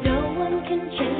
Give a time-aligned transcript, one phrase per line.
[0.04, 1.19] No one can change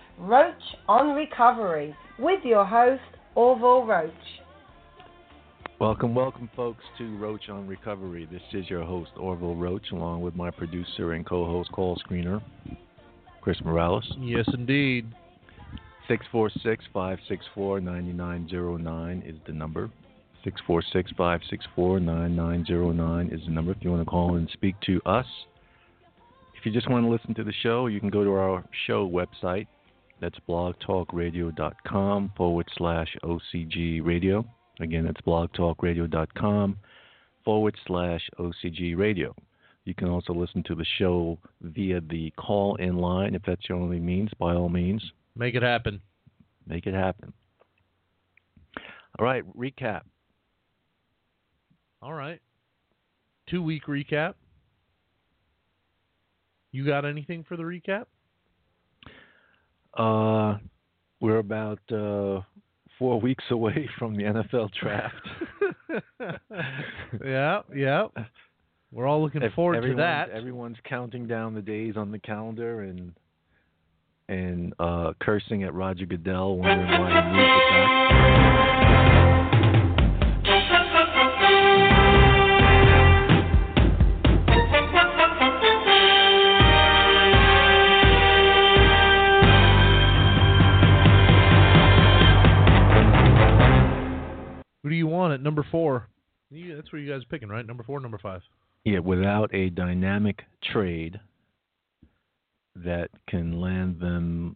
[0.19, 0.53] Roach
[0.87, 3.01] on Recovery, with your host,
[3.35, 4.11] Orville Roach.
[5.79, 8.27] Welcome, welcome, folks, to Roach on Recovery.
[8.31, 12.41] This is your host, Orville Roach, along with my producer and co host, call screener,
[13.41, 14.07] Chris Morales.
[14.19, 15.07] Yes, indeed.
[16.07, 19.89] 646 564 9909 is the number.
[20.43, 25.25] 646 564 9909 is the number if you want to call and speak to us.
[26.57, 29.09] If you just want to listen to the show, you can go to our show
[29.09, 29.65] website.
[30.21, 34.45] That's blogtalkradio.com forward slash OCG radio.
[34.79, 36.77] Again, that's blogtalkradio.com
[37.43, 39.35] forward slash OCG radio.
[39.83, 43.79] You can also listen to the show via the call in line if that's your
[43.79, 45.03] only means, by all means.
[45.35, 45.99] Make it happen.
[46.67, 47.33] Make it happen.
[49.19, 50.01] All right, recap.
[52.01, 52.39] All right.
[53.49, 54.35] Two week recap.
[56.71, 58.05] You got anything for the recap?
[59.97, 60.57] Uh,
[61.19, 62.41] we're about uh,
[62.97, 65.15] four weeks away from the NFL draft.
[67.25, 68.07] yeah, yeah.
[68.91, 70.29] We're all looking forward to that.
[70.29, 73.13] Everyone's counting down the days on the calendar and
[74.27, 78.50] and uh, cursing at Roger Goodell, wondering why he moved it back.
[94.91, 96.07] Do you want at number four?
[96.49, 97.65] You, that's where you guys are picking, right?
[97.65, 98.41] Number four, number five.
[98.83, 101.19] Yeah, without a dynamic trade
[102.75, 104.55] that can land them.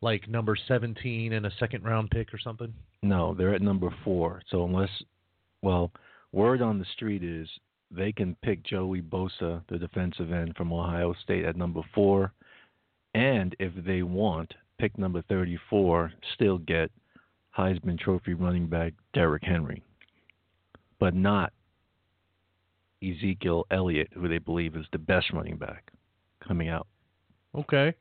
[0.00, 2.74] Like number 17 and a second round pick or something?
[3.04, 4.42] No, they're at number four.
[4.50, 4.90] So unless,
[5.62, 5.92] well,
[6.32, 7.48] word on the street is
[7.90, 12.32] they can pick Joey Bosa, the defensive end from Ohio State, at number four,
[13.14, 16.90] and if they want, pick number 34, still get
[17.56, 19.82] Heisman Trophy running back Derrick Henry,
[20.98, 21.52] but not
[23.02, 25.90] Ezekiel Elliott, who they believe is the best running back
[26.46, 26.86] coming out.
[27.54, 27.94] Okay.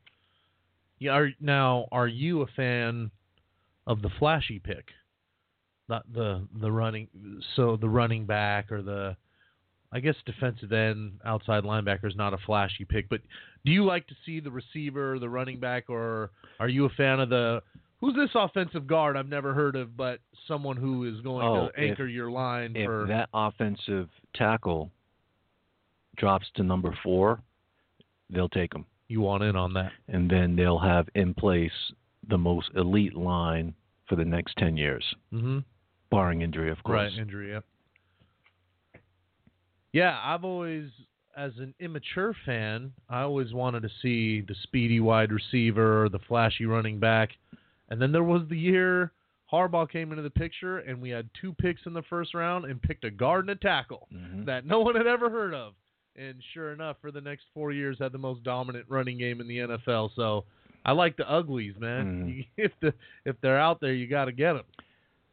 [1.00, 1.12] Yeah.
[1.12, 3.12] Are, now, are you a fan
[3.88, 4.86] of the flashy pick?
[5.90, 7.10] Not the the running.
[7.56, 9.18] So the running back or the,
[9.92, 13.10] I guess defensive end, outside linebacker is not a flashy pick.
[13.10, 13.20] But
[13.66, 16.32] do you like to see the receiver, the running back, or
[16.62, 17.62] are you a fan of the?
[18.02, 21.80] Who's this offensive guard I've never heard of, but someone who is going Oh, to
[21.80, 24.92] anchor your line if for that offensive tackle
[26.18, 27.40] drops to number four,
[28.30, 28.86] they'll take him.
[29.08, 29.92] You want in on that?
[30.08, 31.72] and then they'll have in place
[32.30, 33.74] the most elite line
[34.08, 35.04] for the next 10 years,
[35.34, 35.60] Mm-hmm.
[36.10, 37.12] barring injury, of course.
[37.12, 37.52] Right, injury.
[37.52, 37.64] Yep.
[39.94, 40.90] Yeah, I've always,
[41.36, 46.66] as an immature fan, I always wanted to see the speedy wide receiver, the flashy
[46.66, 47.30] running back,
[47.92, 49.12] and then there was the year
[49.54, 52.82] Harbaugh came into the picture, and we had two picks in the first round and
[52.82, 54.46] picked a guard and a tackle Mhm.
[54.46, 55.74] that no one had ever heard of.
[56.16, 59.48] And sure enough, for the next four years, had the most dominant running game in
[59.48, 60.12] the NFL.
[60.16, 60.46] So
[60.86, 62.28] I like the uglies, man.
[62.28, 62.48] Mhm.
[62.58, 62.94] If the
[63.26, 64.66] if they're out there, you got to get them.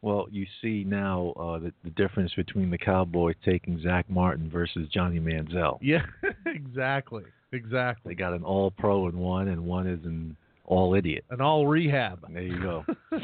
[0.02, 4.88] Well, you see now uh, the, the difference between the Cowboys taking Zach Martin versus
[4.88, 5.78] Johnny Manziel.
[5.82, 6.04] Yeah,
[6.46, 8.10] exactly, exactly.
[8.12, 10.36] They got an all pro in one, and one is an
[10.68, 11.24] all idiot.
[11.30, 12.20] An all rehab.
[12.32, 12.84] There you go.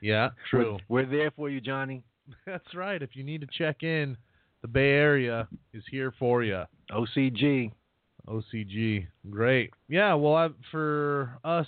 [0.00, 0.78] yeah, true.
[0.88, 2.02] We're, we're there for you, Johnny.
[2.46, 3.00] That's right.
[3.02, 4.16] If you need to check in,
[4.62, 6.62] the Bay Area is here for you.
[6.90, 7.70] OCG.
[8.26, 9.70] OCG, great.
[9.88, 11.66] Yeah, well, I, for us,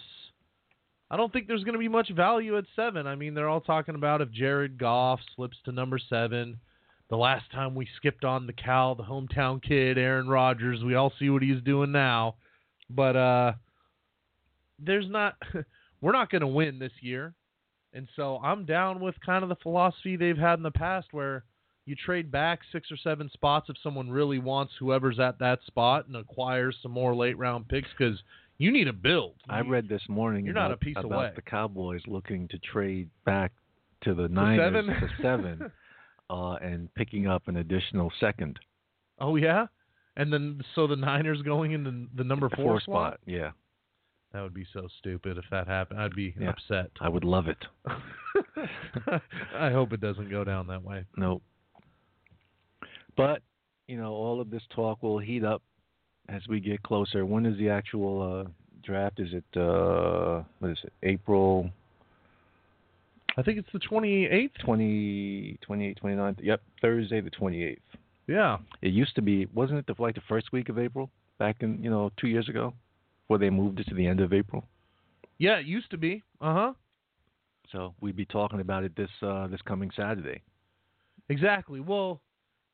[1.11, 3.07] I don't think there's going to be much value at seven.
[3.07, 6.59] I mean, they're all talking about if Jared Goff slips to number seven.
[7.09, 11.13] The last time we skipped on the Cal, the hometown kid, Aaron Rodgers, we all
[11.19, 12.37] see what he's doing now.
[12.91, 13.53] But uh,
[14.85, 15.37] there's not,
[16.01, 17.35] we're not going to win this year.
[17.93, 21.45] And so I'm down with kind of the philosophy they've had in the past where
[21.87, 26.07] you trade back six or seven spots if someone really wants whoever's at that spot
[26.07, 28.19] and acquires some more late round picks because
[28.59, 29.35] you need a build.
[29.49, 31.33] I read this morning You're about, not a piece about away.
[31.35, 33.53] the Cowboys looking to trade back
[34.03, 34.87] to the Niners seven?
[34.87, 35.73] to seven,
[36.31, 38.59] uh, and picking up an additional second
[39.21, 39.67] Oh yeah,
[40.17, 43.13] and then so the Niners going in the, the number four, four slot.
[43.13, 43.21] spot.
[43.27, 43.51] Yeah,
[44.33, 46.01] That would be so stupid if that happened.
[46.01, 46.51] I'd be Yeah.
[46.51, 46.91] upset.
[47.01, 47.59] I would love it.
[49.55, 51.05] I hope it doesn't go down that way.
[51.17, 51.43] Nope.
[53.17, 53.43] But
[53.89, 55.63] you know, all of this talk will heat up
[56.29, 57.27] as we get closer.
[57.27, 58.51] When is the actual uh,
[58.85, 59.19] draft?
[59.19, 60.93] Is it uh, what is it?
[61.03, 61.71] April
[63.37, 64.51] I think it's the 28th.
[64.65, 66.37] 20, 28, 29th?
[66.43, 67.79] Yep, Thursday the 28th.
[68.27, 68.59] Yeah.
[68.83, 71.83] It used to be, wasn't it the like the first week of April back in
[71.83, 72.75] you know two years ago,
[73.31, 74.65] before they moved it to the end of April.
[75.39, 76.23] Yeah, it used to be.
[76.41, 76.73] Uh huh.
[77.71, 80.43] So we'd be talking about it this uh, this coming Saturday.
[81.29, 81.79] Exactly.
[81.79, 82.21] Well,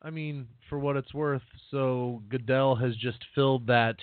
[0.01, 3.97] I mean, for what it's worth, so Goodell has just filled that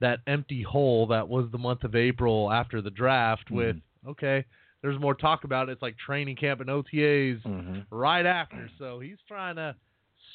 [0.00, 3.76] that empty hole that was the month of April after the draft with
[4.08, 4.46] okay,
[4.80, 5.72] there's more talk about it.
[5.72, 7.80] It's like training camp and OTAs Mm-hmm.
[7.94, 8.70] right after.
[8.78, 9.76] So he's trying to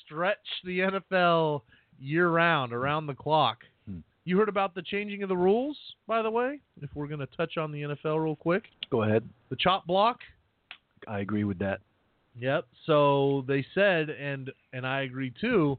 [0.05, 1.61] stretch the NFL
[1.99, 3.63] year round, around the clock.
[4.25, 5.77] You heard about the changing of the rules,
[6.07, 6.59] by the way?
[6.81, 9.23] If we're going to touch on the NFL real quick, Go ahead.
[9.49, 10.19] the chop block.
[11.07, 11.81] I agree with that.
[12.39, 12.65] Yep.
[12.85, 15.77] So they said, and and I agree too.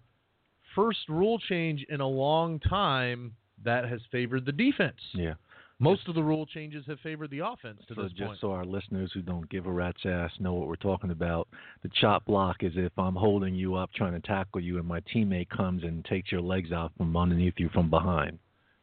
[0.75, 3.35] First rule change in a long time
[3.65, 5.01] that has favored the defense.
[5.13, 5.35] Yeah.
[5.79, 8.39] Most of the rule changes have favored the offense to So this just point.
[8.41, 11.49] so our listeners who don't give a rat's ass know what we're talking about,
[11.83, 15.01] the chop block is if I'm holding you up trying to tackle you and my
[15.15, 18.39] teammate comes and takes your legs out from underneath you from behind.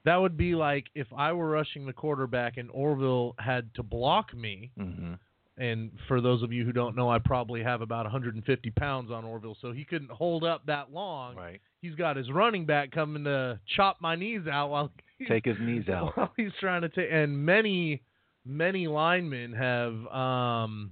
[0.05, 4.33] That would be like if I were rushing the quarterback and Orville had to block
[4.35, 4.69] me.
[4.79, 5.13] Mm-hmm.
[5.57, 9.23] And for those of you who don't know, I probably have about 150 pounds on
[9.23, 11.35] Orville, so he couldn't hold up that long.
[11.35, 11.61] Right.
[11.81, 14.91] He's got his running back coming to chop my knees out while
[15.27, 16.15] Take his knees out.
[16.17, 18.01] While he's trying to take, and many,
[18.45, 20.91] many linemen have, um,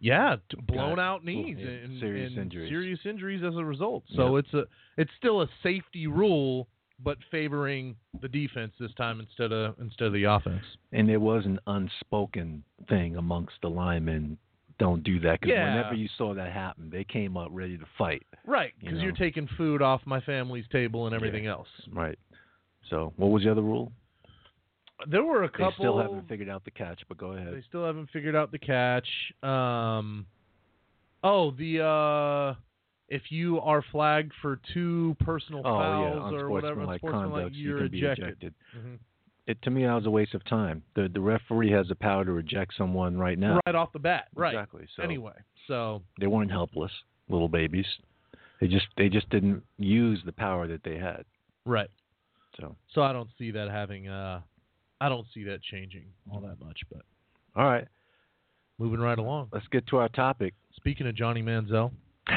[0.00, 2.68] yeah, blown Got- out knees yeah, and serious and injuries.
[2.70, 4.02] serious injuries as a result.
[4.16, 4.64] So it's a,
[4.96, 6.66] it's still a safety rule,
[7.04, 10.64] but favoring the defense this time instead of instead of the offense.
[10.92, 14.38] And there was an unspoken thing amongst the linemen.
[14.78, 15.76] Don't do that because Yeah.
[15.76, 18.24] whenever you saw that happen, they came up ready to fight.
[18.44, 19.16] Right, because you are know.
[19.18, 21.68] taking food off my family's table and everything else.
[21.92, 22.18] Right.
[22.92, 23.90] So what was the other rule?
[25.08, 25.70] There were a couple.
[25.70, 27.54] They still haven't figured out the catch, but go ahead.
[27.54, 29.08] They still haven't figured out the catch.
[29.42, 30.26] Um,
[31.24, 32.54] oh, the uh,
[33.08, 37.70] if you are flagged for two personal oh fouls yeah, or whatever, unsportsmanlike, conduct, you
[37.70, 38.26] you're can be ejected.
[38.26, 38.54] ejected.
[38.76, 38.98] Mhm.
[39.46, 40.82] It to me, that was a waste of time.
[40.94, 43.58] The the referee has the power to eject someone right now.
[43.66, 44.54] Right off the bat, right?
[44.54, 44.86] Exactly.
[44.94, 45.32] So Anyway,
[45.66, 46.92] so they weren't helpless,
[47.30, 47.86] little babies.
[48.60, 51.24] They just they just didn't use the power that they had.
[51.64, 51.88] right.
[52.60, 54.08] So So I don't see that having.
[54.08, 54.40] Uh,
[55.00, 56.80] I don't see that changing all that much.
[56.90, 57.02] But
[57.56, 57.86] all right,
[58.78, 59.48] moving right along.
[59.52, 60.54] let's get to our topic.
[60.76, 61.92] Speaking of Johnny Manziel,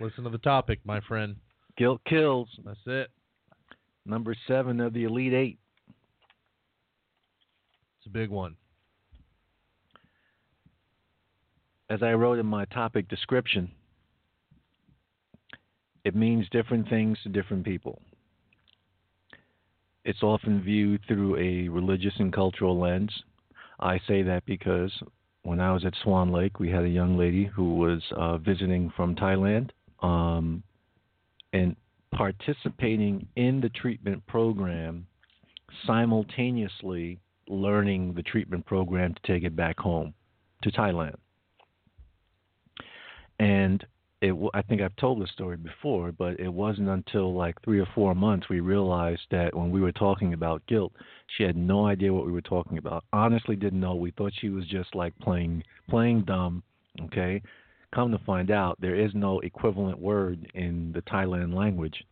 [0.00, 1.36] listen to the topic, my friend.
[1.76, 2.48] Guilt kills.
[2.64, 3.10] That's it.
[4.06, 5.58] Number seven of the Elite Eight.
[7.98, 8.56] It's a big one.
[11.90, 13.70] As I wrote in my topic description,
[16.04, 18.00] it means different things to different people.
[20.04, 23.10] It's often viewed through a religious and cultural lens.
[23.80, 24.92] I say that because
[25.42, 28.92] when I was at Swan Lake, we had a young lady who was uh, visiting
[28.96, 29.70] from Thailand,
[30.02, 30.62] um,
[31.52, 31.76] and
[32.12, 35.06] participating in the treatment program,
[35.86, 37.18] simultaneously
[37.48, 40.14] learning the treatment program to take it back home
[40.62, 41.16] to Thailand.
[43.38, 43.84] And
[44.24, 47.88] it, I think I've told this story before, but it wasn't until like three or
[47.94, 50.92] four months we realized that when we were talking about guilt,
[51.36, 53.04] she had no idea what we were talking about.
[53.12, 53.94] Honestly, didn't know.
[53.94, 56.62] We thought she was just like playing playing dumb.
[57.06, 57.42] Okay,
[57.94, 62.04] come to find out, there is no equivalent word in the Thailand language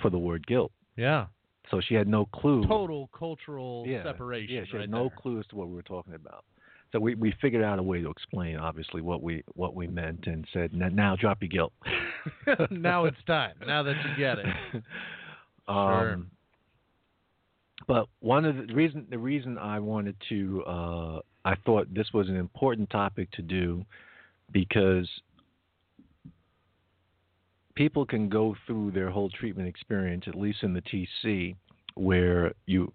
[0.00, 0.72] for the word guilt.
[0.96, 1.26] Yeah.
[1.70, 2.66] So she had no clue.
[2.66, 4.54] Total cultural yeah, separation.
[4.54, 6.44] Yeah, she had right no clue as to what we were talking about.
[6.92, 10.26] So we, we figured out a way to explain, obviously, what we what we meant,
[10.26, 11.72] and said, "N- "Now drop your guilt."
[12.70, 13.54] now it's time.
[13.64, 14.46] Now that you get it.
[15.68, 16.14] Sure.
[16.14, 16.30] Um,
[17.86, 22.28] but one of the reason the reason I wanted to uh, I thought this was
[22.28, 23.84] an important topic to do
[24.52, 25.08] because
[27.74, 31.54] people can go through their whole treatment experience, at least in the TC,
[31.94, 32.92] where you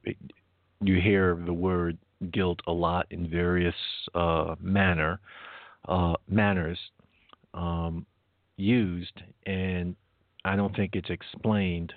[0.82, 1.98] you hear the word
[2.32, 3.76] guilt a lot in various
[4.14, 5.20] uh, manner
[5.88, 6.80] uh, manners
[7.54, 8.06] um,
[8.58, 9.96] used, and
[10.44, 11.94] I don't think it's explained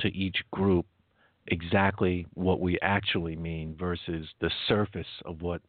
[0.00, 0.86] to each group
[1.48, 5.62] exactly what we actually mean versus the surface of what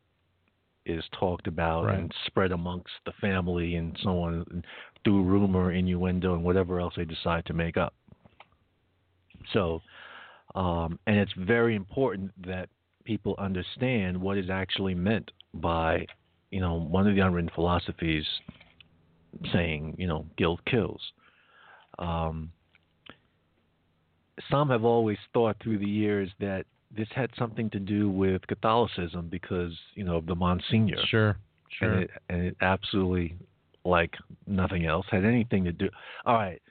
[0.85, 1.99] is talked about Right.
[1.99, 4.63] and spread amongst the family and so on
[5.03, 7.93] through rumor, innuendo, and whatever else they decide to make up.
[9.53, 9.81] So,
[10.55, 12.69] um, and it's very important that
[13.07, 16.05] people understand what is actually meant by,
[16.51, 18.25] you know, one of the unwritten philosophies
[19.53, 20.99] saying, you know, guilt kills.
[21.97, 22.51] Um,
[24.51, 29.29] some have always thought through the years that this had something to do with Catholicism
[29.31, 30.97] because, you know, of the Monsignor.
[31.07, 31.37] Sure.
[31.79, 31.93] Sure.
[31.93, 33.35] And it, and it absolutely,
[33.85, 35.89] like nothing else, had anything to do.
[36.25, 36.61] All right,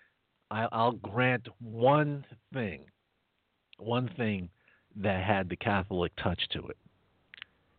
[0.51, 2.81] I, I'll grant one thing,
[3.79, 4.49] one thing
[5.03, 6.77] that had the Catholic touch to it,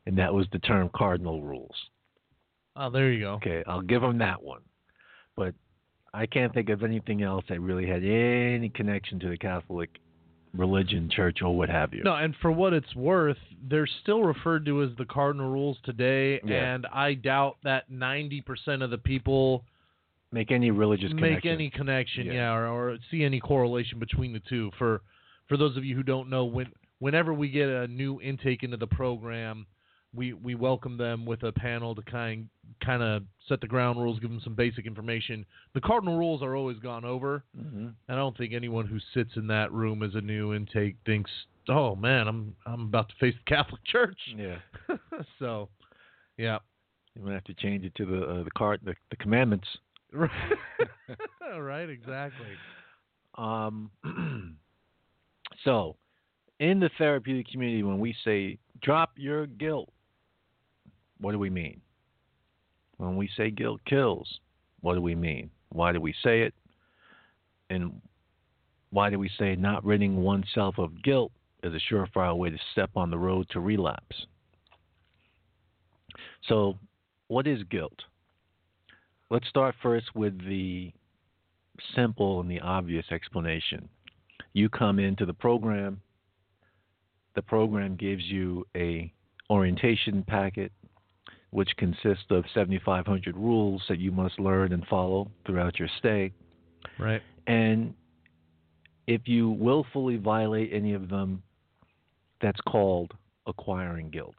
[0.06, 1.76] and that was the term cardinal rules.
[2.76, 3.34] oh, there you go.
[3.36, 4.62] Okay, I'll give them that one,
[5.36, 5.54] but
[6.14, 9.90] I can't think of anything else that really had any connection to the Catholic
[10.54, 12.04] religion, church, or what have you.
[12.04, 13.38] No, and for what it's worth,
[13.70, 16.74] they're still referred to as the cardinal rules today, Yeah.
[16.74, 19.64] and I doubt that ninety percent of the people
[20.32, 21.52] Make any religious connection make connection.
[21.62, 22.34] any connection, Yeah.
[22.34, 24.72] yeah, or, or see any correlation between the two.
[24.78, 25.02] For
[25.48, 26.68] for those of you who don't know, when
[27.00, 29.66] whenever we get a new intake into the program,
[30.14, 32.50] we we welcome them with a panel to kind
[32.84, 35.46] kind of set the ground rules, give them some basic information.
[35.74, 37.44] The cardinal rules are always gone over.
[37.56, 41.30] hmm I don't think anyone who sits in that room as a new intake thinks,
[41.70, 44.58] "Oh man, I'm I'm about to face the Catholic Church." Yeah.
[45.40, 45.70] so,
[46.38, 46.60] yeah,
[47.16, 49.68] You might have to change it to the uh, the card the, the commandments.
[50.14, 52.48] right, exactly.
[53.38, 53.92] Um,
[55.64, 55.96] so,
[56.60, 59.90] in the therapeutic community, when we say drop your guilt,
[61.20, 61.82] what do we mean?
[62.98, 64.40] When we say guilt kills,
[64.82, 65.50] what do we mean?
[65.70, 66.54] Why do we say it?
[67.70, 68.02] And
[68.90, 71.32] why do we say not ridding oneself of guilt
[71.64, 74.26] is a surefire way to step on the road to relapse?
[76.48, 76.78] So,
[77.28, 78.00] what is guilt?
[79.30, 80.94] Let's start first with the
[81.94, 83.90] simple and the obvious explanation.
[84.54, 86.02] You come into the program,
[87.38, 89.14] the program gives you a
[89.52, 90.72] orientation packet
[91.52, 96.34] which consists of 7500 rules that you must learn and follow throughout your stay.
[97.00, 97.22] Right.
[97.46, 97.94] And
[99.06, 101.44] if you willfully violate any of them,
[102.42, 103.14] that's called
[103.46, 104.36] acquiring guilt.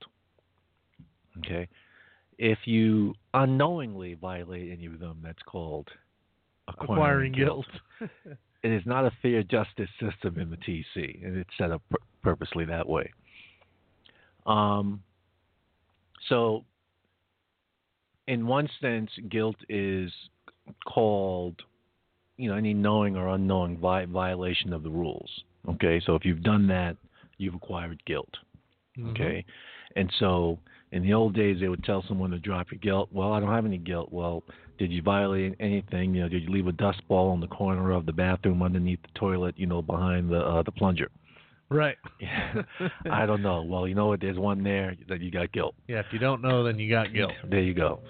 [1.39, 1.69] Okay?
[2.37, 5.89] If you unknowingly violate any of them, that's called
[6.67, 7.67] acquiring, Acquiring guilt.
[8.65, 11.83] it is not a fair justice system in the TC, and it's set up
[12.29, 13.11] purposely that way.
[14.45, 15.03] Um,
[16.29, 16.65] so,
[18.27, 20.13] in one sense, guilt is
[20.87, 21.57] called,
[22.37, 25.31] you know, any knowing or unknowing vi- violation of the rules.
[25.69, 26.97] Okay, so if you've done that,
[27.39, 28.35] you've acquired guilt.
[28.99, 29.11] Mhm.
[29.13, 29.45] Okay,
[29.97, 30.59] and so
[30.93, 33.09] in the old days, they would tell someone to drop your guilt.
[33.11, 34.13] Well, I don't have any guilt.
[34.13, 34.43] Well,
[34.79, 36.15] did you violate anything?
[36.15, 39.01] You know, did you leave a dust ball on the corner of the bathroom underneath
[39.03, 39.59] the toilet?
[39.59, 41.11] You know, behind the uh, the plunger.
[41.71, 41.97] Right.
[42.21, 42.63] Yeah.
[43.11, 43.63] I don't know.
[43.63, 44.21] Well, you know what?
[44.21, 45.75] There's one there that you got guilt.
[45.87, 47.33] Yeah, if you don't know, then you got guilt.
[47.49, 48.01] There you go.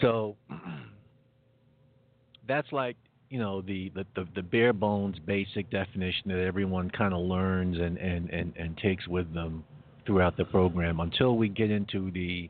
[0.00, 0.36] So
[2.48, 2.96] that's like
[3.30, 7.78] you know the, the, the, the bare bones basic definition that everyone kind of learns
[7.78, 9.64] and, and, and, and takes with them
[10.06, 12.48] throughout the program until we get into the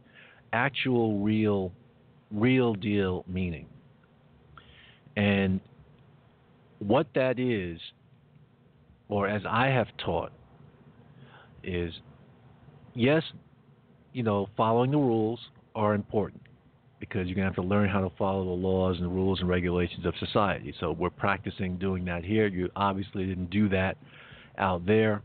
[0.53, 1.73] actual real
[2.31, 3.67] real deal meaning.
[5.17, 5.61] And
[6.81, 7.79] what that is,
[9.15, 10.33] or as I have taught,
[11.63, 11.95] is
[12.95, 13.23] yes,
[14.13, 15.39] you know, following the rules
[15.77, 16.43] are important
[16.99, 19.49] because you're going to have to learn how to follow the laws and rules and
[19.49, 20.75] regulations of society.
[20.81, 22.49] So we're practicing doing that here.
[22.49, 23.99] You obviously didn't do that
[24.59, 25.23] out there.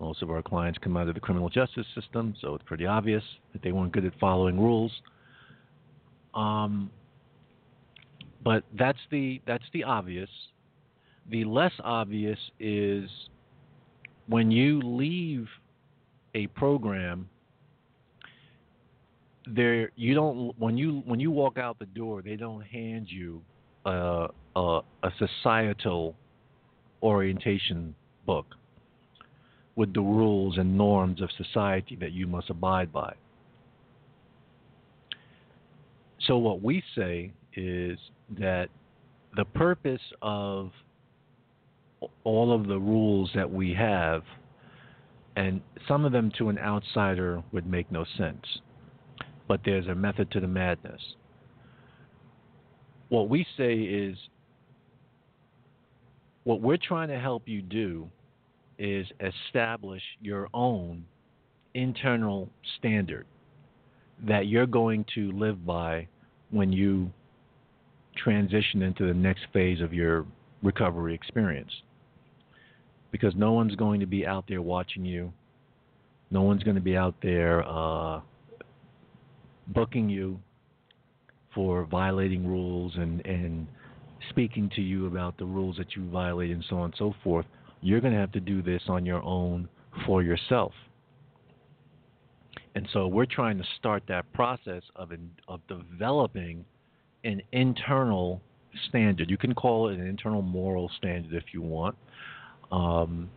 [0.00, 3.22] Most of our clients come out of the criminal justice system, so it's pretty obvious
[3.52, 4.90] that they weren't good at following rules.
[6.34, 6.90] Um,
[8.42, 10.28] but that's the that's the obvious.
[11.30, 13.08] The less obvious is
[14.26, 15.46] when you leave
[16.34, 17.28] a program
[19.46, 23.42] there you don't when you when you walk out the door they don't hand you
[23.84, 26.14] a a, a societal
[27.02, 27.94] orientation
[28.26, 28.46] book
[29.76, 33.14] with the rules and norms of society that you must abide by.
[36.26, 37.98] So what we say is
[38.38, 38.68] that
[39.34, 40.70] the purpose of
[42.24, 44.22] all of the rules that we have
[45.36, 48.44] and some of them to an outsider would make no sense
[49.52, 51.00] but there's a method to the madness.
[53.10, 54.16] What we say is
[56.44, 58.08] what we're trying to help you do
[58.78, 61.04] is establish your own
[61.74, 63.26] internal standard
[64.26, 66.08] that you're going to live by
[66.50, 67.10] when you
[68.16, 70.24] transition into the next phase of your
[70.62, 71.72] recovery experience.
[73.12, 75.32] Because no one's going to be out there watching you.
[76.30, 78.20] No one's going to be out there uh,
[79.68, 80.40] booking you
[81.54, 83.66] for violating rules and, and
[84.30, 87.46] speaking to you about the rules that you violate and so on and so forth,
[87.82, 89.68] you're going to have to do this on your own
[90.06, 90.72] for yourself.
[92.74, 96.64] And so we're trying to start that process of in, of developing
[97.24, 98.40] an internal
[98.88, 99.28] standard.
[99.28, 101.96] You can call it an internal moral standard if you want.
[102.72, 103.30] Um,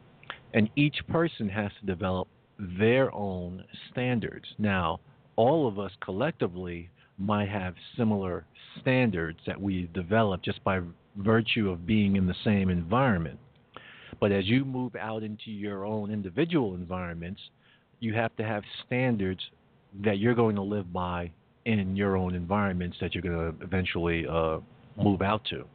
[0.54, 4.45] and each person has to develop their own standards.
[4.58, 5.02] Now,
[5.36, 8.45] all of us collectively might have similar
[8.80, 10.80] standards that we develop just by
[11.17, 13.39] virtue of being in the same environment.
[14.19, 17.41] But as you move out into your own individual environments,
[18.00, 19.41] you have to have standards
[20.04, 21.32] that you're going to live by
[21.65, 24.60] in your own environments that you're going to eventually uh,
[24.98, 25.65] move out to.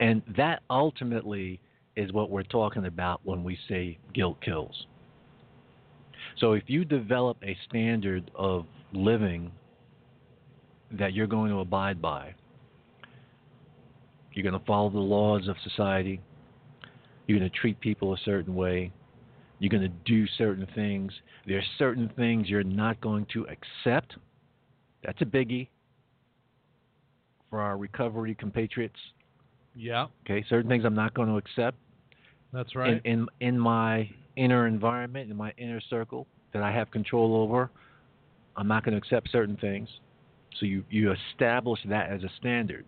[0.00, 1.60] And that ultimately
[1.96, 4.86] is what we're talking about when we say guilt kills.
[6.38, 9.52] So if you develop a standard of living
[10.92, 12.34] that you're going to abide by,
[14.32, 16.20] you're going to follow the laws of society,
[17.26, 18.92] you're going to treat people a certain way,
[19.58, 21.12] you're going to do certain things.
[21.46, 24.16] There's certain things you're not going to accept.
[25.04, 25.68] That's a biggie
[27.48, 28.98] for our recovery compatriots.
[29.74, 31.78] Yeah, Okay, certain things I'm not going to accept
[32.52, 33.00] that's right.
[33.04, 37.70] in, in in my inner environment, in my inner circle that I have control over,
[38.56, 39.88] I'm not going to accept certain things.
[40.58, 42.84] So you you establish that as a standard.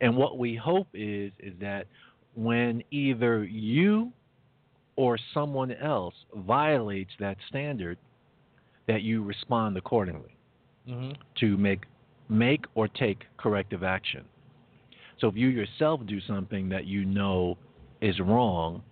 [0.00, 1.86] And what we hope is is that
[2.34, 4.12] when either you
[4.96, 7.98] or someone else violates that standard,
[8.86, 10.36] that you respond accordingly
[10.86, 11.84] hmm to make
[12.28, 14.24] make or take corrective action.
[15.22, 17.56] So if you yourself do something that you know
[18.00, 18.82] is wrong,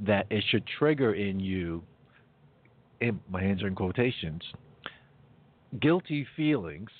[0.00, 1.80] that it should trigger in you,
[3.00, 4.42] in, my hands are in quotations,
[5.80, 6.90] guilty feelings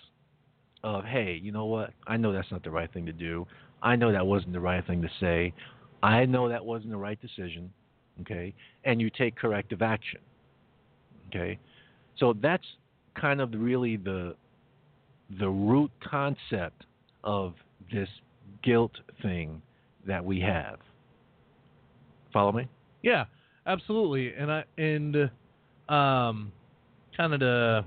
[0.84, 1.90] of, hey, you know what?
[2.06, 3.44] I know that's not the right thing to do.
[3.82, 5.52] I know that wasn't the right thing to say.
[6.00, 7.72] I know that wasn't the right decision.
[8.20, 8.54] Okay?
[8.84, 10.20] And you take corrective action.
[11.28, 11.58] Okay?
[12.18, 12.64] So that's
[13.20, 14.36] kind of really the
[15.40, 16.84] the root concept
[17.24, 17.54] of
[17.92, 18.08] this
[18.62, 19.62] guilt thing
[20.06, 20.78] that we have.
[22.32, 22.68] Follow me?
[23.02, 23.24] Yeah,
[23.66, 24.34] absolutely.
[24.34, 25.16] And I and
[25.88, 26.52] um,
[27.16, 27.84] kind of to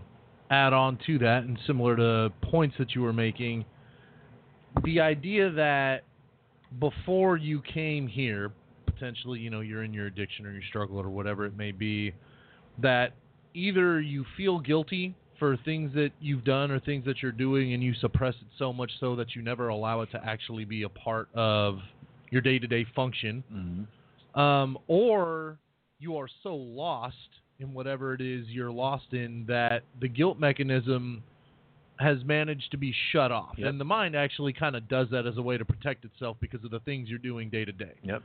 [0.49, 3.65] add on to that, and similar to points that you were making,
[4.83, 6.03] the idea that
[6.79, 8.51] before you came here,
[8.85, 12.13] potentially, you know, you're in your addiction or you struggle or whatever it may be,
[12.81, 13.13] that
[13.53, 17.81] either you feel guilty for things that you've done or things that you're doing and
[17.81, 20.89] you suppress it so much so that you never allow it to actually be a
[20.89, 21.79] part of
[22.29, 24.39] your day-to-day function Mm-hmm.
[24.39, 25.57] um, or
[25.99, 27.15] you are so lost
[27.59, 31.23] in whatever it is you're lost in that the guilt mechanism
[31.99, 33.55] has managed to be shut off.
[33.57, 33.67] Yep.
[33.67, 36.63] And the mind actually kind of does that as a way to protect itself because
[36.63, 37.95] of the things you're doing day to day.
[38.03, 38.23] Yep.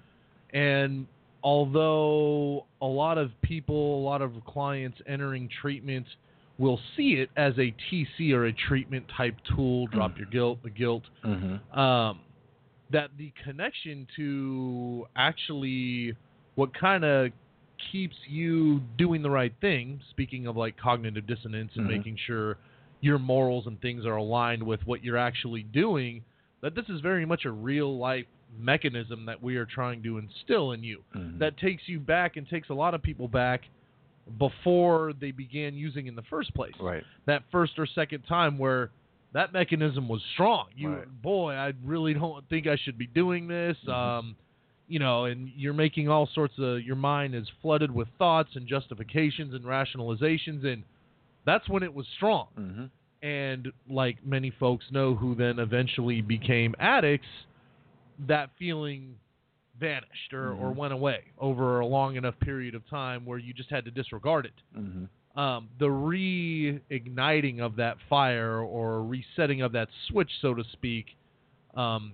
[0.52, 1.08] And
[1.42, 6.06] although a lot of people, a lot of clients entering treatment
[6.58, 10.70] will see it as a TC or a treatment type tool, drop your guilt, the
[10.70, 11.78] guilt, Mm-hmm.
[11.78, 12.20] um,
[12.90, 16.14] that the connection to actually
[16.54, 17.32] what kind of
[17.90, 21.96] keeps you doing the right thing, speaking of like cognitive dissonance and Mhm.
[21.96, 22.56] making sure
[23.00, 26.22] your morals and things are aligned with what you're actually doing,
[26.60, 30.72] that this is very much a real life mechanism that we are trying to instill
[30.72, 31.38] in you Mhm.
[31.38, 33.62] that takes you back and takes a lot of people back
[34.38, 37.04] before they began using in the first place right.
[37.26, 38.90] that first or second time where
[39.32, 40.66] that mechanism was strong.
[40.76, 41.22] You Right.
[41.22, 43.76] boy, I really don't think I should be doing this.
[43.86, 43.92] Mhm.
[43.92, 44.36] Um,
[44.86, 48.66] you know, and you're making all sorts of your mind is flooded with thoughts and
[48.66, 50.84] justifications and rationalizations and
[51.44, 52.48] that's when it was strong.
[52.58, 52.84] Mm-hmm.
[53.26, 57.28] And like many folks know who then eventually became addicts,
[58.26, 59.16] that feeling
[59.80, 60.76] vanished or, or Mhm.
[60.76, 64.46] went away over a long enough period of time where you just had to disregard
[64.46, 65.38] it Mm-hmm.
[65.38, 71.16] um, the reigniting of that fire or resetting of that switch, so to speak,
[71.74, 72.12] um,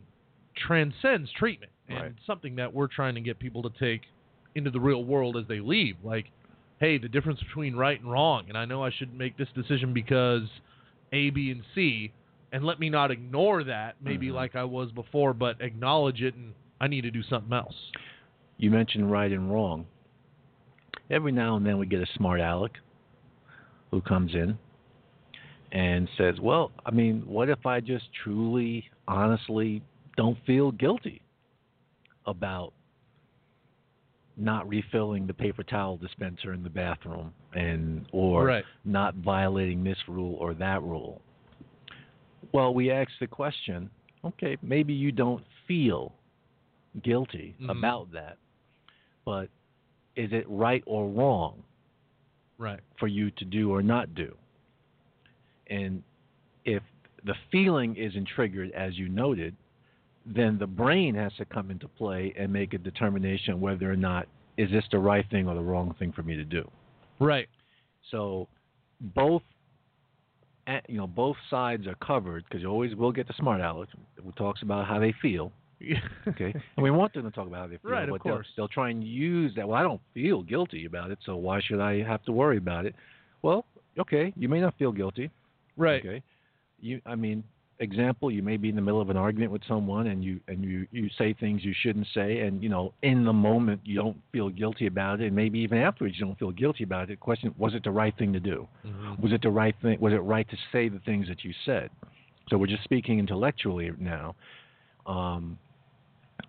[0.56, 2.12] transcends treatment and Right.
[2.26, 4.02] something that we're trying to get people to take
[4.54, 5.96] into the real world as they leave.
[6.02, 6.30] Like,
[6.78, 9.92] hey, the difference between right and wrong, and I know I should make this decision
[9.92, 10.48] because
[11.12, 12.12] A, B, and C,
[12.52, 14.34] and let me not ignore that, maybe Mhm.
[14.34, 17.74] like I was before, but acknowledge it, and I need to do something else.
[18.56, 19.86] You mentioned right and wrong.
[21.10, 22.72] Every now and then we get a smart aleck
[23.90, 24.58] who comes in
[25.72, 29.82] and says, Well, I mean, what if I just truly, honestly
[30.16, 31.22] don't feel guilty
[32.26, 32.72] about
[34.36, 38.64] not refilling the paper towel dispenser in the bathroom and or Right.
[38.84, 41.20] not violating this rule or that rule?
[42.52, 43.90] Well, we ask the question,
[44.24, 46.14] okay, maybe you don't feel
[47.02, 47.70] guilty Mhm.
[47.70, 48.38] about that,
[49.24, 49.48] but
[50.16, 51.62] is it right or wrong
[52.58, 52.80] Right.
[52.98, 54.36] for you to do or not do?
[55.68, 56.02] And
[56.64, 56.82] if
[57.24, 59.56] the feeling isn't triggered as you noted,
[60.26, 64.28] then the brain has to come into play and make a determination whether or not
[64.56, 66.68] is this the right thing or the wrong thing for me to do.
[67.18, 67.48] Right.
[68.10, 68.48] So
[69.00, 69.42] both
[70.88, 73.88] you know both sides are covered because you always will get the smart aleck
[74.22, 75.52] who talks about how they feel.
[76.28, 78.34] Okay, and we want them to talk about how they feel, Right, of but they'll,
[78.34, 78.46] course.
[78.56, 79.66] they'll try and use that.
[79.68, 82.84] Well, I don't feel guilty about it, so why should I have to worry about
[82.86, 82.94] it?
[83.42, 83.64] Well,
[83.98, 85.30] okay, you may not feel guilty.
[85.76, 86.00] right.
[86.04, 86.22] Okay,
[86.80, 87.00] you.
[87.06, 87.42] I mean,
[87.78, 90.62] example, you may be in the middle of an argument with someone, and you and
[90.62, 94.18] you you say things you shouldn't say, and you know, in the moment you don't
[94.32, 97.18] feel guilty about it, and maybe even afterwards you don't feel guilty about it.
[97.20, 98.68] Question: Was it the right thing to do?
[98.86, 99.18] Mhm.
[99.20, 99.98] Was it the right thing?
[99.98, 101.90] Was it right to say the things that you said?
[102.50, 104.34] So we're just speaking intellectually now,
[105.06, 105.56] um,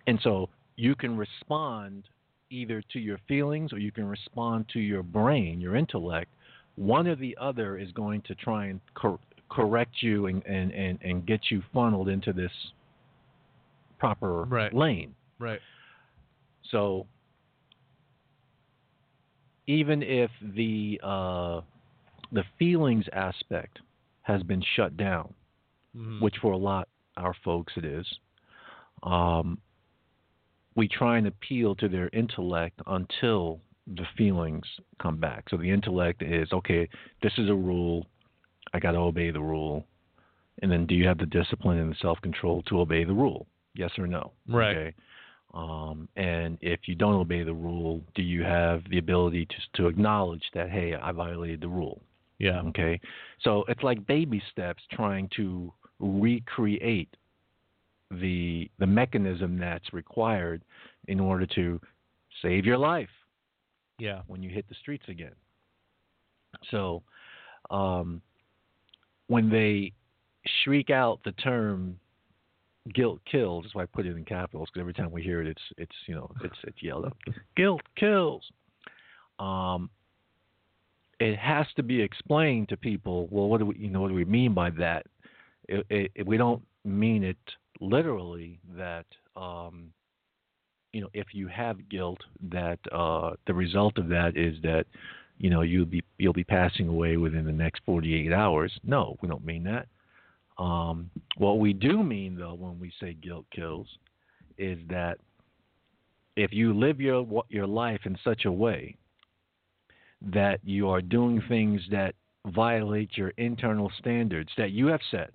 [0.06, 2.04] and so you can respond
[2.50, 6.30] either to your feelings or you can respond to your brain, your intellect.
[6.76, 9.18] One or the other is going to try and cor-
[9.50, 12.50] correct you and, and, and, and get you funneled into this
[13.98, 14.72] proper Right.
[14.74, 15.14] lane.
[15.38, 15.60] Right.
[16.70, 17.06] So
[19.66, 21.60] even if the uh,
[22.32, 23.78] the feelings aspect
[24.22, 25.32] has been shut down,
[25.96, 26.20] Mhm.
[26.22, 28.06] which for a lot our folks it is,
[29.02, 29.58] um,
[30.74, 34.64] we try and appeal to their intellect until the feelings
[35.00, 35.48] come back.
[35.50, 36.88] So the intellect is okay.
[37.22, 38.06] This is a rule.
[38.72, 39.84] I got to obey the rule.
[40.60, 43.46] And then, do you have the discipline and the self control to obey the rule?
[43.74, 44.32] Yes or no?
[44.48, 44.76] Right.
[44.76, 44.94] Okay.
[45.54, 49.88] Um, and if you don't obey the rule, do you have the ability to to
[49.88, 52.02] acknowledge that hey, I violated the rule?
[52.38, 52.60] Yeah.
[52.68, 53.00] Okay.
[53.42, 57.14] So it's like baby steps trying to recreate
[58.20, 60.62] the the mechanism that's required
[61.08, 61.80] in order to
[62.42, 63.08] save your life
[63.98, 64.22] Yeah.
[64.26, 65.34] when you hit the streets again.
[66.70, 67.02] So
[67.70, 68.20] um,
[69.28, 69.92] when they
[70.64, 71.98] shriek out the term
[72.94, 75.46] guilt kills, that's why I put it in capitals because every time we hear it,
[75.46, 77.16] it's it's you know it's it's yelled out.
[77.56, 78.42] Guilt kills.
[79.38, 79.88] Um,
[81.20, 83.28] it has to be explained to people.
[83.30, 85.06] Well, what do we you know what do we mean by that?
[85.68, 87.36] It, it, it- we don't mean it
[87.80, 89.92] literally that um,
[90.92, 94.84] you know if you have guilt that uh, the result of that is that
[95.38, 98.72] you know you'll be you'll be passing away within the next 48 hours.
[98.84, 99.86] No, we don't mean that.
[100.58, 103.86] Um, what we do mean though when we say guilt kills
[104.58, 105.18] is that
[106.36, 108.96] if you live your your life in such a way
[110.20, 112.14] that you are doing things that
[112.46, 115.30] violate your internal standards that you have set.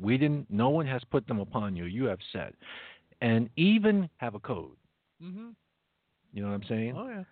[0.00, 0.46] We didn't.
[0.50, 1.84] No one has put them upon you.
[1.84, 2.54] You have set,
[3.20, 4.76] and even have a code.
[5.22, 5.50] Mm-hmm.
[6.32, 6.94] You know what I'm saying?
[6.96, 7.24] Oh yeah.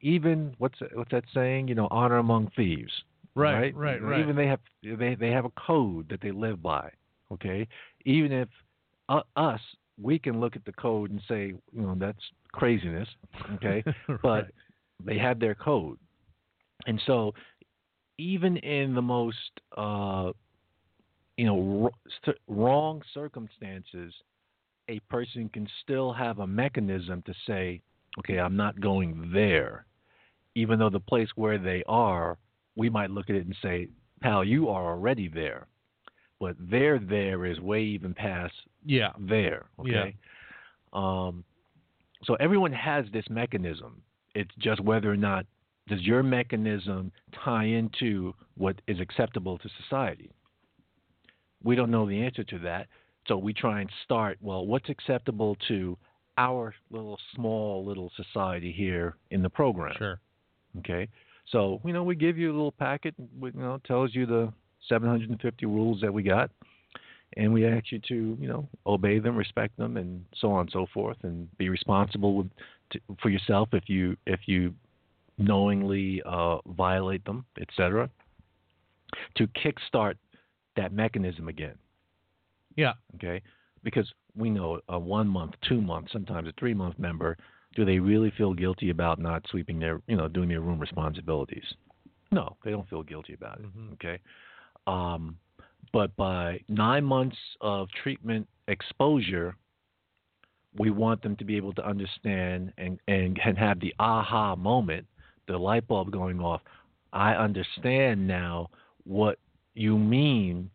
[0.00, 1.68] Even what's what's that saying?
[1.68, 2.92] You know, honor among thieves.
[3.34, 3.74] Right.
[3.74, 4.02] right, Right.
[4.02, 4.20] Right.
[4.20, 6.90] Even they have they they have a code that they live by.
[7.32, 7.66] Okay,
[8.04, 8.48] even if
[9.08, 9.60] uh, us
[10.00, 12.18] we can look at the code and say, you know, that's
[12.52, 13.08] craziness.
[13.54, 13.82] Okay,
[14.22, 14.48] but
[15.04, 15.98] they have their code,
[16.86, 17.34] and so
[18.18, 19.36] even in the most
[19.76, 20.30] uh,
[21.36, 21.90] you know
[22.48, 24.12] wrong circumstances,
[24.88, 27.80] a person can still have a mechanism to say,
[28.18, 29.86] okay, I'm not going there,
[30.54, 32.38] even though the place where they are,
[32.76, 33.88] we might look at it and say,
[34.20, 35.66] pal, you are already there,
[36.40, 39.12] but their there is way even past yeah.
[39.18, 39.66] there.
[39.78, 40.16] Okay.
[40.92, 41.44] Um,
[42.24, 44.00] so everyone has this mechanism.
[44.34, 45.46] It's just whether or not
[45.88, 47.12] does your mechanism
[47.44, 50.30] tie into what is acceptable to society.
[51.64, 52.86] We don't know the answer to that,
[53.26, 54.38] so we try and start.
[54.40, 55.96] Well, what's acceptable to
[56.36, 59.94] our little small little society here in the program?
[59.98, 60.20] Sure.
[60.78, 61.08] Okay.
[61.50, 64.52] So, you know, we give you a little packet, you know, tells you the
[64.88, 66.50] 750 rules that we got,
[67.36, 70.70] and we ask you to, you know, obey them, respect them, and so on and
[70.72, 72.50] so forth, and be responsible with,
[72.90, 74.74] to, for yourself if you if you
[75.36, 78.08] knowingly uh, violate them, etc.
[79.36, 80.14] To kickstart
[80.76, 81.74] that mechanism again.
[82.76, 82.94] Yeah.
[83.16, 83.42] Okay,
[83.82, 87.36] because we know a one month, two month, sometimes a three month member,
[87.76, 91.64] do they really feel guilty about not sweeping their, you know, doing their room responsibilities?
[92.32, 93.66] No, they don't feel guilty about it.
[93.66, 93.92] Mhm.
[93.94, 94.18] Okay,
[94.86, 95.38] um,
[95.92, 99.56] but by nine months of treatment exposure,
[100.76, 105.06] we want them to be able to understand and and can have the aha moment,
[105.46, 106.62] the light bulb going off.
[107.12, 108.70] I understand now
[109.04, 109.38] what
[109.74, 110.70] you mean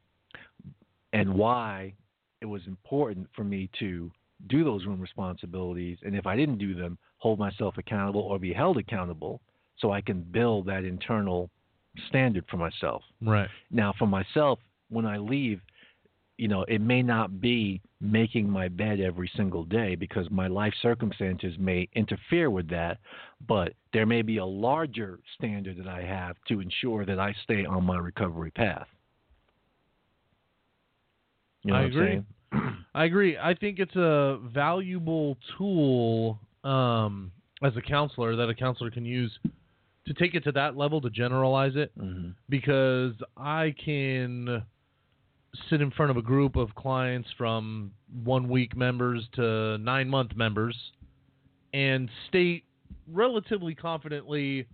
[1.13, 1.93] and why
[2.41, 4.11] it was important for me to
[4.47, 8.53] do those room responsibilities and if I didn't do them, hold myself accountable or be
[8.53, 9.41] held accountable
[9.77, 11.49] so I can build that internal
[12.07, 13.01] standard for myself.
[13.21, 13.49] Right.
[13.71, 14.59] Now, for myself,
[14.89, 15.61] when I leave,
[16.39, 20.73] you know, it may not be making my bed every single day because my life
[20.81, 22.99] circumstances may interfere with that,
[23.45, 27.65] but there may be a larger standard that I have to ensure that I stay
[27.65, 28.87] on my recovery path.
[31.63, 32.21] You know I what I'm agree.
[32.53, 32.75] saying?
[32.95, 33.37] I agree.
[33.37, 39.37] I think it's a valuable tool um, as a counselor that a counselor can use
[40.07, 44.63] to take it to that level to generalize it hmm because I can
[45.69, 47.91] sit in front of a group of clients from
[48.23, 50.75] one week members to nine month members
[51.73, 52.63] and state
[53.11, 54.65] relatively confidently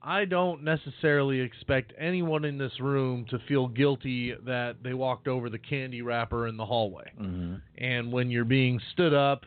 [0.00, 5.50] I don't necessarily expect anyone in this room to feel guilty that they walked over
[5.50, 7.10] the candy wrapper in the hallway.
[7.18, 9.42] hmm And when you're being stood up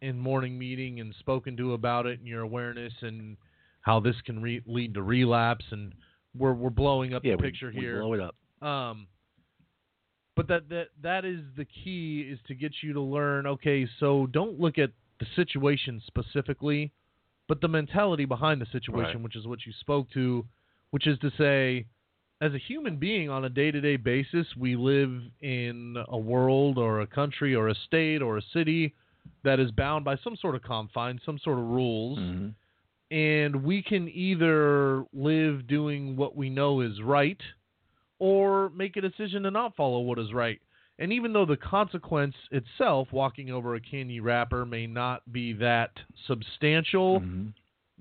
[0.00, 3.36] in morning meeting and spoken to about it and your awareness and
[3.82, 5.92] how this can re- lead to relapse and
[6.34, 8.00] we're we're blowing up Yeah, the we- picture we here.
[8.00, 8.34] blow it up.
[8.66, 9.06] Um,
[10.36, 13.46] but that that that is the key is to get you to learn.
[13.46, 14.90] Okay, so don't look at
[15.20, 16.92] the situation specifically,
[17.48, 19.22] but the mentality behind the situation, Right.
[19.22, 20.44] which is what you spoke to,
[20.90, 21.86] which is to say,
[22.40, 26.78] as a human being on a day to day basis, we live in a world
[26.78, 28.94] or a country or a state or a city
[29.44, 32.48] that is bound by some sort of confines, some sort of rules hmm
[33.10, 37.40] and we can either live doing what we know is right
[38.22, 40.60] or make a decision to not follow what is right.
[41.00, 45.90] And even though the consequence itself, walking over a candy wrapper, may not be that
[46.28, 47.48] substantial, hmm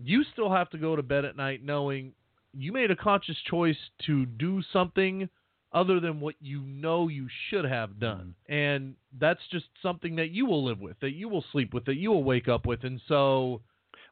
[0.04, 2.14] you still have to go to bed at night knowing
[2.54, 5.30] you made a conscious choice to do something
[5.74, 8.34] other than what you know you should have done.
[8.50, 11.98] And that's just something that you will live with, that you will sleep with, that
[11.98, 12.84] you will wake up with.
[12.84, 13.62] And so.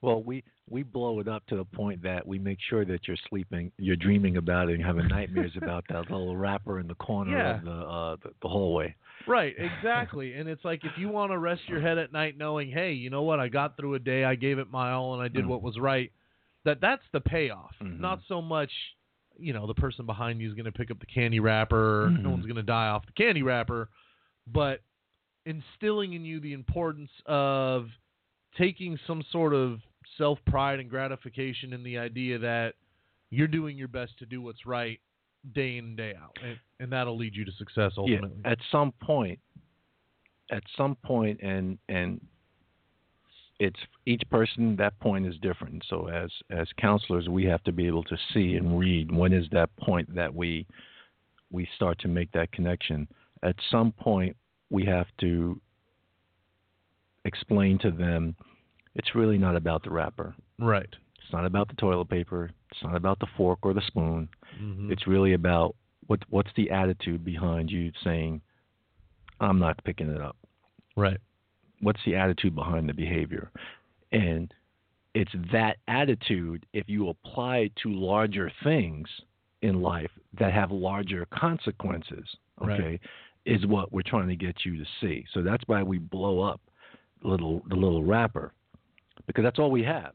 [0.02, 3.17] Well, we we blow it up to the point that we make sure that you're
[3.29, 7.38] sleeping, you're dreaming about it, and having nightmares about that little wrapper in the corner
[7.38, 7.58] Yeah.
[7.58, 8.95] of the, uh, the the hallway.
[9.27, 10.34] Right, exactly.
[10.36, 13.10] and it's like if you want to rest your head at night knowing, hey, you
[13.10, 15.45] know what, I got through a day, I gave it my all, and I did
[15.45, 15.47] Mm.
[15.49, 16.12] what was right.
[16.65, 17.75] That that's the payoff.
[17.82, 17.99] Mhm.
[17.99, 18.71] Not so much,
[19.38, 22.10] you know, the person behind you is going to pick up the candy wrapper.
[22.12, 22.32] No Mhm.
[22.32, 23.89] one's going to die off the candy wrapper,
[24.47, 24.82] but
[25.45, 27.89] instilling in you the importance of
[28.58, 29.82] taking some sort of
[30.19, 32.75] self pride and gratification in the idea that
[33.32, 34.99] you're doing your best to do what's right
[35.55, 38.29] day in and day out, and, and that'll lead you to success ultimately.
[38.43, 39.39] Yeah, at some point,
[40.51, 42.21] at some point, and and
[43.60, 45.84] it's each person that point is different.
[45.89, 49.45] So as as counselors, we have to be able to see and read when is
[49.51, 50.67] that point that we
[51.51, 53.08] we start to make that connection.
[53.43, 54.36] At some point,
[54.69, 55.60] we have to
[57.25, 58.36] explain to them
[58.95, 60.36] it's really not about the wrapper.
[60.58, 60.89] Right.
[61.21, 62.52] It's not about the toilet paper.
[62.71, 64.30] It's not about the fork or the spoon.
[64.60, 64.91] Mhm.
[64.91, 65.75] It's really about
[66.08, 68.41] what what's the attitude behind you saying,
[69.39, 70.36] "I'm not picking it up."
[70.95, 71.19] right.
[71.82, 73.52] What's the attitude behind the behavior?
[74.12, 74.54] And
[75.13, 79.08] it's that attitude if you apply it to larger things
[79.62, 82.80] in life that have larger consequences, Right.
[82.82, 82.99] okay,
[83.45, 85.25] is what we're trying to get you to see.
[85.32, 86.60] So that's why we blow up
[87.23, 88.52] little the little wrapper
[89.27, 90.13] because that's all we have.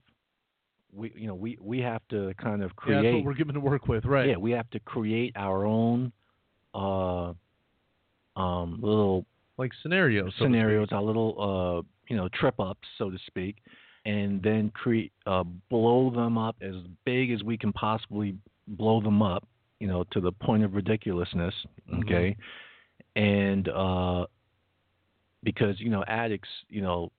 [0.92, 3.54] We you know we we have to kind of Yeah, create that's what we're given
[3.54, 4.28] to work with, right?
[4.28, 6.12] yeah, we have to create our own
[6.74, 7.32] uh,
[8.36, 9.24] um, little
[9.58, 10.32] Like scenarios.
[10.38, 13.56] so scenarios, our little uh, you know trip ups, so to speak,
[14.06, 18.36] and then create uh, blow them up as big as we can possibly
[18.68, 19.46] blow them up,
[19.80, 21.54] you know, to the point of ridiculousness.
[21.92, 22.04] Mhm.
[22.04, 22.36] Okay,
[23.16, 24.26] and uh,
[25.42, 27.10] because you know addicts, you know.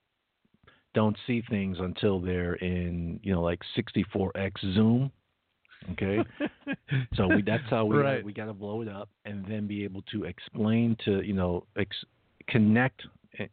[0.95, 5.11] Don't see things until they're in, you know, like 64x zoom.
[5.91, 6.23] Okay,
[7.15, 8.25] so we, that's how we Right.
[8.25, 11.63] we got to blow it up and then be able to explain to you know
[11.77, 12.05] ex-
[12.47, 13.03] connect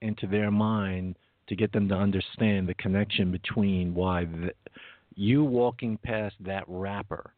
[0.00, 1.16] into their mind
[1.48, 4.52] to get them to understand the connection between why the,
[5.14, 7.34] you walking past that wrapper,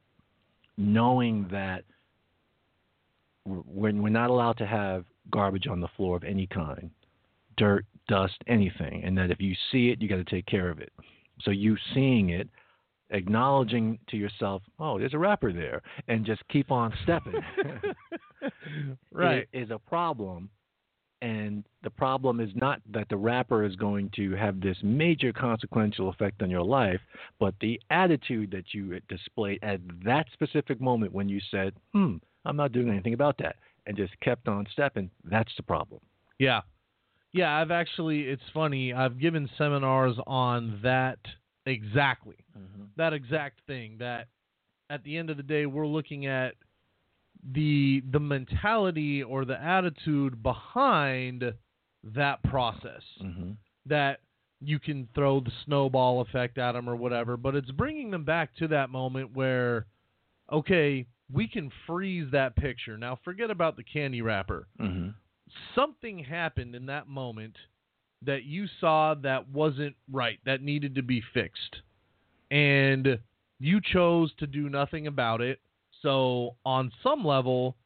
[0.76, 1.82] knowing that
[3.46, 6.90] w- when we're not allowed to have garbage on the floor of any kind,
[7.56, 10.78] dirt, dust, anything, and that if you see it, you got to take care of
[10.78, 10.92] it.
[11.42, 12.48] So you seeing it
[13.10, 17.34] acknowledging to yourself, oh, there's a wrapper there, and just keep on stepping.
[19.12, 19.48] right.
[19.52, 20.50] Is a problem.
[21.22, 26.10] And the problem is not that the wrapper is going to have this major consequential
[26.10, 27.00] effect on your life,
[27.40, 32.56] but the attitude that you displayed at that specific moment when you said, hmm, I'm
[32.56, 36.00] not doing anything about that, and just kept on stepping, that's the problem.
[36.38, 36.60] Yeah.
[37.34, 41.18] Yeah, I've actually it's funny, I've given seminars on that
[41.66, 42.36] exactly.
[42.96, 44.28] That exact thing that
[44.88, 46.54] at the end of the day we're looking at
[47.52, 51.52] the the mentality or the attitude behind
[52.14, 53.50] that process Mm-hmm.
[53.86, 54.20] that
[54.60, 58.54] you can throw the snowball effect at them or whatever, but it's bringing them back
[58.56, 59.84] to that moment where,
[60.50, 62.96] okay, we can freeze that picture.
[62.96, 64.66] Now, forget about the candy wrapper.
[64.80, 65.08] Mm-hmm.
[65.74, 67.56] Something happened in that moment
[68.22, 71.76] that you saw that wasn't right, that needed to be fixed.
[72.50, 73.18] And
[73.60, 75.60] you chose to do nothing about it.
[76.02, 77.76] So, on some level,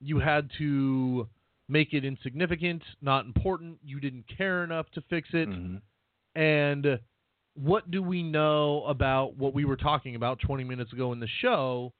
[0.00, 1.28] you had to
[1.68, 3.78] make it insignificant, not important.
[3.84, 5.48] You didn't care enough to fix it.
[5.48, 6.40] Mm-hmm.
[6.40, 6.98] And
[7.54, 11.28] what do we know about what we were talking about 20 minutes ago in the
[11.40, 11.92] show?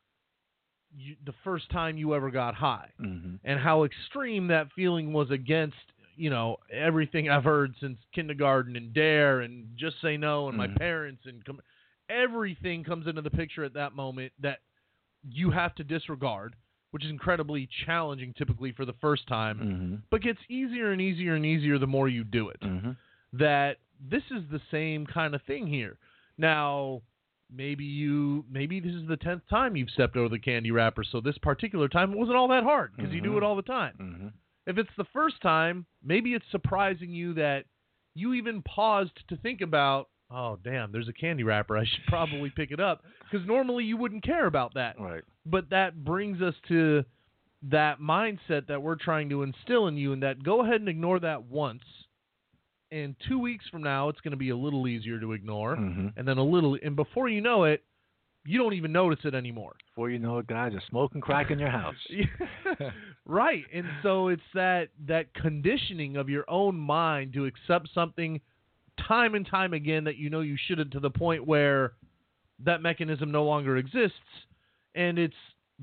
[0.96, 3.36] You, the first time you ever got high, Mm-hmm.
[3.44, 5.76] and how extreme that feeling was against,
[6.16, 10.66] you know, everything I've heard since kindergarten and Dare and Just Say No and my
[10.66, 10.76] Mhm.
[10.78, 11.60] parents and com-
[12.08, 14.60] everything comes into the picture at that moment that
[15.30, 16.56] you have to disregard,
[16.90, 19.94] which is incredibly challenging typically for the first time, Mm-hmm.
[20.10, 22.92] but gets easier and easier and easier the more you do it Mm-hmm.
[23.34, 25.98] that this is the same kind of thing here.
[26.38, 27.02] Now,
[27.54, 31.20] maybe you maybe this is the tenth time you've stepped over the candy wrapper, so
[31.20, 33.94] this particular time it wasn't all that hard because you do it all the time.
[34.00, 34.28] Mm-hmm.
[34.66, 37.64] If it's the first time, maybe it's surprising you that
[38.14, 42.50] you even paused to think about, oh damn, there's a candy wrapper, I should probably
[42.54, 45.22] pick it up because normally you wouldn't care about that Right.
[45.46, 47.04] but that brings us to
[47.70, 51.18] that mindset that we're trying to instill in you and that go ahead and ignore
[51.20, 51.82] that once
[52.90, 55.76] and two weeks from now it's going to be a little easier to ignore.
[55.76, 56.08] Mm-hmm.
[56.16, 57.82] and then a little and before you know it
[58.48, 59.74] you don't even notice it anymore.
[59.90, 61.94] Before you know it, guys are smoking crack in your house.
[63.26, 63.64] right.
[63.74, 68.40] And so it's that that conditioning of your own mind to accept something
[69.06, 71.92] time and time again that you know you shouldn't to the point where
[72.64, 74.16] that mechanism no longer exists.
[74.94, 75.34] And it's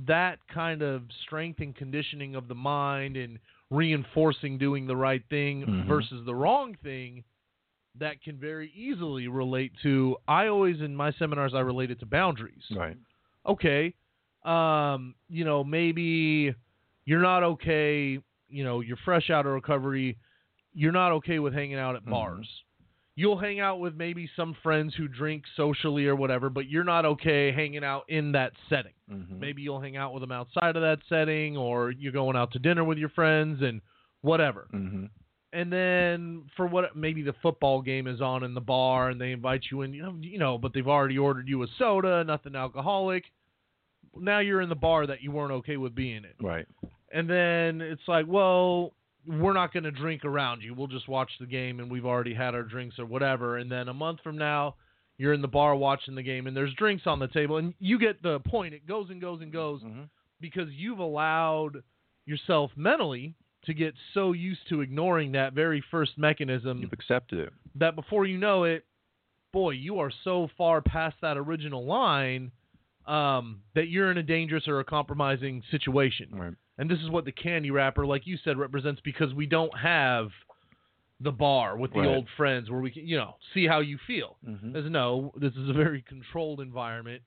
[0.08, 3.38] that kind of strength and conditioning of the mind and
[3.72, 5.88] reinforcing doing the right thing Mhm.
[5.88, 7.24] versus the wrong thing
[7.96, 12.06] that can very easily relate to I always in my seminars I relate it to
[12.06, 12.98] boundaries Right.
[13.46, 13.94] okay,
[14.44, 16.54] um, you know, maybe
[17.06, 20.18] you're not okay, you know, you're fresh out of recovery,
[20.74, 22.10] you're not okay with hanging out at Mhm.
[22.12, 22.64] bars.
[23.18, 27.06] You'll hang out with maybe some friends who drink socially or whatever, but you're not
[27.06, 28.92] okay hanging out in that setting.
[29.10, 29.40] Mm-hmm.
[29.40, 32.60] Maybe you'll hang out with them outside of that setting or you're going out to
[32.60, 33.80] dinner with your friends and
[34.22, 34.68] whatever.
[34.74, 35.06] Mm-hmm.
[35.54, 39.32] and then for what maybe the football game is on in the bar and they
[39.32, 42.56] invite you in, you know, you know, but they've already ordered you a soda, nothing
[42.56, 43.24] alcoholic.
[44.18, 46.46] Now you're in the bar that you weren't okay with being in.
[46.46, 46.68] Right.
[47.14, 48.92] And then it's like, well,
[49.28, 50.74] we're not going to drink around you.
[50.74, 53.58] We'll just watch the game and we've already had our drinks or whatever.
[53.58, 54.76] And then a month from now,
[55.18, 57.98] you're in the bar watching the game and there's drinks on the table and you
[58.00, 58.74] get the point.
[58.74, 60.10] It goes and goes and goes Mhm.
[60.42, 61.84] because you've allowed
[62.26, 63.34] yourself mentally
[63.66, 67.54] to get so used to ignoring that very first mechanism You've accepted it.
[67.76, 68.86] that before you know it,
[69.54, 72.52] boy, you are so far past that original line
[73.08, 76.28] um, that you're in a dangerous or a compromising situation.
[76.32, 76.54] Right.
[76.78, 80.30] And this is what the candy wrapper, like you said, represents because we don't have
[81.22, 82.08] the bar with the Right.
[82.10, 84.38] old friends where we can, you know, see how you feel.
[84.46, 84.74] Mhm.
[84.74, 87.24] There's no, this is a very controlled environment,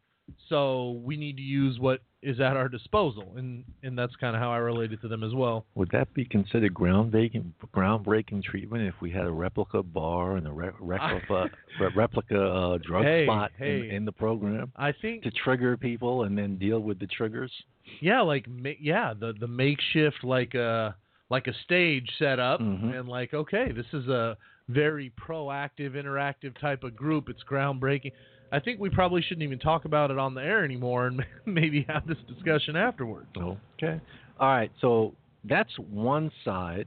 [0.48, 4.42] so we need to use what is at our disposal, and and that's kind of
[4.42, 5.64] how I related to them as well.
[5.76, 10.50] Would that be considered groundbreaking groundbreaking treatment if we had a replica bar and a
[10.50, 11.48] re- replica
[11.80, 13.88] re- replica uh, drug Hey, spot hey.
[13.88, 17.52] in, in the program I think to trigger people and then deal with the triggers?
[18.00, 20.96] Yeah, like ma- yeah, the the makeshift like a
[21.30, 22.98] like a stage set up, Mhm.
[22.98, 24.36] and like okay, this is a
[24.68, 27.28] very proactive, interactive type of group.
[27.28, 28.12] It's groundbreaking.
[28.50, 31.84] I think we probably shouldn't even talk about it on the air anymore, and maybe
[31.88, 33.28] have this discussion afterwards.
[33.36, 34.00] Okay.
[34.40, 34.70] All right.
[34.80, 36.86] So that's one side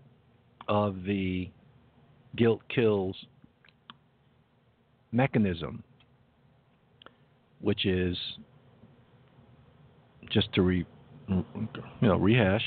[0.68, 1.50] of the
[2.36, 3.16] guilt kills
[5.12, 5.84] mechanism,
[7.60, 8.18] which is
[10.32, 10.86] just to re,
[11.28, 11.46] you
[12.02, 12.64] know rehash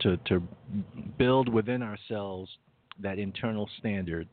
[0.00, 0.42] to to
[1.16, 2.50] build within ourselves
[3.00, 4.28] that internal standard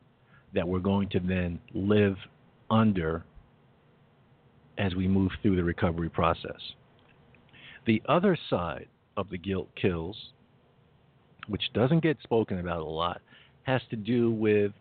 [0.53, 2.15] that we're going to then live
[2.69, 3.23] under
[4.77, 6.59] as we move through the recovery process.
[7.85, 10.17] The other side of the guilt kills,
[11.47, 13.21] which doesn't get spoken about a lot,
[13.63, 14.71] has to do with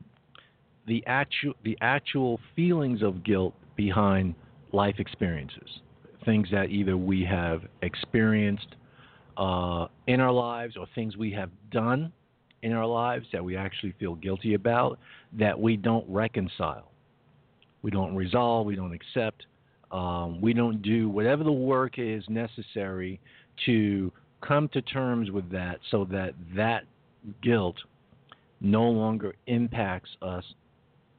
[0.86, 4.34] the actual the actual feelings of guilt behind
[4.72, 5.80] life experiences,
[6.24, 8.76] things that either we have experienced
[9.36, 12.12] uh, in our lives or things we have done
[12.62, 14.98] in our lives that we actually feel guilty about
[15.32, 16.90] that we don't reconcile,
[17.82, 19.46] we don't resolve, we don't accept,
[19.94, 23.20] um, we don't do whatever the work is necessary
[23.64, 26.82] to come to terms with that so that that
[27.42, 27.76] guilt
[28.60, 30.44] no longer impacts us,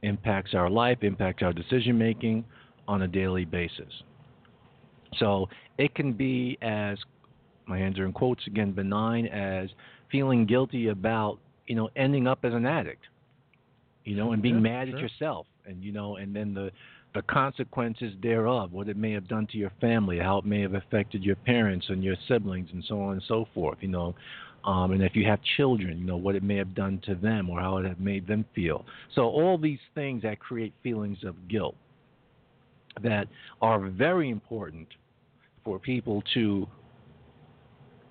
[0.02, 2.44] impacts our life, impacts our decision making
[2.86, 3.90] on a daily basis.
[5.18, 5.48] So
[5.78, 6.98] it can be as,
[7.66, 9.70] my hands are in quotes again, benign as
[10.12, 13.04] feeling guilty about, you know, ending up as an addict,
[14.04, 14.98] you know, and being Yeah, mad sure.
[14.98, 16.70] at yourself, and you know, and then the
[17.16, 20.74] the consequences thereof, what it may have done to your family, how it may have
[20.74, 23.78] affected your parents and your siblings, and so on and so forth.
[23.80, 24.14] You know,
[24.64, 27.48] um, and if you have children, you know what it may have done to them
[27.48, 28.84] or how it have made them feel.
[29.14, 31.74] So all these things that create feelings of guilt
[33.02, 33.28] that
[33.62, 34.88] are very important
[35.64, 36.66] for people to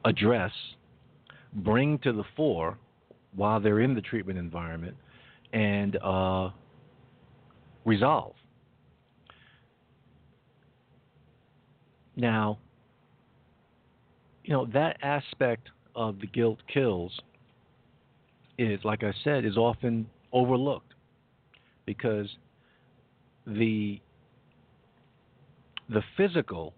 [0.03, 0.51] address,
[1.53, 2.77] bring to the fore
[3.35, 4.95] while they're in the treatment environment,
[5.53, 6.49] and uh,
[7.85, 8.33] resolve.
[12.15, 12.57] Now,
[14.43, 17.19] you know, that aspect of the guilt kills
[18.57, 20.93] is, like I said, is often overlooked
[21.85, 22.27] because
[23.45, 23.99] the
[25.89, 26.73] the physical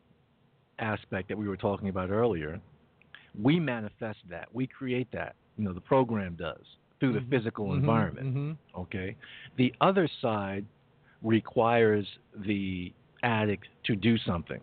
[0.79, 2.59] aspect that we were talking about earlier,
[3.41, 4.49] we manifest that.
[4.53, 5.35] We create that.
[5.57, 6.61] You know, the program does
[6.99, 8.35] through the physical environment.
[8.35, 8.57] Mhm.
[8.75, 9.15] Okay.
[9.55, 10.65] The other side
[11.21, 14.61] requires the addict to do something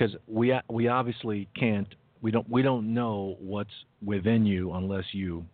[0.00, 3.70] because we we obviously can't we don't we don't know what's
[4.04, 5.44] within you unless you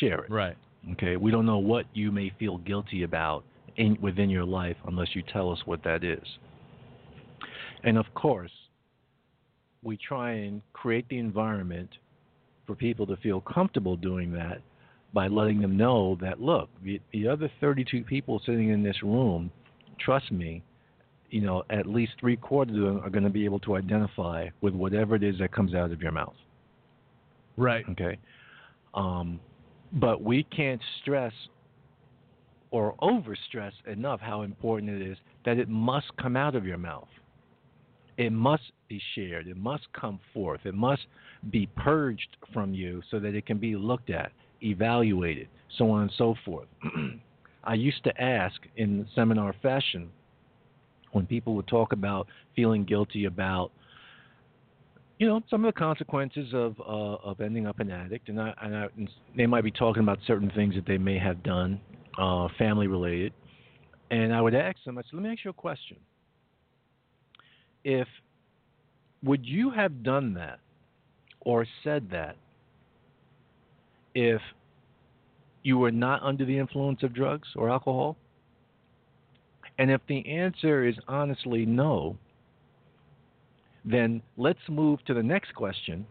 [0.00, 0.30] share it.
[0.30, 0.56] Right.
[0.92, 3.44] Okay, we don't know what you may feel guilty about
[3.76, 6.24] in, within your life unless you tell us what that is.
[7.82, 8.52] And of course,
[9.82, 11.90] we try and create the environment
[12.66, 14.60] for people to feel comfortable doing that
[15.12, 19.50] by letting them know that look, the, the other 32 people sitting in this room,
[19.98, 20.62] trust me,
[21.30, 24.48] you know, at least three quarters of them are going to be able to identify
[24.60, 26.34] with whatever it is that comes out of your mouth.
[27.56, 27.84] Right.
[27.90, 28.18] Okay.
[28.94, 29.40] Um,
[29.92, 31.32] but we can't stress
[32.70, 37.08] or overstress enough how important it is that it must come out of your mouth.
[38.16, 39.46] It must be shared.
[39.46, 40.60] It must come forth.
[40.64, 41.06] It must
[41.50, 46.12] be purged from you so that it can be looked at, evaluated, so on and
[46.18, 46.66] so forth.
[47.64, 50.10] I used to ask in seminar fashion
[51.12, 53.70] when people would talk about feeling guilty about
[55.18, 58.54] you know some of the consequences of uh, of ending up an addict, and I,
[58.62, 58.86] and I
[59.36, 61.80] they might be talking about certain things that they may have done,
[62.16, 63.32] uh, family related,
[64.10, 64.98] and I would ask them.
[64.98, 65.96] I said, let me ask you a question.
[67.84, 68.06] If
[69.22, 70.60] would you have done that
[71.40, 72.36] or said that
[74.14, 74.40] if
[75.62, 78.16] you were not under the influence of drugs or alcohol?
[79.78, 82.16] And if the answer is honestly no,
[83.84, 86.04] then let's move to the next question.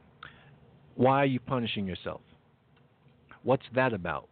[0.95, 2.21] Why are you punishing yourself?
[3.43, 4.29] What's that about?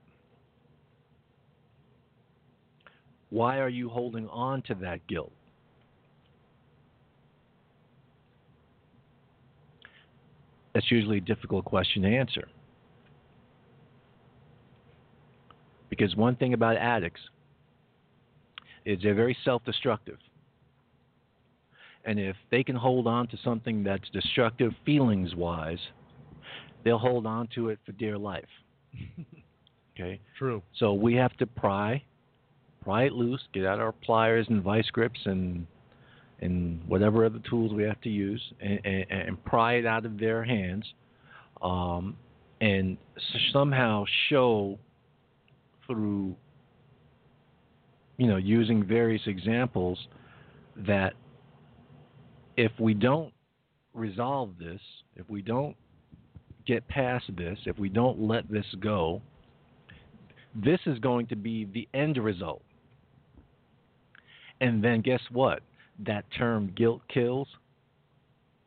[3.30, 5.34] Why are you holding on to that guilt?
[10.74, 12.48] That's usually a difficult question to answer.
[15.90, 17.22] Because one thing about addicts
[18.86, 20.18] is they're very self destructive.
[22.06, 25.80] And if they can hold on to something that's destructive feelings wise,
[26.84, 28.46] they'll hold on to it for dear life.
[29.96, 30.20] okay?
[30.38, 30.62] True.
[30.78, 32.04] So we have to pry,
[32.84, 35.66] pry it loose, get out our pliers and vice grips and
[36.42, 40.20] and whatever other tools we have to use, and, and, and pry it out of
[40.20, 40.86] their hands,
[41.62, 42.16] um,
[42.60, 42.98] and
[43.54, 44.78] somehow show
[45.88, 46.36] through,
[48.18, 49.97] you know, using various examples
[50.78, 51.13] that
[52.57, 53.34] if we don't
[53.93, 54.80] resolve this,
[55.16, 55.76] if we don't
[56.66, 59.22] get past this, if we don't let this go,
[60.55, 62.61] this is going to be the end result.
[64.61, 65.61] And then guess what?
[66.05, 67.47] That term guilt kills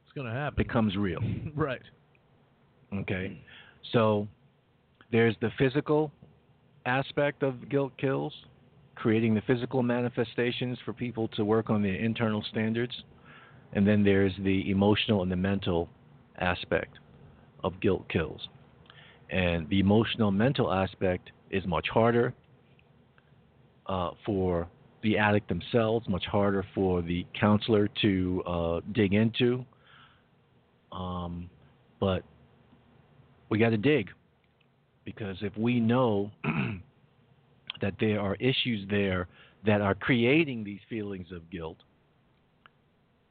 [0.05, 0.63] It's going to happen.
[0.63, 1.21] becomes real.
[1.57, 1.83] right.
[2.95, 3.41] Okay.
[3.93, 4.29] So
[5.11, 6.11] there's the physical
[6.87, 8.33] aspect of guilt kills,
[8.99, 13.05] creating the physical manifestations for people to work on their internal standards.
[13.73, 15.89] And then there's the emotional and the mental
[16.41, 16.99] aspect
[17.63, 18.49] of guilt kills.
[19.31, 22.35] And the emotional mental aspect is much harder
[23.87, 24.67] uh, for
[25.03, 29.65] the addict themselves, much harder for the counselor to uh, dig into.
[30.91, 31.49] Um,
[32.01, 32.25] but
[33.49, 34.11] we got to dig
[35.05, 36.33] because if we know
[37.81, 39.29] that there are issues there
[39.67, 41.79] that are creating these feelings of guilt,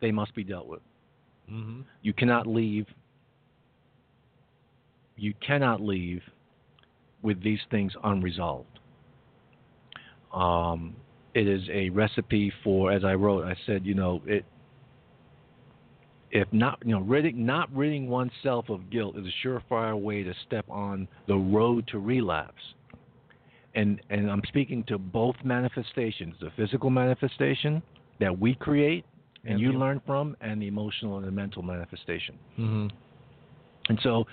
[0.02, 0.82] they must be dealt with.
[1.52, 1.82] Mm-hmm.
[2.02, 2.86] You cannot leave.
[5.16, 6.22] You cannot leave
[7.22, 8.80] with these things unresolved.
[10.34, 10.95] Um,
[11.34, 14.45] it is a recipe for, as I wrote, I said, you know, it.
[16.30, 20.34] If not, you know, ridding, not ridding oneself of guilt is a surefire way to
[20.45, 22.62] step on the road to relapse.
[23.76, 27.82] And and I'm speaking to both manifestations: the physical manifestation
[28.20, 29.05] that we create
[29.43, 32.38] and And you the- learn from, and the emotional and the mental manifestation.
[32.59, 32.88] Mm-hmm.
[33.89, 34.26] And so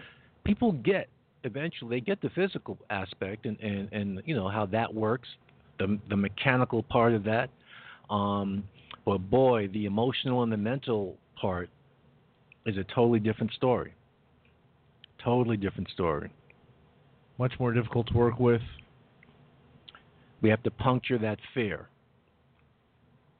[0.44, 1.08] people get
[1.44, 5.28] eventually they get the physical aspect and, and, and you know how that works,
[5.78, 7.50] the the mechanical part of that.
[8.10, 8.64] Um,
[9.04, 11.68] but boy, the emotional and the mental part
[12.66, 13.92] is a totally different story.
[15.22, 16.32] Totally different story.
[17.38, 18.62] Much more difficult to work with.
[20.44, 21.88] We have to puncture that fear.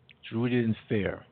[0.08, 1.22] It's rooted in fear.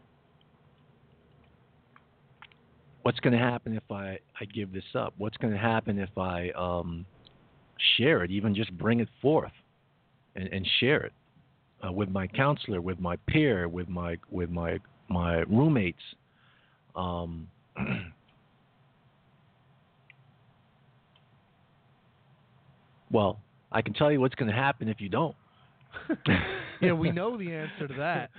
[3.01, 5.15] What's going to happen if I, I give this up?
[5.17, 7.07] What's going to happen if I um,
[7.97, 9.55] share it, even just bring it forth
[10.37, 11.15] and, and share it
[11.83, 16.03] uh, with my counselor, with my peer, with my with my my roommates?
[16.95, 17.49] Um,
[23.11, 23.41] well,
[23.73, 25.35] I can tell you what's going to happen if you don't.
[26.81, 28.31] yeah, we know the answer to that.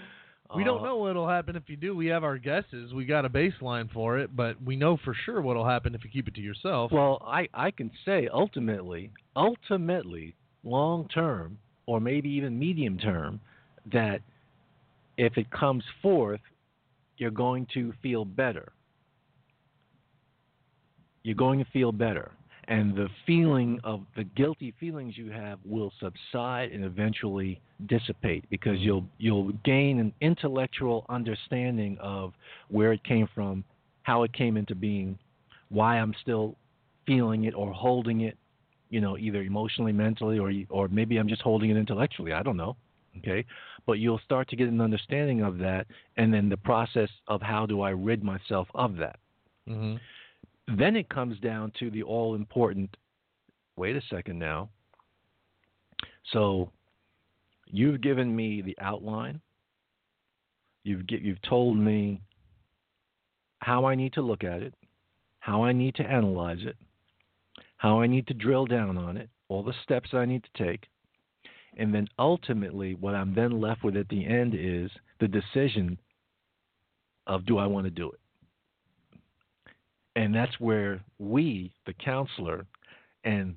[0.56, 1.96] We don't Uh, know what'll happen if you do.
[1.96, 2.94] We have our guesses.
[2.94, 6.12] We got a baseline for it, but we know for sure what'll happen if you
[6.12, 6.92] keep it to yourself.
[6.92, 13.40] Well, I, I can say ultimately, ultimately, long term, or maybe even medium term,
[13.92, 14.22] that
[15.18, 16.42] if it comes forth,
[17.18, 18.72] you're going to feel better.
[21.24, 22.32] You're going to feel better.
[22.68, 28.80] And the feeling of the guilty feelings you have will subside and eventually dissipate because
[28.80, 32.34] you'll you'll gain an intellectual understanding of
[32.70, 33.64] where it came from,
[34.04, 35.20] how it came into being,
[35.70, 36.56] why I'm still
[37.06, 38.38] feeling it or holding it,
[38.90, 42.32] you know, either emotionally, mentally, or or maybe I'm just holding it intellectually.
[42.32, 42.78] I don't know.
[43.20, 43.46] Okay,
[43.86, 45.86] but you'll start to get an understanding of that,
[46.18, 49.20] and then the process of how do I rid myself of that.
[49.68, 49.98] hmm
[50.68, 52.96] Then it comes down to the all important.
[53.76, 54.70] Wait a second now.
[56.32, 56.72] So,
[57.66, 59.42] you've given me the outline.
[60.84, 62.22] You've you've told me
[63.60, 64.74] how I need to look at it.
[65.44, 66.78] how I need to analyze it,
[67.76, 70.86] how I need to drill down on it, all the steps I need to take,
[71.78, 74.90] and then ultimately what I'm then left with at the end is
[75.20, 76.00] the decision
[77.28, 78.22] of do I want to do it.
[80.16, 82.66] And that's where we, the counselor,
[83.24, 83.56] and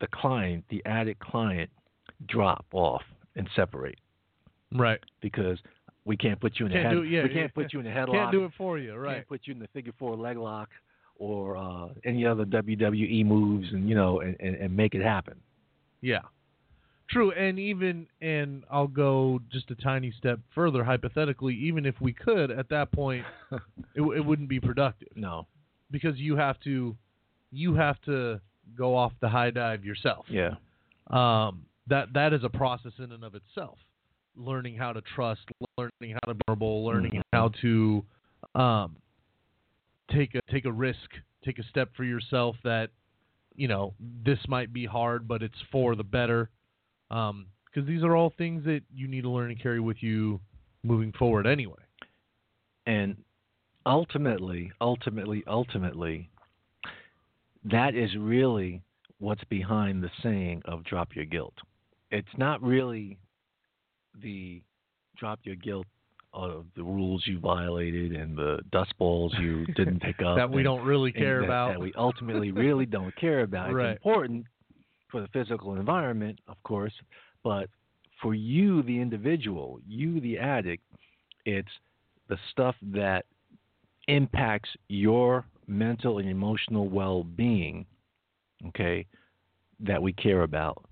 [0.00, 1.70] the client, the addict client,
[2.26, 3.02] drop off
[3.36, 3.98] and separate
[4.74, 5.00] Right.
[5.20, 5.58] because
[6.04, 7.86] we can't put you in a Can't head, do yeah, we can't put you in
[7.86, 8.12] a headlock.
[8.12, 8.94] Can't do it for you.
[8.94, 9.16] Right.
[9.16, 10.70] Can't put you in the figure four leg lock
[11.16, 15.34] or uh, any other WWE moves, and you know, and, and, and make it happen.
[16.00, 16.20] Yeah.
[17.10, 20.82] True, and even and I'll go just a tiny step further.
[20.82, 23.24] Hypothetically, even if we could, at that point,
[23.94, 25.46] it, it wouldn't be productive No.
[25.92, 26.96] Because you have to,
[27.52, 28.40] you have to
[28.76, 30.24] go off the high dive yourself.
[30.28, 30.54] Yeah.
[31.10, 33.78] Um, that that is a process in and of itself.
[34.34, 35.42] Learning how to trust,
[35.76, 37.22] learning how to be vulnerable, learning Mhm.
[37.32, 38.04] how to
[38.54, 38.96] um,
[40.10, 41.10] take a take a risk,
[41.44, 42.90] take a step for yourself that
[43.54, 46.48] you know this might be hard, but it's for the better.
[47.08, 50.40] Because these are all things that you need to learn and carry with you
[50.82, 51.82] moving forward anyway.
[52.86, 53.16] And
[53.86, 56.28] ultimately, ultimately, ultimately,
[57.64, 58.82] that is really
[59.18, 61.54] what's behind the saying of drop your guilt.
[62.10, 63.18] It's not really
[64.20, 64.62] the
[65.16, 65.86] drop your guilt
[66.34, 70.58] of the rules you violated and the dust balls you didn't pick up that we
[70.58, 71.72] and- don't really care that, about.
[71.72, 73.72] that we ultimately really don't care about.
[73.72, 73.90] Right.
[73.90, 74.46] It's important
[75.10, 76.94] for the physical environment, of course,
[77.44, 77.68] but
[78.20, 80.82] for you, the individual, you, the addict,
[81.44, 81.68] it's
[82.28, 83.26] the stuff that
[84.08, 87.86] impacts your mental and emotional well being,
[88.68, 89.06] okay,
[89.80, 90.84] that we care about.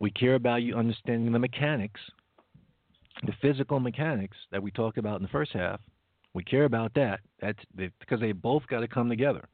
[0.00, 2.00] We care about you understanding the mechanics,
[3.24, 5.80] the physical mechanics that we talked about in the first half.
[6.34, 7.20] We care about that.
[7.40, 9.48] That's because they both got to come together.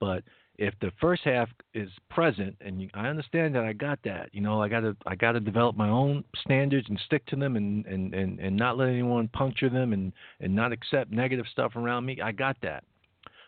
[0.00, 0.22] But
[0.58, 4.40] if the first half is present, and you, I understand that I got that, you
[4.40, 7.56] know, I got to I got to develop my own standards and stick to them,
[7.56, 11.76] and and and and not let anyone puncture them, and and not accept negative stuff
[11.76, 12.20] around me.
[12.20, 12.84] I got that.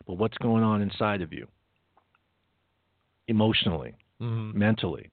[0.07, 1.47] But what's going on inside of you,
[3.27, 4.53] emotionally, Mhm.
[4.53, 5.09] mentally,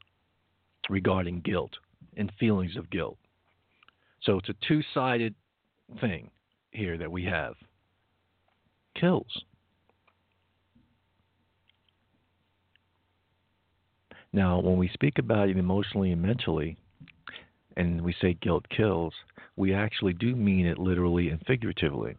[0.88, 1.76] regarding guilt
[2.16, 3.18] and feelings of guilt?
[4.20, 5.34] So it's a two-sided
[6.00, 6.30] thing
[6.72, 7.56] here that we have.
[8.94, 9.44] Kills.
[14.32, 16.76] Now, when we speak about it emotionally and mentally,
[17.76, 19.14] and we say guilt kills,
[19.56, 22.16] we actually do mean it literally and figuratively.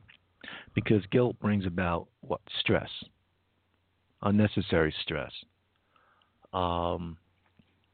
[0.74, 2.42] Because guilt brings about what?
[2.60, 2.90] Stress.
[4.22, 5.32] Unnecessary stress.
[6.54, 7.18] Um,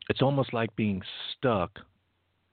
[0.09, 1.01] it's almost like being
[1.37, 1.79] stuck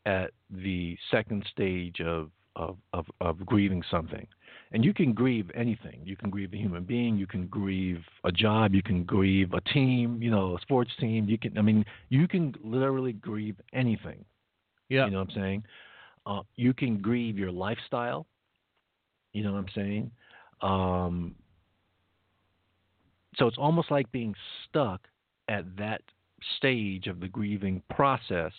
[0.07, 4.27] at the second stage of, of, of, of grieving something.
[4.73, 6.01] And you can grieve anything.
[6.03, 7.17] You can grieve a human being.
[7.17, 8.75] You can grieve a job.
[8.75, 10.23] You can grieve a team.
[10.23, 11.29] You know, a sports team.
[11.29, 11.59] You can.
[11.59, 14.25] I mean, you can literally grieve anything.
[14.89, 15.05] Yeah.
[15.05, 15.65] You know what I'm saying?
[16.25, 18.27] Uh, you can grieve your lifestyle.
[19.33, 20.11] You know what I'm saying?
[20.63, 21.35] Um,
[23.37, 24.35] so it's almost like being
[24.69, 25.01] stuck
[25.49, 26.03] at that
[26.57, 28.53] stage of the grieving process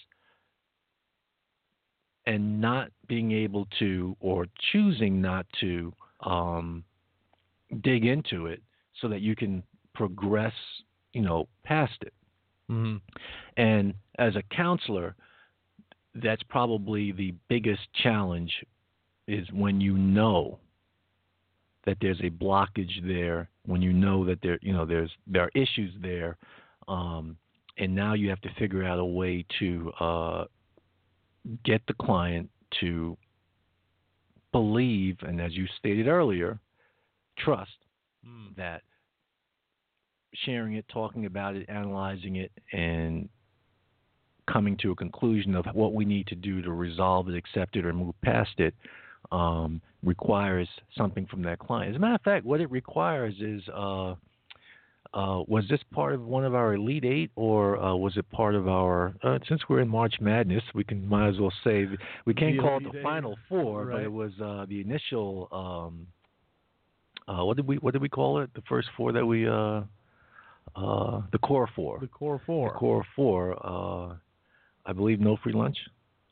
[2.25, 5.93] and not being able to or choosing not to
[6.25, 6.83] um,
[7.81, 8.61] dig into it
[9.01, 9.63] so that you can
[9.93, 10.53] progress,
[11.13, 12.13] you know, past it.
[12.67, 12.97] hmm
[13.57, 15.15] And as a counselor,
[16.15, 18.51] that's probably the biggest challenge
[19.27, 20.59] is when you know
[21.85, 25.51] that there's a blockage there, when you know that there, you know, there's there are
[25.55, 26.37] issues there,
[26.87, 27.35] um,
[27.77, 30.45] and now you have to figure out a way to uh,
[31.65, 32.49] get the client
[32.79, 33.17] to
[34.53, 36.59] believe, and as you stated earlier,
[37.37, 37.71] trust
[38.25, 38.55] Mm.
[38.55, 38.83] that
[40.33, 43.27] sharing it, talking about it, analyzing it, and
[44.47, 47.85] coming to a conclusion of what we need to do to resolve it, accept it,
[47.85, 48.73] or move past it
[49.31, 51.91] um, requires something from that client.
[51.91, 54.15] As a matter of fact, what it requires is uh,
[55.13, 58.55] uh, was this part of one of our Elite Eight, or uh, was it part
[58.55, 59.13] of our?
[59.23, 61.87] Uh, since we're in March Madness, we can might as well say
[62.25, 63.03] we can't The call it the Eight.
[63.03, 65.47] Final Four, but it was uh, the initial.
[65.51, 66.07] Um,
[67.27, 68.49] uh, what did we what did we call it?
[68.55, 69.81] The first four that we uh,
[70.75, 71.99] uh, the core four.
[71.99, 72.69] The core four.
[72.69, 73.57] The core four.
[73.65, 74.15] Uh,
[74.85, 75.77] I believe no free lunch,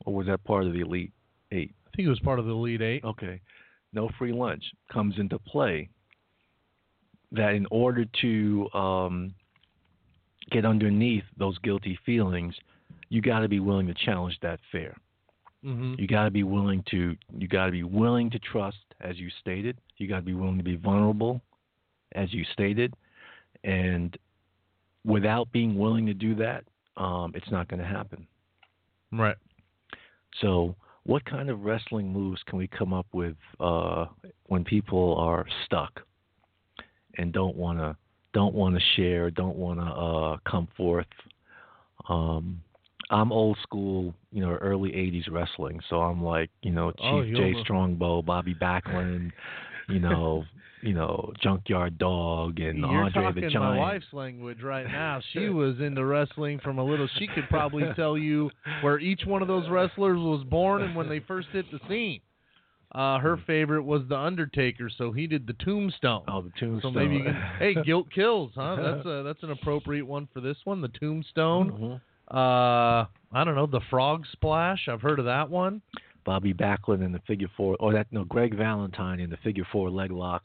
[0.04, 1.12] or was that part of the Elite
[1.52, 1.72] Eight?
[1.86, 3.04] I think it was part of the Elite Eight.
[3.04, 3.40] Okay.
[3.92, 5.88] No free lunch comes into play.
[7.32, 9.34] That in order to um,
[10.50, 12.54] get underneath those guilty feelings,
[13.08, 14.96] you got to be willing to challenge that fear.
[15.62, 19.18] hmm You got to be willing to you got to be willing to trust, as
[19.18, 19.76] you stated.
[19.96, 21.40] You got to be willing to be vulnerable
[22.14, 22.94] as you stated,
[23.64, 24.16] and
[25.04, 26.64] without being willing to do that,
[26.96, 28.26] um, it's not going to happen.
[29.12, 29.36] Right.
[30.40, 30.74] So,
[31.04, 34.06] what kind of wrestling moves can we come up with uh,
[34.46, 36.02] when people are stuck
[37.18, 37.96] and don't want to
[38.34, 41.06] don't want to share, don't want to uh, come forth?
[42.08, 42.62] Um,
[43.10, 47.24] I'm old school, you know, early '80s wrestling, so I'm like, you know, Chief Oh,
[47.24, 47.54] Jay.
[47.62, 49.32] Strongbow, Bobby Backlund,
[49.88, 50.44] you know,
[50.82, 55.20] you know, Junkyard Dog, and You're Andre talking the my wife's language right now.
[55.32, 57.08] She was into wrestling from a little.
[57.18, 58.50] She could probably tell you
[58.80, 62.20] where each one of those wrestlers was born and when they first hit the scene.
[62.94, 66.24] Uh, her favorite was the Undertaker, so he did the Tombstone.
[66.28, 66.92] Oh, the Tombstone.
[66.92, 67.34] So maybe you can.
[67.58, 68.76] Hey, Guilt Kills, huh?
[68.76, 70.82] That's a that's an appropriate one for this one.
[70.82, 71.72] The Tombstone.
[71.72, 72.00] Mhm.
[72.30, 74.88] Uh, I don't know the Frog Splash.
[74.88, 75.80] I've heard of that one.
[76.24, 79.90] Bobby Backlund in the figure four, or that no, Greg Valentine in the figure four
[79.90, 80.42] leg lock.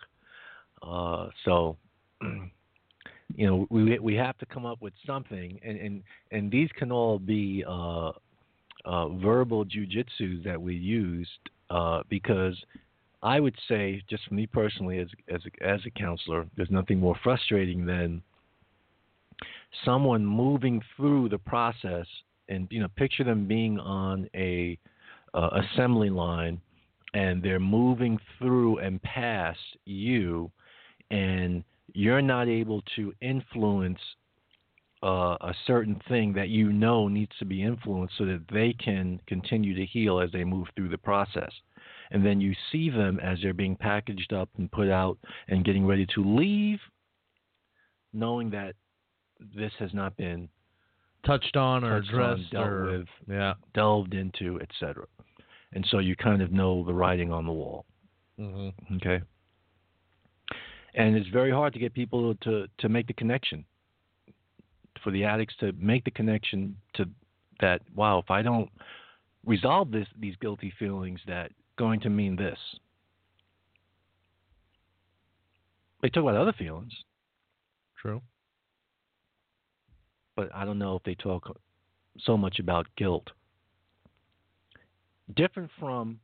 [0.81, 1.77] Uh, so,
[2.21, 6.91] you know, we we have to come up with something, and and and these can
[6.91, 8.11] all be uh,
[8.85, 11.29] uh, verbal jujitsu that we used
[11.69, 12.55] uh, because
[13.23, 16.99] I would say, just for me personally, as as a, as a counselor, there's nothing
[16.99, 18.21] more frustrating than
[19.85, 22.05] someone moving through the process,
[22.49, 24.77] and you know, picture them being on a
[25.33, 26.59] uh, assembly line
[27.13, 30.51] and they're moving through and past you
[31.11, 31.63] and
[31.93, 33.99] you're not able to influence
[35.03, 39.19] uh, a certain thing that you know needs to be influenced so that they can
[39.27, 41.51] continue to heal as they move through the process.
[42.11, 45.17] And then you see them as they're being packaged up and put out
[45.49, 46.79] and getting ready to leave,
[48.13, 48.75] knowing that
[49.55, 50.49] this has not been
[51.25, 53.53] Touched on or touched on, addressed dealt or with, yeah.
[53.73, 55.05] delved into, etc.
[55.73, 57.85] And so you kind of know the writing on the wall.
[58.39, 59.21] hmm Okay.
[60.93, 63.65] And it's very hard to get people to to make the connection.
[65.03, 67.05] For the addicts to make the connection to
[67.59, 67.81] that.
[67.95, 68.69] Wow, if I don't
[69.45, 72.57] resolve this these guilty feelings, that going to mean this.
[76.01, 76.93] They talk about other feelings,
[77.99, 78.21] True.
[80.35, 81.59] but I don't know if they talk
[82.19, 83.27] so much about guilt.
[85.35, 86.19] Different from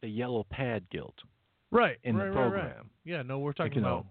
[0.00, 1.16] the yellow pad guilt
[1.70, 1.98] Right.
[2.04, 2.50] in right, the right, right.
[2.62, 2.90] program.
[3.04, 4.06] Yeah, no, we're talking you know- about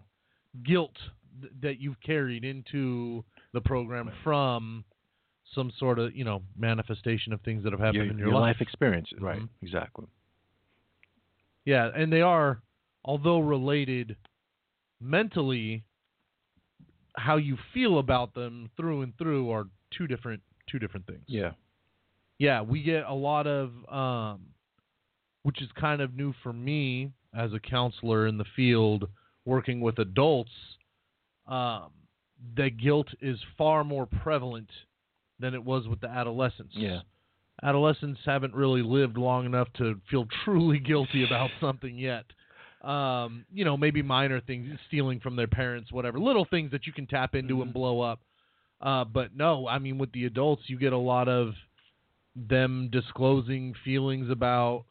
[0.64, 0.98] guilt
[1.42, 3.24] th- that you've carried into
[3.58, 4.84] the program from
[5.56, 8.40] some sort of, you know, manifestation of things that have happened your, in your, your
[8.40, 8.56] life.
[8.56, 9.18] life experiences.
[9.20, 9.42] Right.
[9.42, 9.50] Mhm.
[9.62, 10.06] Exactly.
[11.66, 12.62] Yeah, and they are,
[13.04, 14.16] although related
[15.02, 15.84] mentally,
[17.16, 21.24] how you feel about them through and through are two different two different things.
[21.28, 21.52] Yeah.
[22.40, 24.48] yeah, we get a lot of, um,
[25.44, 29.08] which is kind of new for me as a counselor in the field
[29.46, 30.52] working with adults.
[31.48, 31.92] Um,
[32.56, 34.70] that guilt is far more prevalent
[35.40, 36.74] than it was with the adolescents.
[36.76, 37.02] Yeah.
[37.64, 42.26] Adolescents haven't really lived long enough to feel truly guilty about something yet.
[42.82, 46.94] Um, you know, maybe minor things, stealing from their parents, whatever, little things that you
[46.94, 48.22] can tap into and blow up.
[48.80, 51.54] Uh, but no, I mean, with the adults, you get a lot of
[52.36, 54.86] them disclosing feelings about,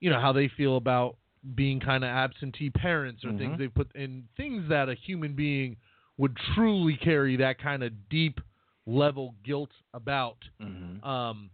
[0.00, 1.16] you know, how they feel about
[1.54, 3.58] being kind of absentee parents or things Mhm.
[3.58, 5.76] they put in things that a human being
[6.18, 8.40] would truly carry that kind of deep
[8.86, 10.38] level guilt about.
[10.62, 11.04] Mm-hmm.
[11.06, 11.50] Um,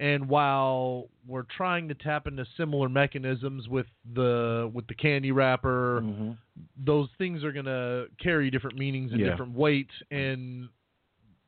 [0.00, 6.00] and while we're trying to tap into similar mechanisms with the with the candy wrapper,
[6.02, 6.30] Mm-hmm.
[6.84, 9.30] those things are going to carry different meanings and Yeah.
[9.30, 10.68] different weight, and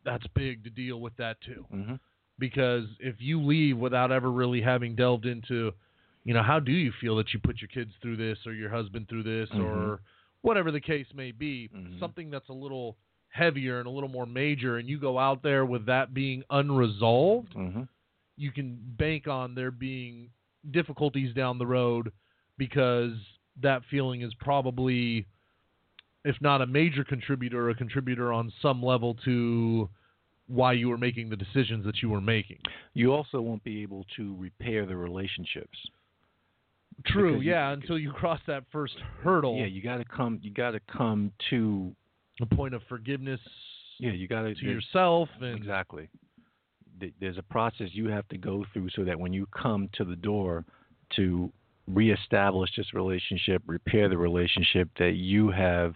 [0.04, 1.64] that's big to deal with that too.
[1.72, 1.94] Mm-hmm.
[2.40, 5.72] Because if you leave without ever really having delved into,
[6.24, 8.70] you know, how do you feel that you put your kids through this or your
[8.70, 9.60] husband through this Mhm.
[9.64, 10.00] or
[10.42, 11.98] whatever the case may be, Mhm.
[11.98, 12.96] something that's a little
[13.28, 17.54] heavier and a little more major, and you go out there with that being unresolved,
[17.54, 17.82] Mm-hmm.
[18.36, 20.30] you can bank on there being
[20.70, 22.12] difficulties down the road
[22.58, 23.14] because
[23.60, 25.26] that feeling is probably
[26.24, 29.88] if not a major contributor a contributor on some level to
[30.48, 32.58] why you were making the decisions that you were making
[32.92, 35.78] You also won't be able to repair the relationships.
[37.06, 40.38] True Because you- yeah until you cross that first hurdle Yeah, you got to come.
[40.42, 41.94] You got to come to.
[42.40, 43.40] a point of forgiveness
[43.98, 44.54] Yeah, you got to.
[44.54, 46.08] to yourself and Exactly.
[47.18, 50.16] There's a process you have to go through so that when you come to the
[50.16, 50.64] door
[51.16, 51.50] to
[51.86, 55.94] reestablish this relationship, repair the relationship, that you have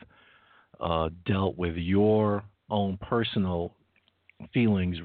[0.80, 3.74] uh, dealt with your own personal
[4.52, 4.96] feelings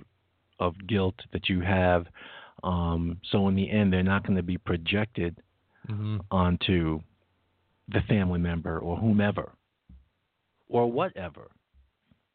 [0.60, 2.06] of guilt that you have.
[2.64, 5.38] Um, so in the end, they're not going to be projected
[5.90, 6.20] Mhm.
[6.32, 7.02] onto
[7.88, 9.54] the family member or whomever.
[10.72, 11.50] or whatever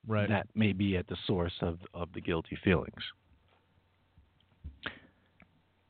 [0.09, 0.29] Right.
[0.29, 3.01] that may be at the source of, of the guilty feelings.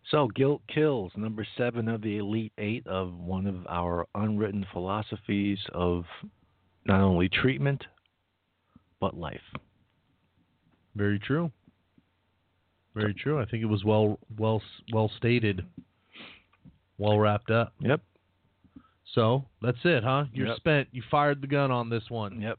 [0.09, 5.59] So, guilt kills, number seven of the Elite Eight of one of our unwritten philosophies
[5.73, 6.05] of
[6.85, 7.83] not only treatment,
[9.01, 9.55] but life.
[10.95, 11.51] Very true.
[12.95, 13.41] Very true.
[13.41, 14.63] I think it was well well
[14.93, 15.65] well stated.
[16.99, 17.73] Well wrapped up.
[17.81, 18.01] Yep.
[19.15, 20.25] So that's it, huh?
[20.33, 20.57] You're Yep.
[20.57, 20.89] spent.
[20.93, 22.41] You fired the gun on this one.
[22.41, 22.59] Yep.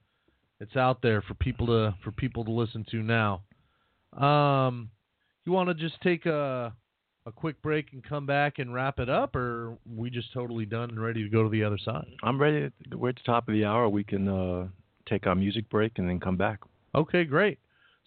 [0.59, 3.41] It's out there for people to for people to listen to now.
[4.13, 4.89] Um,
[5.45, 6.73] you want to just take a
[7.27, 10.91] a quick break and come back and wrap it up, or we just totally done
[10.91, 12.05] and ready to go to the other side?
[12.23, 12.71] I'm ready.
[12.91, 13.89] To, we're at the top of the hour.
[13.89, 14.67] We can uh,
[15.09, 16.59] take our music break and then come back.
[16.93, 17.57] Okay, great.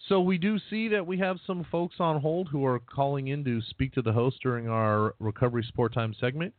[0.07, 3.43] So we do see that we have some folks on hold who are calling in
[3.45, 6.53] to speak to the host during our recovery support time segment.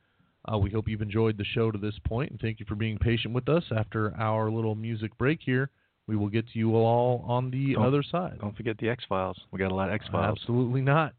[0.50, 2.98] Uh, we hope you've enjoyed the show to this point, and thank you for being
[2.98, 3.64] patient with us.
[3.76, 5.70] After our little music break here,
[6.06, 8.38] we will get to you all on the Don't- other side.
[8.40, 9.38] Don't forget the X Files.
[9.50, 10.38] We got a lot of X Files.
[10.40, 11.14] Absolutely not.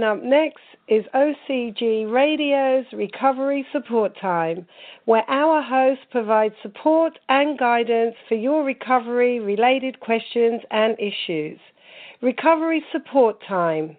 [0.00, 4.66] Coming up next is OCG Radio's Recovery Support Time,
[5.04, 11.60] where our host provides support and guidance for your recovery related questions and issues.
[12.22, 13.98] Recovery Support Time,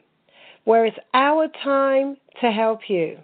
[0.63, 3.19] where it's our time to help you.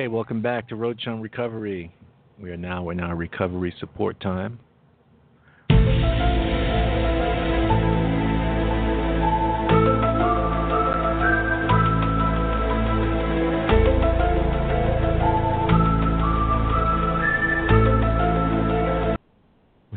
[0.00, 1.94] Okay, welcome back to Road Chum Recovery.
[2.38, 4.58] We are now in our recovery support time.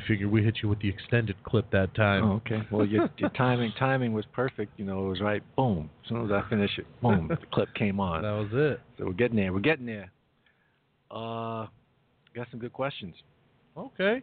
[0.03, 2.23] We figured we hit you with the extended clip that time.
[2.23, 2.67] Oh, okay.
[2.71, 4.77] Well, your, your timing timing was perfect.
[4.77, 5.43] You know, it was right.
[5.55, 5.89] Boom.
[6.03, 8.21] As soon as I finished it, boom, the clip came on.
[8.23, 8.81] That was it.
[8.97, 9.53] So we're getting there.
[9.53, 10.11] We're getting there.
[11.11, 11.67] Uh,
[12.35, 13.15] got some good questions.
[13.77, 14.21] Okay.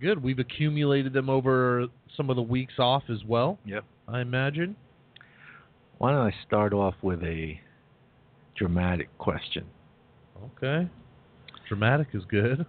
[0.00, 0.22] Good.
[0.22, 1.86] We've accumulated them over
[2.16, 3.84] some of the weeks off as well, Yep.
[4.08, 4.76] I imagine.
[5.98, 7.60] Why don't I start off with a
[8.56, 9.64] dramatic question?
[10.56, 10.88] Okay.
[11.68, 12.66] Dramatic is good.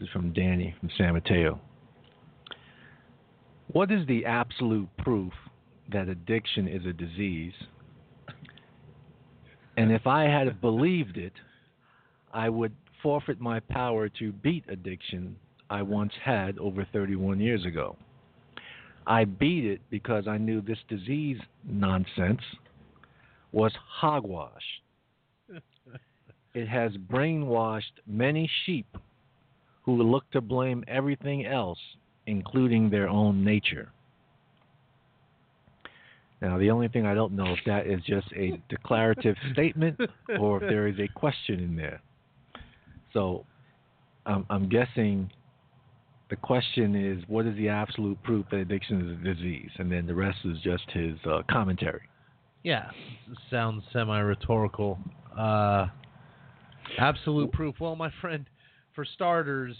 [0.00, 1.60] Is from Danny from San Mateo.
[3.68, 5.32] What is the absolute proof
[5.92, 7.52] that addiction is a disease?
[9.76, 11.34] And if I had believed it,
[12.32, 15.36] I would forfeit my power to beat addiction
[15.68, 17.94] I once had over 31 years ago.
[19.06, 22.40] I beat it because I knew this disease nonsense
[23.52, 24.64] was hogwash.
[26.54, 28.96] it has brainwashed many sheep
[29.96, 31.78] who look to blame everything else,
[32.26, 33.90] including their own nature.
[36.40, 40.00] Now, the only thing I don't know if that is just a declarative statement
[40.38, 42.00] or if there is a question in there.
[43.12, 43.44] So,
[44.26, 45.30] I'm, I'm guessing
[46.30, 49.70] the question is what is the absolute proof that addiction is a disease?
[49.78, 52.02] And then the rest is just his uh, commentary.
[52.62, 52.90] Yeah.
[53.50, 54.98] Sounds semi rhetorical.
[55.36, 55.88] Uh,
[56.98, 57.74] absolute proof.
[57.80, 58.46] Well, my friend,
[58.94, 59.76] for starters,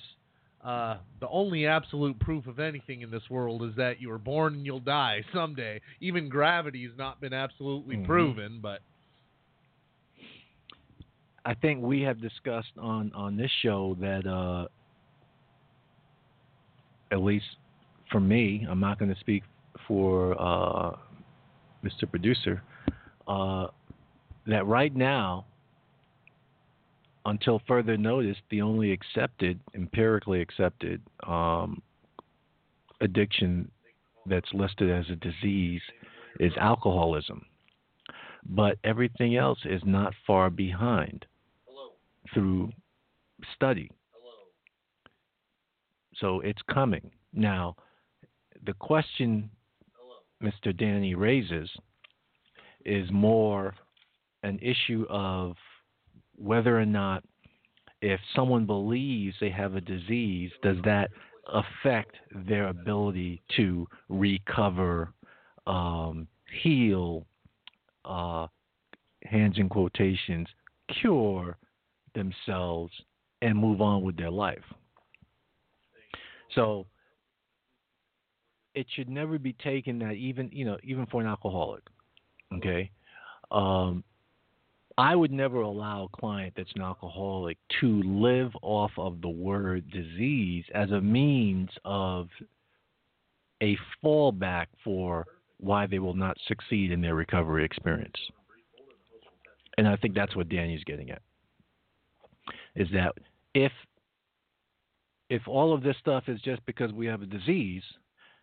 [0.64, 4.54] uh, the only absolute proof of anything in this world is that you were born
[4.54, 5.80] and you'll die someday.
[6.00, 8.04] Even gravity has not been absolutely Mhm.
[8.04, 8.82] proven, but
[11.44, 14.68] I think we have discussed on on this show that uh,
[17.11, 17.56] at least
[18.11, 19.42] for me, I'm not going to speak
[19.86, 20.96] for uh,
[21.82, 22.08] Mr.
[22.08, 22.62] Producer.
[23.26, 23.68] Uh,
[24.46, 25.44] that right now,
[27.27, 31.83] until further notice, the only accepted, empirically accepted um,
[33.01, 33.71] addiction
[34.27, 35.83] that's listed as a disease
[36.39, 37.45] is alcoholism.
[38.47, 41.27] But everything else is not far behind
[42.33, 42.71] through
[43.55, 43.91] study.
[46.16, 47.11] So it's coming.
[47.33, 47.77] Now,
[48.64, 49.51] the question
[50.43, 50.77] Mr.
[50.77, 51.71] Danny raises
[52.85, 53.75] is more
[54.43, 55.55] an issue of
[56.41, 57.22] whether or not
[58.03, 61.11] if someone believes they have a disease, does that
[61.53, 62.16] affect
[62.49, 65.12] their ability to recover,
[65.66, 66.26] um,
[66.62, 67.26] heal,
[68.05, 68.47] uh,
[69.24, 70.49] hands in quotations,
[71.01, 71.57] cure
[72.14, 72.93] themselves
[73.43, 74.64] and move on with their life.
[76.55, 76.86] So
[78.74, 81.82] it should never be taken that even you know even for an alcoholic,
[82.55, 82.91] okay,
[83.50, 84.03] um,
[85.01, 89.91] I would never allow a client that's an alcoholic to live off of the word
[89.91, 92.29] disease as a means of
[93.63, 95.25] a fallback for
[95.57, 98.18] why they will not succeed in their recovery experience.
[99.79, 101.22] And I think that's what Danny's getting at.
[102.77, 103.14] Is that
[103.55, 103.72] if
[105.31, 107.85] if all of this stuff is just because we have a disease,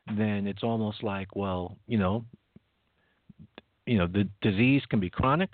[0.07, 2.25] then it's almost like, well, you know,
[3.85, 5.51] you know, the disease can be chronic.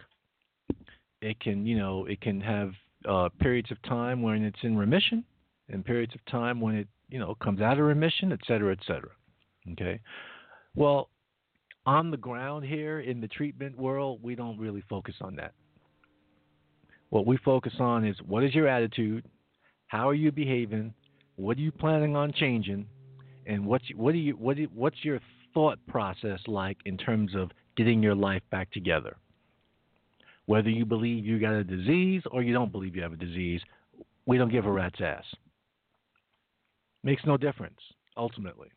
[1.23, 2.71] It can, you know, it can have
[3.07, 5.23] uh, periods of time when it's in remission,
[5.69, 8.83] and periods of time when it, you know, comes out of remission, et cetera, et
[8.85, 9.11] cetera.
[9.71, 9.99] Okay.
[10.75, 11.09] Well,
[11.85, 15.53] on the ground here in the treatment world, we don't really focus on that.
[17.09, 19.23] What we focus on is what is your attitude,
[19.87, 20.93] how are you behaving,
[21.35, 22.85] what are you planning on changing,
[23.45, 25.19] and what's what do you what do, what's your
[25.53, 29.15] thought process like in terms of getting your life back together.
[30.45, 33.61] Whether you believe you got a disease or you don't believe you have a disease,
[34.25, 35.23] we don't give a rat's ass.
[37.03, 37.79] Makes no difference
[38.17, 38.69] ultimately.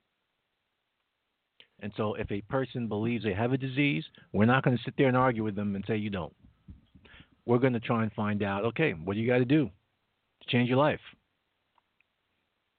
[1.80, 4.94] And so if a person believes they have a disease, we're not going to sit
[4.96, 6.34] there and argue with them and say you don't.
[7.44, 10.48] We're going to try and find out, okay, what do you got to do to
[10.48, 11.00] change your life?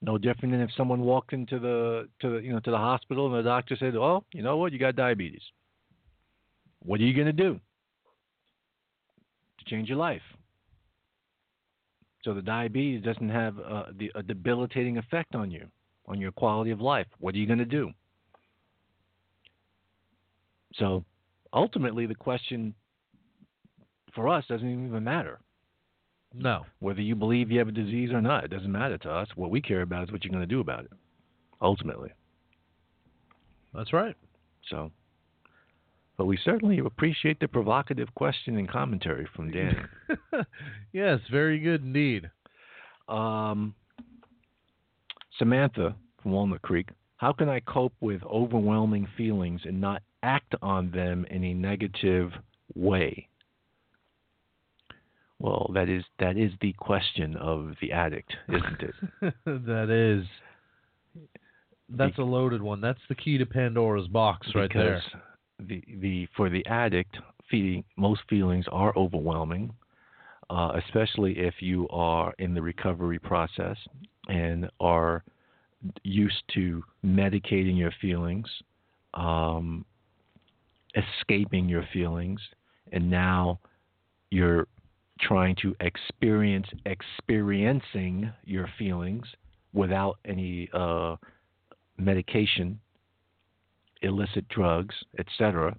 [0.02, 3.26] No different than if someone walked into the to the you know to the hospital
[3.26, 4.72] and the doctor said, "Oh, you know what?
[4.72, 5.42] You got diabetes."
[6.84, 7.60] What are you going to do
[9.68, 10.22] change your life?
[12.24, 13.84] So the diabetes doesn't have uh,
[14.16, 15.68] a, a debilitating effect on you,
[16.08, 17.08] on your quality of life.
[17.20, 17.92] What are you going to do?
[20.76, 21.06] So
[21.54, 22.74] ultimately, the question
[24.14, 25.40] for us doesn't even matter.
[26.34, 26.66] No.
[26.80, 29.28] Whether you believe you have a disease or not, it doesn't matter to us.
[29.36, 30.92] What we care about is what you're going to do about it,
[31.62, 32.12] ultimately.
[33.74, 34.16] That's right.
[34.70, 34.92] So,
[36.18, 39.78] but we certainly appreciate the provocative question and commentary from Danny.
[40.92, 42.30] yes, very good indeed.
[43.08, 43.76] um,
[45.38, 50.92] Samantha from Walnut Creek, how can I cope with overwhelming feelings and not act on
[50.92, 52.32] them in a negative
[52.76, 53.28] way?
[55.40, 59.34] Well, that is that is the question of the addict, isn't it?
[59.46, 60.26] that is.
[61.90, 62.82] That's a loaded one.
[62.82, 65.02] That's the key to Pandora's box right there.
[65.60, 67.18] The the for the addict,
[67.50, 69.74] feeling most feelings are overwhelming,
[70.50, 73.78] uh, especially if you are in the recovery process
[74.28, 75.24] and are
[76.04, 78.48] used to medicating your feelings,
[79.14, 79.86] um,
[80.96, 82.40] escaping your feelings,
[82.92, 83.60] and now
[84.32, 84.68] you're
[85.20, 89.26] trying to experience experiencing your feelings
[89.74, 91.16] without any uh,
[91.98, 92.80] medication,
[94.02, 95.76] illicit drugs, etc.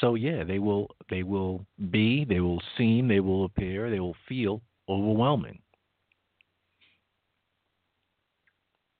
[0.00, 4.16] So yeah, they will they will be, they will seem, they will appear, they will
[4.28, 5.58] feel overwhelming.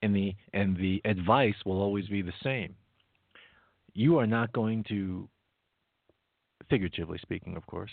[0.01, 2.75] And the and the advice will always be the same.
[3.93, 5.27] You are not going to
[6.69, 7.91] figuratively speaking, of course,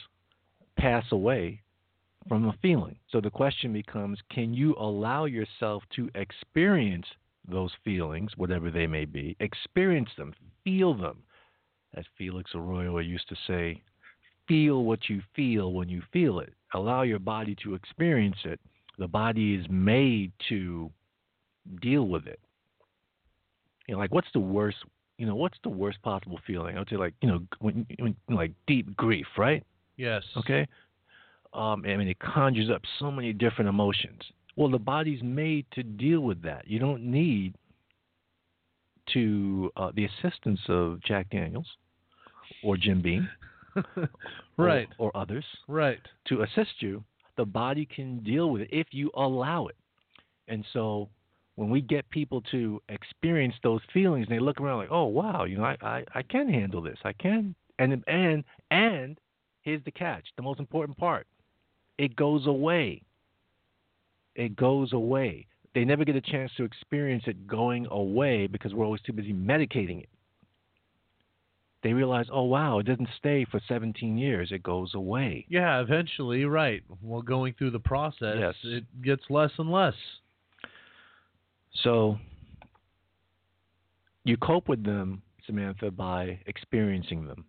[0.76, 1.62] pass away
[2.28, 2.96] from a feeling.
[3.10, 7.06] So the question becomes can you allow yourself to experience
[7.48, 11.22] those feelings, whatever they may be, experience them, feel them?
[11.94, 13.82] As Felix Arroyo used to say,
[14.48, 16.54] feel what you feel when you feel it.
[16.74, 18.60] Allow your body to experience it.
[18.98, 20.90] The body is made to
[21.80, 22.40] deal with it.
[23.86, 24.78] You know, like what's the worst?
[25.18, 26.76] You know, what's the worst possible feeling?
[26.76, 29.62] I would say, like, you know, when, when like deep grief, right?
[29.96, 30.22] Yes.
[30.36, 30.66] Okay.
[31.52, 34.22] Um, I mean, it conjures up so many different emotions.
[34.56, 36.68] Well, the body's made to deal with that.
[36.68, 37.54] You don't need
[39.12, 41.66] to uh, the assistance of Jack Daniels
[42.62, 43.28] or Jim Beam,
[44.56, 44.88] right.
[44.98, 45.98] or, or others, Right.
[46.26, 47.02] to assist you.
[47.36, 49.76] The body can deal with it if you allow it.
[50.48, 51.08] And so,
[51.56, 55.44] when we get people to experience those feelings, and they look around like, "Oh, wow,
[55.44, 56.98] you know, I, I, I can handle this.
[57.04, 59.18] I can." And and and
[59.62, 61.26] here's the catch: the most important part,
[61.98, 63.02] it goes away.
[64.34, 65.46] It goes away.
[65.74, 69.32] They never get a chance to experience it going away because we're always too busy
[69.32, 70.08] medicating it.
[71.82, 74.52] They realize, oh wow, it doesn't stay for 17 years.
[74.52, 75.46] It goes away.
[75.48, 76.82] Yeah, eventually, right.
[77.00, 78.54] While going through the process, Yes.
[78.62, 79.94] it gets less and less.
[81.82, 82.18] So
[84.24, 87.44] you cope with them, Samantha, by experiencing them.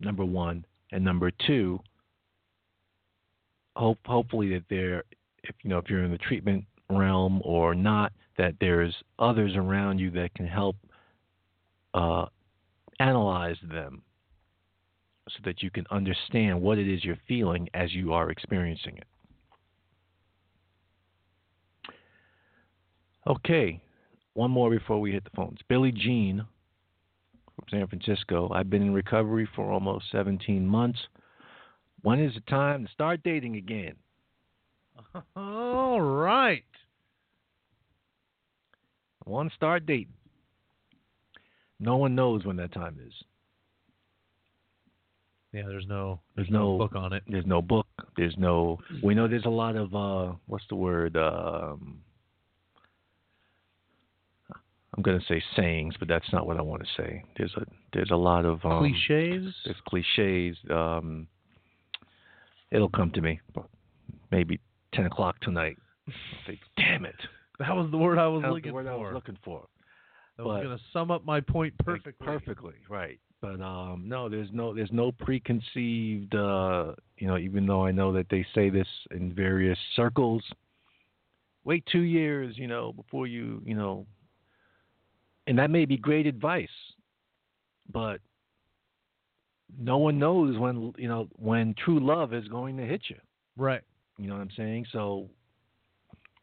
[0.00, 1.80] Number one, and number two,
[3.76, 5.04] hope hopefully that there,
[5.44, 9.98] if you know, if you're in the treatment realm or not, that there's others around
[9.98, 10.76] you that can help
[11.94, 12.26] uh,
[13.00, 14.02] analyze them
[15.28, 19.06] so that you can understand what it is you're feeling as you are experiencing it.
[23.26, 23.80] Okay,
[24.34, 25.58] one more before we hit the phones.
[25.68, 26.44] Billie Jean
[27.56, 28.50] from San Francisco.
[28.54, 30.98] I've been in recovery for almost 17 months.
[32.02, 33.94] When is the time to start dating again?
[35.36, 36.64] All right.
[39.24, 40.14] One start dating.
[41.80, 43.12] No one knows when that time is.
[45.52, 47.22] Yeah, there's no There's no book on it.
[47.28, 47.86] There's no book.
[48.16, 48.78] There's no.
[49.02, 51.16] We know there's a lot of uh, what's the word?
[51.16, 52.00] Um,
[54.96, 57.24] I'm gonna say sayings, but that's not what I want to say.
[57.36, 59.54] There's a there's a lot of um, Cliches.
[59.64, 60.56] There's cliches.
[60.70, 61.26] Um,
[62.70, 63.40] it'll come to me,
[64.30, 64.60] maybe
[64.92, 65.76] ten o'clock tonight.
[66.46, 67.16] Think, damn it.
[67.58, 68.92] That was the word I was looking the word for.
[68.92, 69.66] I was looking for.
[70.36, 72.26] that was going to sum up my point perfectly.
[72.26, 73.18] perfectly, right.
[73.40, 76.34] But um, no, there's no there's no preconceived.
[76.34, 80.42] Uh, you know, even though I know that they say this in various circles.
[81.64, 84.06] Wait two years, you know, before you, you know.
[85.48, 86.68] And that may be great advice,
[87.92, 88.20] but
[89.78, 93.16] no one knows when you know when true love is going to hit you.
[93.56, 93.82] Right.
[94.18, 94.86] You know what I'm saying?
[94.92, 95.28] So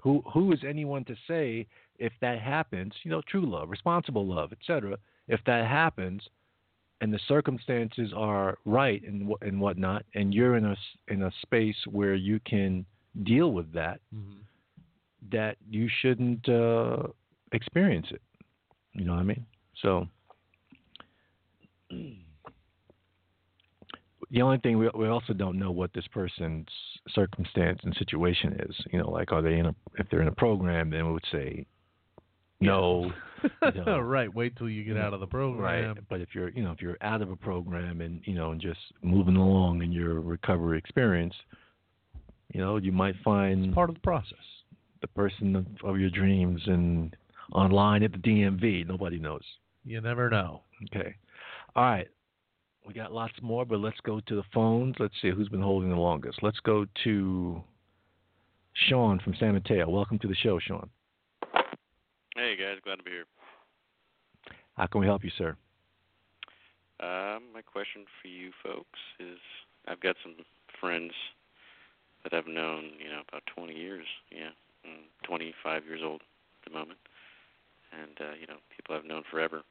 [0.02, 1.68] who who is anyone to say
[2.00, 4.98] if that happens, you know, true love, responsible love, etc.
[5.28, 6.22] If that happens
[7.02, 10.76] and the circumstances are right and and whatnot and you're in a
[11.08, 12.86] in a space where you can
[13.24, 14.40] deal with that Mhm.
[15.32, 17.08] that you shouldn't uh
[17.52, 18.22] experience it.
[18.94, 19.46] You know what I mean?
[19.76, 20.08] So
[24.34, 26.68] the only thing we we also don't know what this person's
[27.10, 28.76] circumstance and situation is.
[28.92, 31.26] You know, like are they in a if they're in a program, then we would
[31.32, 31.66] say
[32.60, 33.12] no.
[33.76, 34.34] you know, right.
[34.34, 35.88] Wait till you get out of the program.
[35.96, 35.98] Right.
[36.10, 38.60] But if you're you know if you're out of a program and you know and
[38.60, 41.36] just moving along in your recovery experience,
[42.54, 44.46] you know you might find Part of the process.
[45.02, 47.16] the person of, of your dreams and
[47.52, 48.88] online at the DMV.
[48.88, 49.44] Nobody knows.
[49.86, 50.62] You never know.
[50.96, 51.14] Okay.
[51.76, 52.08] All right.
[52.86, 54.96] We got lots more, but let's go to the phones.
[55.00, 56.40] Let's see who's been holding the longest.
[56.42, 57.64] Let's go to
[58.90, 59.90] Sean from San Mateo.
[59.90, 60.90] Welcome to the show, Sean.
[62.36, 63.26] Hey guys, glad to be here.
[64.76, 65.56] How can we help you, sir?
[67.00, 69.38] Um, my question for you folks is
[69.88, 70.36] I've got some
[70.80, 71.14] friends
[72.24, 74.06] that I've known, you know, about 20 years.
[74.32, 74.50] Yeah,
[74.84, 77.00] I'm 25 years old at the moment,
[77.92, 79.62] and uh, you know, people I've known forever.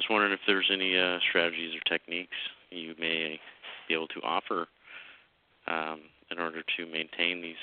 [0.00, 2.36] Just wondering if there's any uh, strategies or techniques
[2.70, 3.38] you may
[3.86, 4.66] be able to offer
[5.66, 6.00] um,
[6.30, 7.60] in order to maintain these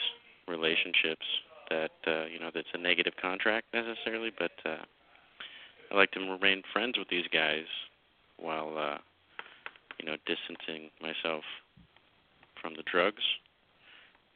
[0.48, 1.26] relationships.
[1.72, 4.86] That uh, you know, that's a negative contract necessarily, but uh,
[5.90, 7.66] I like to remain friends with these guys
[8.38, 8.98] while uh,
[10.00, 11.44] you know distancing myself
[12.62, 13.24] from the drugs,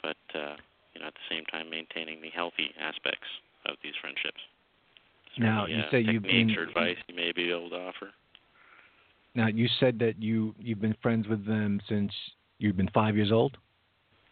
[0.01, 0.55] but uh,
[0.95, 3.29] you know at the same time maintaining the healthy aspects
[3.67, 4.41] of these friendships.
[5.37, 8.11] Now, any, you uh, say you've been- or advice you may be able to offer.
[9.33, 12.11] Now, you said that you you've been friends with them since
[12.57, 13.57] you've been five years old.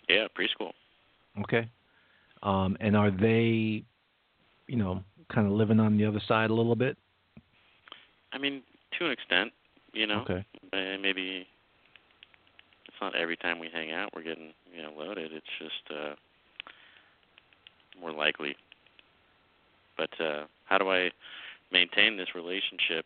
[0.09, 0.73] Yeah, preschool.
[1.41, 1.69] Okay.
[2.43, 3.83] Um, and are they,
[4.67, 5.03] you know,
[5.33, 6.97] kind of living on the other side a little bit?
[8.33, 8.61] I mean,
[8.97, 9.53] to an extent,
[9.93, 10.45] you know, Okay.
[10.73, 11.47] uh, maybe
[12.87, 15.31] it's not every time we hang out we're getting you know loaded.
[15.31, 16.15] It's just uh,
[17.99, 18.55] more likely.
[19.99, 21.11] But uh, how do I
[21.73, 23.05] maintain this relationship,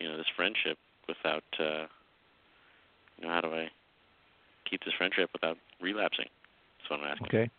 [0.00, 0.76] you know, this friendship
[1.06, 1.86] without, uh,
[3.16, 3.68] you know, how do I
[4.68, 6.26] keep this friendship without relapsing?
[6.78, 7.26] That's what I'm asking.
[7.28, 7.50] Okay.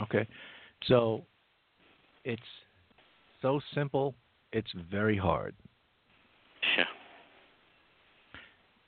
[0.00, 0.28] Okay.
[0.86, 1.26] So
[2.24, 2.42] it's
[3.42, 4.14] so simple,
[4.52, 5.54] it's very hard.
[6.78, 6.84] Yeah.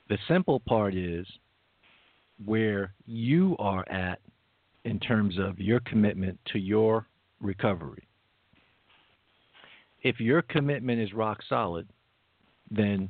[0.09, 1.27] The simple part is
[2.45, 4.19] where you are at
[4.85, 7.05] in terms of your commitment to your
[7.39, 8.07] recovery.
[10.03, 11.87] If your commitment is rock solid,
[12.69, 13.09] then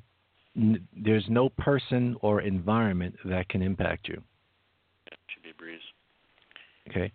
[0.56, 4.22] n- there's no person or environment that can impact you.
[5.10, 5.82] yeah should be a breeze.
[6.90, 7.12] Okay.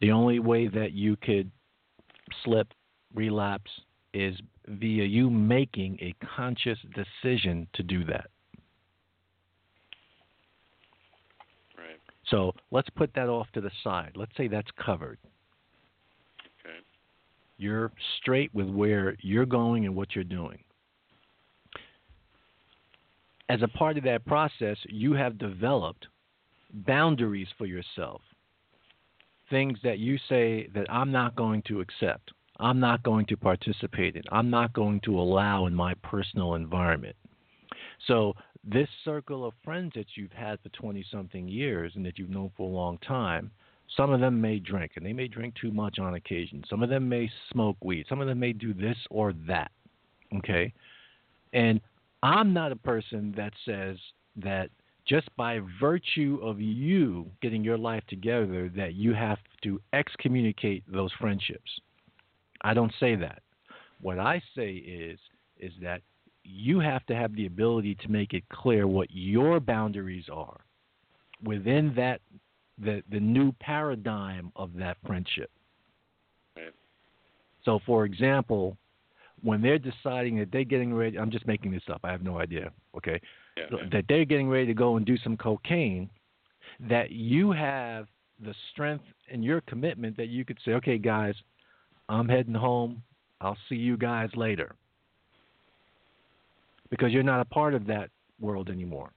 [0.00, 1.50] The only way that you could
[2.44, 2.68] slip,
[3.14, 3.70] relapse
[4.14, 4.36] is
[4.68, 8.28] via you making a conscious decision to do that.
[11.76, 11.98] Right.
[12.28, 14.12] So let's put that off to the side.
[14.16, 15.18] Let's say that's covered.
[17.58, 20.58] You're straight with where you're going and what you're doing.
[23.48, 26.06] As a part of that process, you have developed
[26.72, 28.20] boundaries for yourself.
[29.48, 34.16] Things that you say that I'm not going to accept, I'm not going to participate
[34.16, 37.14] in, I'm not going to allow in my personal environment.
[38.08, 38.34] So
[38.64, 42.50] this circle of friends that you've had for 20 something years and that you've known
[42.56, 43.52] for a long time,
[43.94, 46.64] some of them may drink and they may drink too much on occasion.
[46.68, 48.06] Some of them may smoke weed.
[48.08, 49.70] Some of them may do this or that.
[50.38, 50.72] Okay?
[51.52, 51.80] And
[52.22, 53.96] I'm not a person that says
[54.36, 54.70] that
[55.06, 61.12] just by virtue of you getting your life together that you have to excommunicate those
[61.20, 61.70] friendships.
[62.62, 63.42] I don't say that.
[64.00, 65.18] What I say is
[65.58, 66.02] is that
[66.44, 70.60] you have to have the ability to make it clear what your boundaries are
[71.42, 72.20] within that
[72.78, 75.50] the the new paradigm of that friendship.
[76.56, 76.72] Right.
[77.64, 78.76] So for example,
[79.42, 82.38] when they're deciding that they're getting ready I'm just making this up, I have no
[82.38, 83.20] idea, okay?
[83.56, 83.64] Yeah.
[83.70, 83.88] yeah.
[83.92, 86.10] that they're getting ready to go and do some cocaine,
[86.88, 88.06] that you have
[88.44, 91.34] the strength and your commitment that you could say, okay, guys,
[92.08, 93.02] I'm heading home.
[93.40, 94.74] I'll see you guys later.
[96.90, 99.10] Because you're not a part of that world anymore.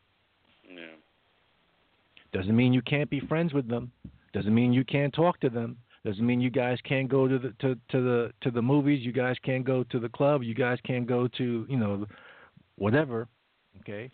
[2.32, 3.92] Doesn't mean you can't be friends with them.
[4.34, 5.78] Doesn't mean you can't talk to them.
[6.06, 9.06] Doesn't mean you guys can't go to the to, to the to the movies.
[9.06, 10.44] You guys can't go to the club.
[10.44, 12.06] You guys can't go to you know
[12.78, 13.28] whatever.
[13.82, 14.10] Okay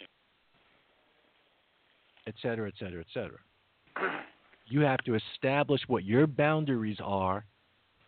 [2.27, 3.39] et cetera, et cetera, et cetera.
[4.67, 7.45] You have to establish what your boundaries are,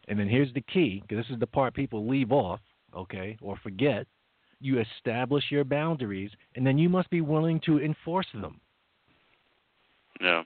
[0.08, 2.60] and then here's the key, because this is the part people leave off,
[2.96, 4.08] okay, or forget.
[4.60, 8.60] You establish your boundaries, and then you must be willing to enforce them.
[10.22, 10.44] Yeah.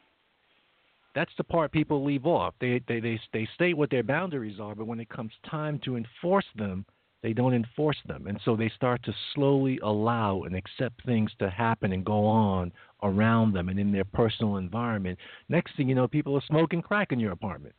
[1.13, 2.53] That's the part people leave off.
[2.61, 5.97] They they they they state what their boundaries are, but when it comes time to
[5.97, 6.85] enforce them,
[7.21, 8.27] they don't enforce them.
[8.27, 12.71] And so they start to slowly allow and accept things to happen and go on
[13.03, 15.19] around them and in their personal environment.
[15.49, 17.75] Next thing you know, people are smoking crack in your apartment.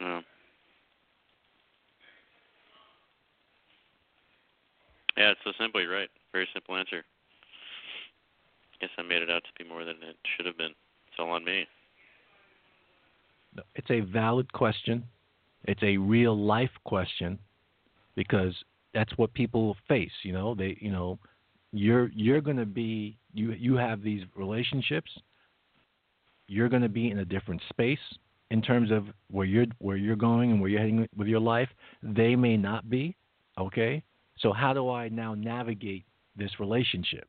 [0.00, 0.20] Yeah.
[5.16, 5.80] Yeah, it's so simple.
[5.80, 6.10] You're right.
[6.32, 7.02] Very simple answer.
[8.80, 10.74] Guess I made it out to be more than it should have been.
[11.16, 11.66] It's all on me.
[13.74, 15.02] It's a valid question.
[15.64, 17.38] It's a real life question
[18.16, 18.52] because
[18.92, 20.12] that's what people face.
[20.24, 21.18] You know, they, you know,
[21.72, 25.10] you're you're going to be you you have these relationships.
[26.48, 27.98] You're going to be in a different space
[28.50, 31.70] in terms of where you're where you're going and where you're heading with your life.
[32.02, 33.16] They may not be.
[33.58, 34.02] Okay,
[34.38, 36.04] so how do I now navigate
[36.36, 37.26] this relationship?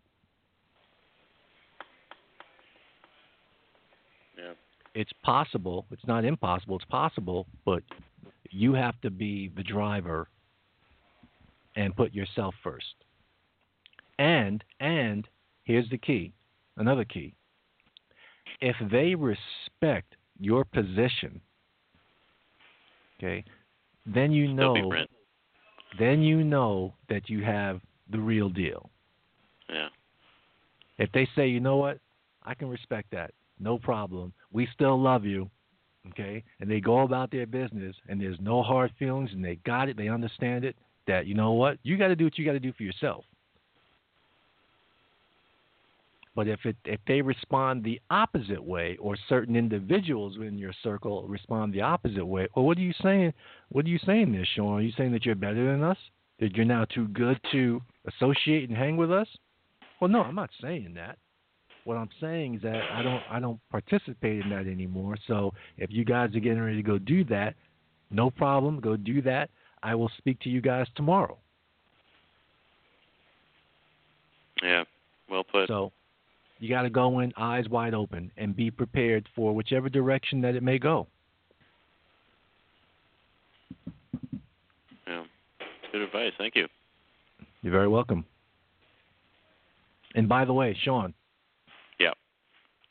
[4.37, 4.53] Yeah.
[4.97, 5.85] It's possible.
[5.91, 6.77] It's not impossible.
[6.77, 7.83] It's possible, but
[8.49, 10.27] you have to be the driver
[11.75, 12.95] and put yourself first.
[14.17, 15.27] And and
[15.65, 16.33] here's the key,
[16.77, 17.35] another key.
[18.59, 21.41] If they respect your position,
[23.19, 23.45] okay,
[24.07, 24.91] then you know
[25.99, 28.89] then you know that you have the real deal.
[29.69, 29.89] Yeah.
[30.97, 31.99] If they say, you know what,
[32.43, 34.33] I can respect that, no problem.
[34.51, 35.49] We still love you,
[36.09, 39.89] okay, and they go about their business and there's no hard feelings and they got
[39.89, 40.75] it, they understand it,
[41.07, 43.23] that you know what, you got to do what you got to do for yourself.
[46.37, 51.27] But if it if they respond the opposite way, or certain individuals in your circle
[51.27, 53.33] respond the opposite way, well, what are you saying?
[53.69, 54.77] What are you saying there, Sean?
[54.77, 55.97] Are you saying that you're better than us?
[56.39, 59.27] That you're now too good to associate and hang with us?
[59.99, 61.17] Well, no, I'm not saying that.
[61.87, 65.15] What I'm saying is that I don't I don't participate in that anymore.
[65.25, 67.55] So if you guys are getting ready to go do that,
[68.11, 68.81] no problem.
[68.81, 69.49] Go do that.
[69.81, 71.37] I will speak to you guys tomorrow.
[74.61, 74.83] Yeah.
[75.29, 75.69] Well put.
[75.69, 75.93] So
[76.59, 80.55] you got to go in eyes wide open and be prepared for whichever direction that
[80.55, 81.07] it may go.
[85.07, 85.23] Yeah.
[85.93, 86.33] Good advice.
[86.37, 86.67] Thank you.
[87.61, 88.25] You're very welcome.
[90.15, 91.13] And by the way, Sean.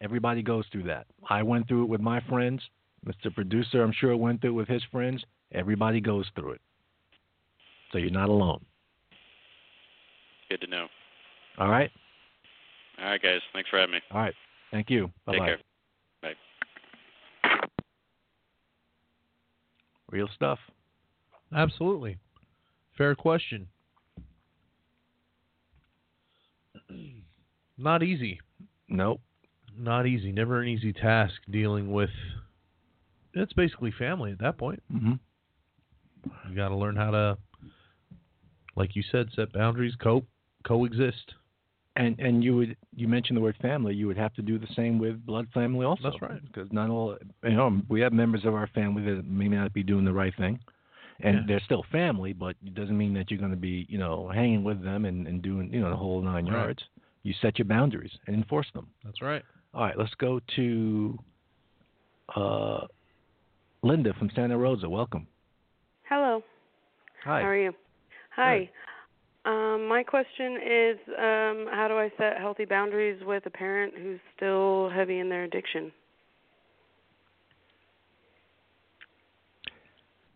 [0.00, 0.04] Yeah.
[0.04, 1.06] Everybody goes through that.
[1.28, 2.62] I went through it with my friends.
[3.06, 3.32] Mr.
[3.34, 5.24] Producer, I'm sure went through it with his friends.
[5.52, 6.60] Everybody goes through it.
[7.92, 8.64] So you're not alone.
[10.48, 10.86] Good to know.
[11.58, 11.90] All right?
[12.98, 13.40] All right, guys.
[13.52, 14.00] Thanks for having me.
[14.10, 14.34] All right.
[14.70, 15.10] Thank you.
[15.24, 15.46] Bye Take bye.
[15.46, 15.58] care.
[16.22, 16.34] Bye.
[20.10, 20.58] Real stuff.
[21.54, 22.16] Absolutely.
[22.96, 23.68] Fair question.
[27.78, 28.40] Not easy.
[28.88, 29.20] Nope.
[29.78, 30.32] Not easy.
[30.32, 32.10] Never an easy task dealing with.
[33.34, 34.82] It's basically family at that point.
[34.90, 35.14] hmm
[36.48, 37.38] You got to learn how to,
[38.76, 40.26] like you said, set boundaries, cope,
[40.66, 41.34] coexist.
[41.96, 43.94] And and you would you mentioned the word family.
[43.94, 46.10] You would have to do the same with blood family also.
[46.10, 46.42] That's right.
[46.46, 49.82] Because not all you know we have members of our family that may not be
[49.82, 50.58] doing the right thing,
[51.20, 51.42] and Yeah.
[51.46, 54.62] they're still family, but it doesn't mean that you're going to be you know hanging
[54.62, 56.52] with them and, and doing you know the whole nine Right.
[56.66, 56.82] yards.
[57.22, 58.88] you set your boundaries and enforce them.
[59.04, 59.42] That's right.
[59.76, 61.18] All right, let's go to
[62.34, 62.86] uh,
[63.82, 64.88] Linda from Santa Rosa.
[64.88, 65.26] Welcome.
[66.08, 66.42] Hello.
[67.24, 67.42] Hi.
[67.42, 67.72] How are you?
[68.34, 68.70] Hi.
[69.44, 74.18] Um, my question is um, how do I set healthy boundaries with a parent who's
[74.34, 75.92] still heavy in their addiction?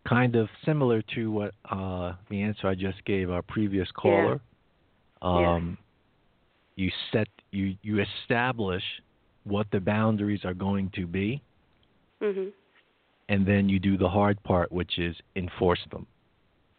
[0.07, 4.39] Kind of similar to what uh, the answer I just gave our previous caller.
[5.23, 5.79] Um,
[6.75, 8.83] You set you you establish
[9.43, 11.41] what the boundaries are going to be,
[12.21, 12.51] Mhm.
[13.29, 16.05] and then you do the hard part, which is enforce them.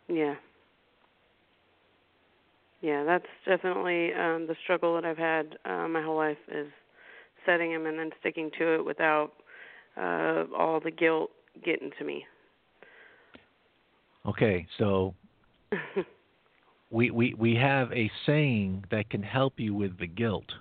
[0.09, 0.37] Yeah.
[2.81, 6.71] Yeah, that's definitely um the struggle that I've had uh, my whole life is
[7.47, 9.33] setting them and then sticking to it without
[9.97, 11.31] uh all the guilt
[11.65, 12.27] getting to me.
[14.27, 15.15] Okay, so
[16.91, 20.53] we, we we have a saying that can help you with the guilt,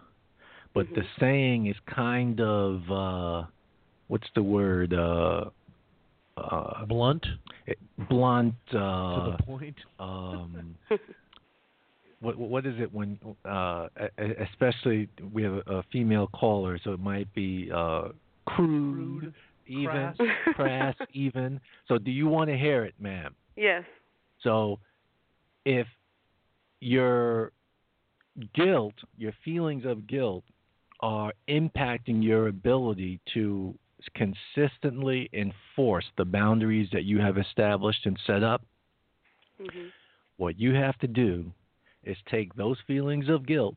[0.73, 3.47] but the saying is kind of uh,
[4.07, 4.93] what's the word?
[4.93, 5.45] Uh,
[6.37, 7.25] uh, Blunt
[7.67, 7.77] it-
[8.09, 8.55] blunt.
[8.71, 9.75] to Uh, the point.
[9.99, 10.75] um,
[12.21, 13.87] what what is it when uh,
[14.51, 18.09] especially we have a, a female caller, so it might be uh,
[18.45, 19.33] crude, Crude,
[19.67, 20.17] even crass.
[20.55, 21.59] crass, even.
[21.87, 23.35] So do you want to hear it, ma'am?
[23.55, 23.83] yes.
[24.43, 24.79] So
[25.65, 25.85] if
[26.79, 27.51] your
[28.55, 30.43] guilt, your feelings of guilt,
[31.01, 33.77] are impacting your ability to
[34.15, 38.63] consistently enforce the boundaries that you have established and set up,
[39.59, 39.91] Mhm.
[40.37, 41.51] what you have to do
[42.03, 43.75] is take those feelings of guilt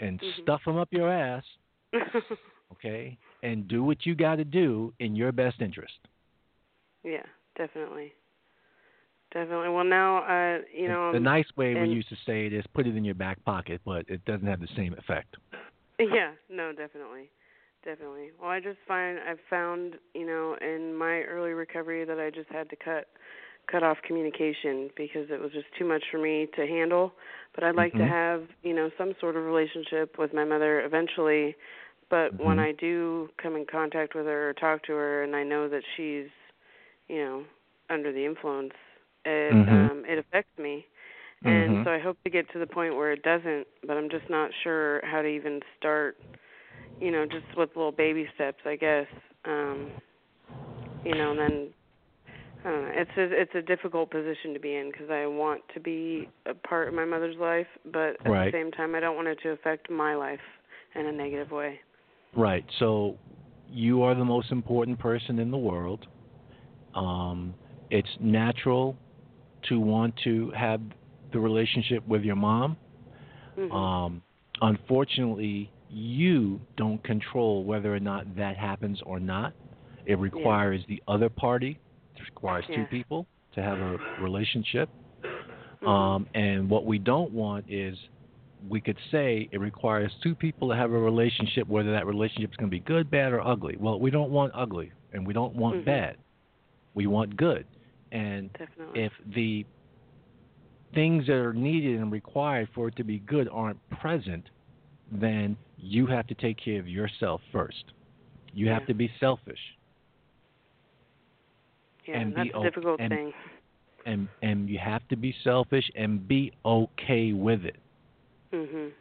[0.00, 0.42] and Mhm.
[0.42, 1.44] stuff them up your ass,
[2.72, 5.98] okay, and do what you got to do in your best interest.
[7.04, 7.26] yeah,
[7.56, 8.14] definitely.
[9.32, 9.68] Definitely.
[9.70, 12.64] Well, now uh you know the um, nice way we used to say it is
[12.72, 15.36] put it in your back pocket, but it doesn't have the same effect.
[15.98, 17.30] Yeah, no, definitely.
[17.84, 18.30] Definitely.
[18.40, 22.48] Well, I just find I've found, you know, in my early recovery that I just
[22.50, 23.06] had to cut
[23.70, 27.12] cut off communication because it was just too much for me to handle.
[27.54, 28.06] But I'd like to Mhm.
[28.06, 31.56] have, you know, some sort of relationship with my mother eventually.
[32.10, 32.58] But when Mhm.
[32.58, 35.82] I do come in contact with her or talk to her and I know that
[35.96, 36.28] she's,
[37.08, 37.44] you know,
[37.90, 38.72] under the influence,
[39.24, 39.68] it Mhm.
[39.68, 40.86] um it affects me
[41.44, 41.84] and Mhm.
[41.84, 44.50] so I hope to get to the point where it doesn't, but I'm just not
[44.62, 46.16] sure how to even start.
[47.00, 49.06] You know, just with little baby steps, I guess.
[49.44, 49.90] Um,
[51.04, 51.68] you know, and then
[52.64, 52.90] I don't know.
[52.94, 56.54] It's a it's a difficult position to be in because I want to be a
[56.54, 58.52] part of my mother's life, but at Right.
[58.52, 60.40] the same time, I don't want it to affect my life
[60.94, 61.80] in a negative way.
[62.34, 62.64] Right.
[62.78, 63.18] So
[63.68, 66.06] you are the most important person in the world.
[66.94, 67.54] Um,
[67.90, 68.96] it's natural
[69.68, 70.80] to want to have
[71.34, 72.76] the relationship with your mom.
[73.58, 73.72] Mhm.
[73.72, 74.22] Um,
[74.62, 79.52] unfortunately, you don't control whether or not that happens or not.
[80.06, 81.78] It requires the other party.
[82.16, 84.88] It requires two people to have a relationship.
[85.22, 85.88] Mhm.
[85.88, 87.98] Um, and what we don't want is
[88.68, 92.56] we could say it requires two people to have a relationship, whether that relationship is
[92.56, 93.76] going to be good, bad, or ugly.
[93.78, 95.84] Well, we don't want ugly, and we don't want Mhm.
[95.84, 96.16] bad.
[96.94, 97.66] We want good.
[98.12, 99.02] And Definitely.
[99.02, 99.66] if the
[100.94, 104.48] things that are needed and required for it to be good aren't present,
[105.10, 107.92] then you have to take care of yourself first.
[108.52, 109.58] You have to be selfish,
[112.06, 113.32] yeah, and that's be a difficult and- thing.
[114.06, 117.76] and and you have to be selfish and be okay with it.
[118.52, 118.92] Mhm.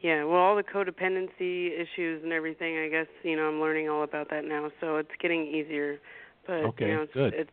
[0.00, 4.02] Yeah, well, all the codependency issues and everything, I guess, you know, I'm learning all
[4.02, 6.00] about that now, so it's getting easier.
[6.46, 7.34] But Okay, you know, it's good.
[7.34, 7.50] it's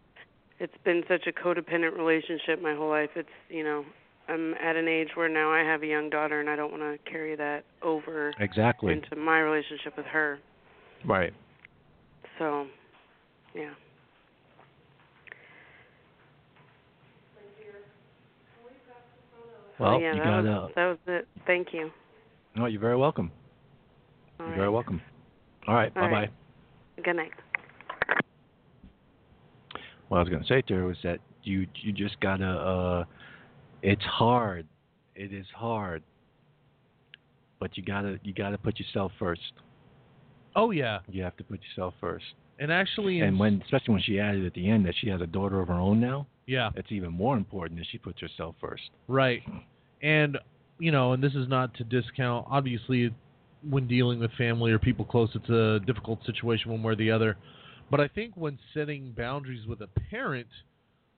[0.60, 3.10] it's been such a codependent relationship my whole life.
[3.16, 3.86] It's, you know,
[4.28, 6.84] I'm at an age where now I have a young daughter and I don't want
[6.84, 8.94] to carry that over Exactly.
[8.94, 10.40] into my relationship with her.
[11.06, 11.34] Right.
[12.40, 12.68] So,
[13.56, 13.72] yeah.
[19.80, 20.42] Well, oh, yeah, you that gotta.
[20.44, 21.28] was that was it.
[21.46, 21.92] Thank you.
[22.56, 23.32] No, you're very welcome.
[24.40, 24.58] All you're right.
[24.58, 25.02] very welcome.
[25.68, 25.92] All right.
[25.96, 26.14] All bye bye.
[26.22, 26.30] right.
[27.04, 27.32] Good night.
[30.10, 32.46] What I was going to say to her was that you you just gotta.
[32.46, 33.04] uh
[33.82, 34.66] It's hard.
[35.16, 36.04] It is hard.
[37.60, 39.42] But you gotta you gotta put yourself first.
[40.56, 42.26] Oh yeah, You have to put yourself first.
[42.60, 45.28] and actually, And when especially when she added at the end that she has a
[45.28, 48.84] daughter of her own now, yeah, it's even more important that she puts herself first.
[49.08, 49.44] Right.
[50.02, 50.38] And
[50.80, 53.14] you know, and this is not to discount obviously
[53.70, 57.12] when dealing with family or people close it's a difficult situation one way or the
[57.12, 57.38] other.
[57.90, 60.48] But I think when setting boundaries with a parent,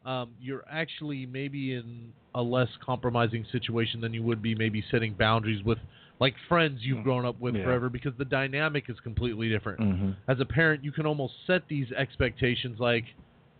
[0.05, 5.13] um, you're actually maybe in a less compromising situation than you would be maybe setting
[5.13, 5.77] boundaries with
[6.19, 7.63] like friends you've grown up with Yeah.
[7.63, 9.79] forever because the dynamic is completely different.
[9.79, 10.15] Mhm.
[10.27, 13.05] As a parent, you can almost set these expectations like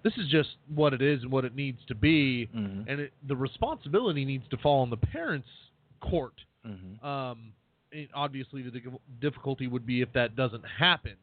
[0.03, 2.85] this is just what it is and what it needs to be, Mhm.
[2.87, 5.49] and it, the responsibility needs to fall on the parents'
[5.99, 6.45] court.
[6.65, 7.03] Mhm.
[7.03, 7.53] Um,
[8.13, 8.81] obviously, the
[9.19, 11.17] difficulty would be if that doesn't happen.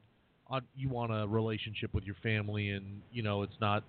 [0.50, 3.82] Uh, you want a relationship with your family, and you know it's not,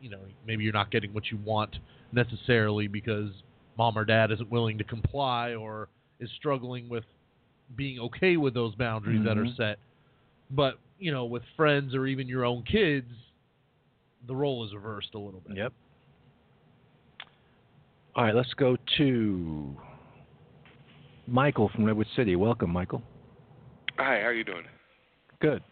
[0.00, 1.76] you know, maybe you're not getting what you want
[2.12, 3.30] necessarily because
[3.78, 5.88] mom or dad isn't willing to comply or
[6.20, 7.04] is struggling with
[7.76, 9.56] being okay with those boundaries that are Mhm.
[9.56, 9.78] set.
[10.50, 13.10] But you know, with friends or even your own kids,
[14.26, 15.56] the role is reversed a little bit.
[15.56, 15.72] Yep.
[18.14, 19.76] All right, let's go to
[21.26, 22.36] Michael from Redwood City.
[22.36, 23.02] Welcome, Michael.
[23.98, 24.64] Hi, how are you doing?
[25.40, 25.62] Good.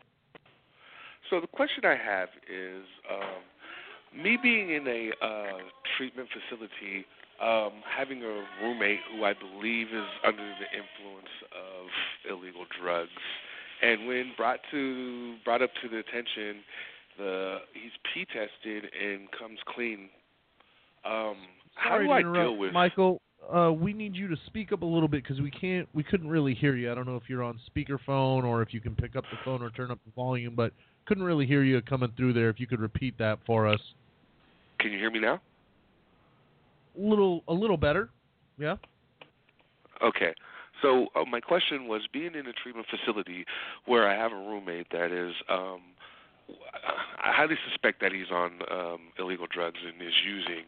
[1.32, 5.58] So the question I have is, um, me being in a uh,
[5.96, 7.06] treatment facility,
[7.40, 13.08] um, having a roommate who I believe is under the influence of illegal drugs,
[13.80, 16.62] and when brought to brought up to the attention,
[17.16, 20.10] the he's P tested and comes clean.
[21.06, 21.36] Um,
[21.76, 23.22] how Sorry do I deal with Michael?
[23.50, 26.28] Uh, we need you to speak up a little bit because we can't, we couldn't
[26.28, 26.92] really hear you.
[26.92, 29.62] I don't know if you're on speakerphone or if you can pick up the phone
[29.62, 30.72] or turn up the volume, but
[31.06, 32.48] couldn't really hear you coming through there.
[32.48, 33.80] If you could repeat that for us,
[34.78, 35.40] Can you hear me now?
[36.96, 38.10] a little, a little better.
[38.58, 38.76] Yeah.
[40.02, 40.34] Okay.
[40.82, 43.44] So uh, my question was being in a treatment facility
[43.86, 45.80] where I have a roommate that is um
[47.24, 50.64] I highly suspect that he's on um illegal drugs and is using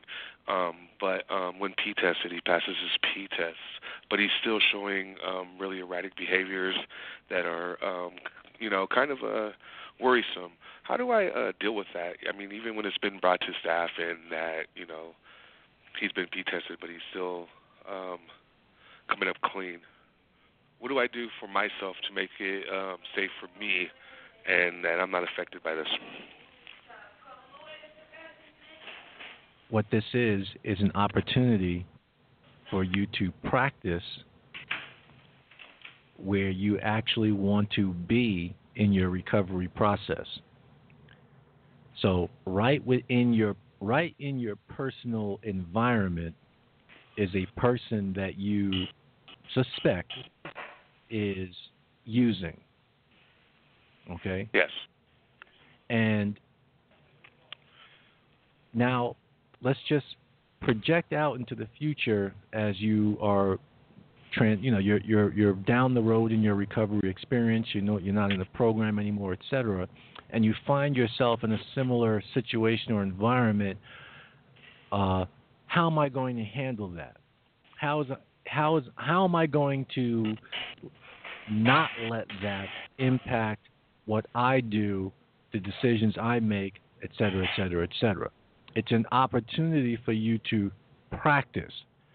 [0.48, 3.58] um but um when P tested he passes his P tests
[4.08, 6.76] but he's still showing um really erratic behaviors
[7.28, 8.12] that are um
[8.60, 9.50] you know kind of uh
[10.00, 10.52] worrisome.
[10.82, 12.16] How do I uh deal with that?
[12.28, 15.14] I mean even when it's been brought to staff and that, you know,
[16.00, 17.46] he's been P tested but he's still
[17.88, 18.18] um
[19.08, 19.80] coming up clean.
[20.78, 23.88] What do I do for myself to make it um, safe for me
[24.46, 25.86] and that I'm not affected by this?
[29.70, 31.86] What this is is an opportunity
[32.70, 34.02] for you to practice
[36.16, 40.26] where you actually want to be in your recovery process.
[42.02, 46.34] So right within your right in your personal environment
[47.16, 48.86] is a person that you
[49.52, 50.12] suspect
[51.10, 51.50] is
[52.04, 52.58] using.
[54.10, 54.48] Okay?
[54.52, 54.70] Yes.
[55.90, 56.38] And
[58.72, 59.16] now
[59.62, 60.06] let's just
[60.60, 63.58] project out into the future as you are
[64.40, 68.14] you know you're you're you're down the road in your recovery experience you know you're
[68.14, 69.86] not in the program anymore etc
[70.30, 73.78] and you find yourself in a similar situation or environment
[74.92, 75.24] uh,
[75.66, 77.16] how am i going to handle that?
[77.80, 78.06] How is
[78.46, 80.36] how is how am i going to
[81.50, 82.66] not let that
[82.98, 83.66] impact
[84.06, 85.10] what i do
[85.52, 88.30] the decisions i make et cetera et cetera et cetera?
[88.76, 90.70] It's an opportunity for you to
[91.20, 91.72] practice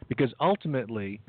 [0.08, 1.20] because ultimately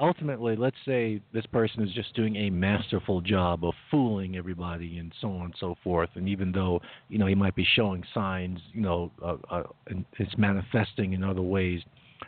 [0.00, 5.12] ultimately let's say this person is just doing a masterful job of fooling everybody and
[5.20, 8.60] so on and so forth and even though you know he might be showing signs
[8.72, 11.82] you know uh, uh, and it's manifesting in other ways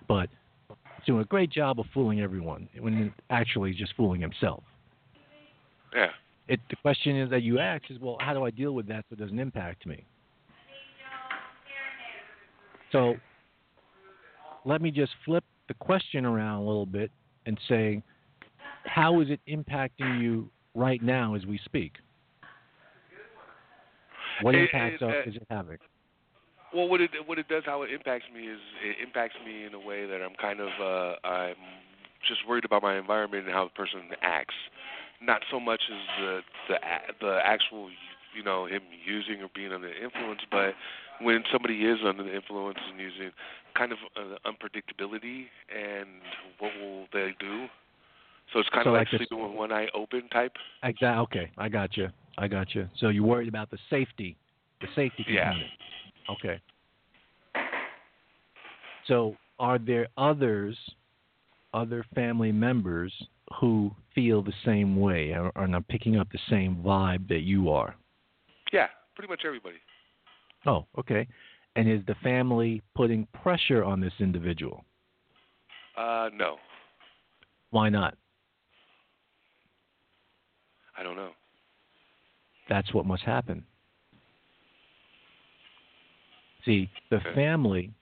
[0.09, 0.29] but
[1.07, 4.63] doing a great job of fooling everyone when actually he's just fooling himself
[5.95, 6.09] Yeah.
[6.49, 9.05] it, the question is that you ask is well how do i deal with that
[9.09, 10.05] so it doesn't impact me
[12.91, 13.15] so
[14.65, 17.13] let me just flip the question around a little bit
[17.47, 18.03] and say,
[18.85, 21.95] how is it impacting you right now as we speak?
[24.43, 25.79] What It- impact it, uh, are- is it having?
[26.73, 29.75] Well, what it what it does, how it impacts me is it impacts me in
[29.75, 31.57] a way that I'm kind of uh, I'm
[32.29, 34.55] just worried about my environment and how the person acts,
[35.21, 36.79] not so much as the the
[37.21, 37.91] the actual
[38.37, 40.75] you know him using or being under influence, but
[41.23, 43.31] when somebody is under the influence and using,
[43.77, 46.09] kind of uh, unpredictability and
[46.59, 47.67] what will they do.
[48.53, 50.53] So it's kind So of like like sleeping with one eye open type.
[50.83, 51.23] Exactly.
[51.23, 52.09] Okay, I got you.
[52.39, 52.89] I got you.
[52.99, 54.37] So you're worried about the safety,
[54.81, 55.71] the safety component.
[56.27, 56.33] Yeah.
[56.33, 56.61] Okay.
[59.07, 60.77] So are there others,
[61.75, 63.13] other family members
[63.61, 67.71] who feel the same way or are not picking up the same vibe that you
[67.71, 67.95] are?
[68.73, 69.77] Yeah, pretty much everybody.
[70.67, 71.27] Oh, okay.
[71.77, 74.85] And is the family putting pressure on this individual?
[75.97, 76.57] Uh, no,
[77.71, 78.17] Why not?
[80.99, 81.31] I don't know.
[82.69, 83.65] That's what must happen.
[86.65, 87.35] See, the Okay.
[87.35, 87.93] family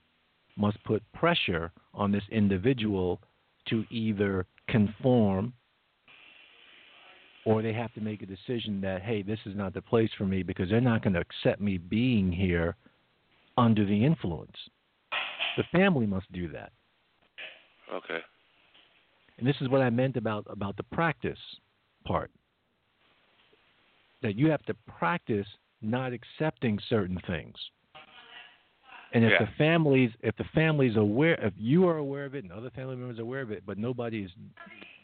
[0.57, 3.21] must put pressure on this individual
[3.69, 5.53] to either conform
[7.49, 10.25] or they have to make a decision that, hey, this is not the place for
[10.25, 12.75] me because they're not going to accept me being here
[13.57, 14.55] under the influence.
[15.57, 16.71] The family must do that.
[17.91, 18.19] Okay.
[19.39, 21.39] And this is what I meant about about the practice
[22.05, 22.29] part.
[24.21, 25.47] That you have to practice
[25.81, 27.55] not accepting certain things.
[29.13, 29.45] And if Yeah.
[29.45, 32.95] the families if the family's aware if you are aware of it and other family
[32.95, 34.31] members are aware of it, but nobody is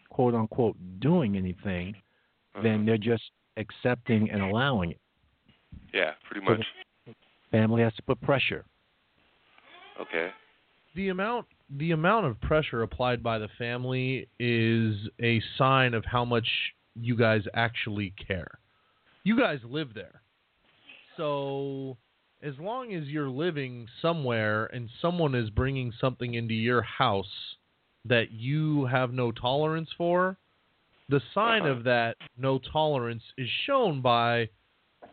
[0.09, 1.95] quote unquote doing anything,
[2.55, 2.63] Uh-huh.
[2.63, 3.23] then they're just
[3.57, 4.99] accepting and allowing it.
[5.93, 7.15] Yeah, pretty So much.
[7.51, 8.65] Family has to put pressure.
[9.99, 10.29] Okay.
[10.95, 11.45] the amount
[11.77, 16.47] the amount of pressure applied by the family is a sign of how much
[16.99, 18.59] you guys actually care.
[19.23, 20.21] You guys live there.
[21.17, 21.97] So
[22.43, 27.55] as long as you're living somewhere and someone is bringing something into your house
[28.05, 30.37] that you have no tolerance for,
[31.09, 31.71] the sign Uh-huh.
[31.71, 34.49] of that no tolerance is shown by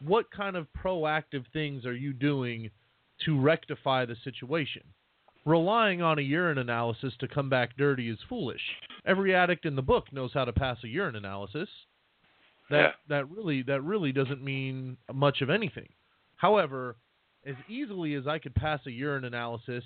[0.01, 2.71] what kind of proactive things are you doing
[3.25, 4.83] to rectify the situation.
[5.45, 8.63] Relying on a urine analysis to come back dirty is foolish.
[9.05, 11.69] Every addict in the book knows how to pass a urine analysis.
[12.71, 12.93] That Yeah.
[13.09, 15.93] that really that really doesn't mean much of anything.
[16.37, 16.97] However,
[17.45, 19.85] as easily as I could pass a urine analysis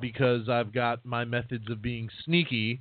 [0.00, 2.80] because I've got my methods of being sneaky,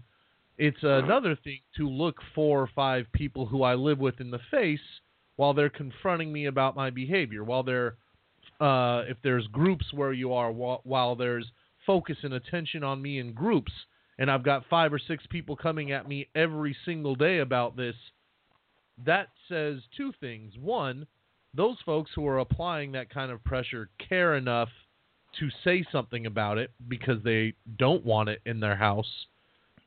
[0.58, 4.40] it's another thing to look four or five people who I live with in the
[4.52, 4.80] face
[5.36, 7.96] while they're confronting me about my behavior, while they're
[8.62, 11.46] uh, if there's groups where you are, while, while there's
[11.86, 13.72] focus and attention on me in groups,
[14.18, 17.96] and I've got five or six people coming at me every single day about this,
[19.06, 20.54] that says two things.
[20.58, 21.06] One,
[21.54, 24.70] those folks who are applying that kind of pressure care enough
[25.40, 29.28] to say something about it because they don't want it in their house.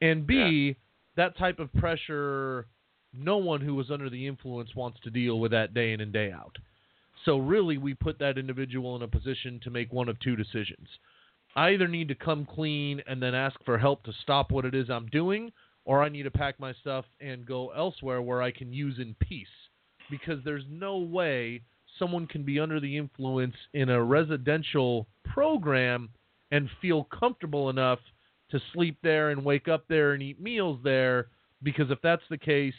[0.00, 0.76] And B,
[1.16, 2.66] that type of pressure,
[3.12, 6.12] no one who is under the influence wants to deal with that day in and
[6.12, 6.56] day out.
[7.24, 10.88] So really, we put that individual in a position to make one of two decisions.
[11.56, 14.74] I either need to come clean and then ask for help to stop what it
[14.74, 15.50] is I'm doing,
[15.84, 19.16] or I need to pack my stuff and go elsewhere where I can use in
[19.20, 19.46] peace.
[20.10, 21.62] Because there's no way
[21.98, 26.10] someone can be under the influence in a residential program
[26.52, 27.98] and feel comfortable enough
[28.50, 31.28] to sleep there and wake up there and eat meals there.
[31.62, 32.74] Because if that's the case,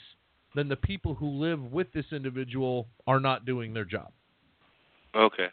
[0.55, 4.11] then the people who live with this individual are not doing their job.
[5.15, 5.47] Okay.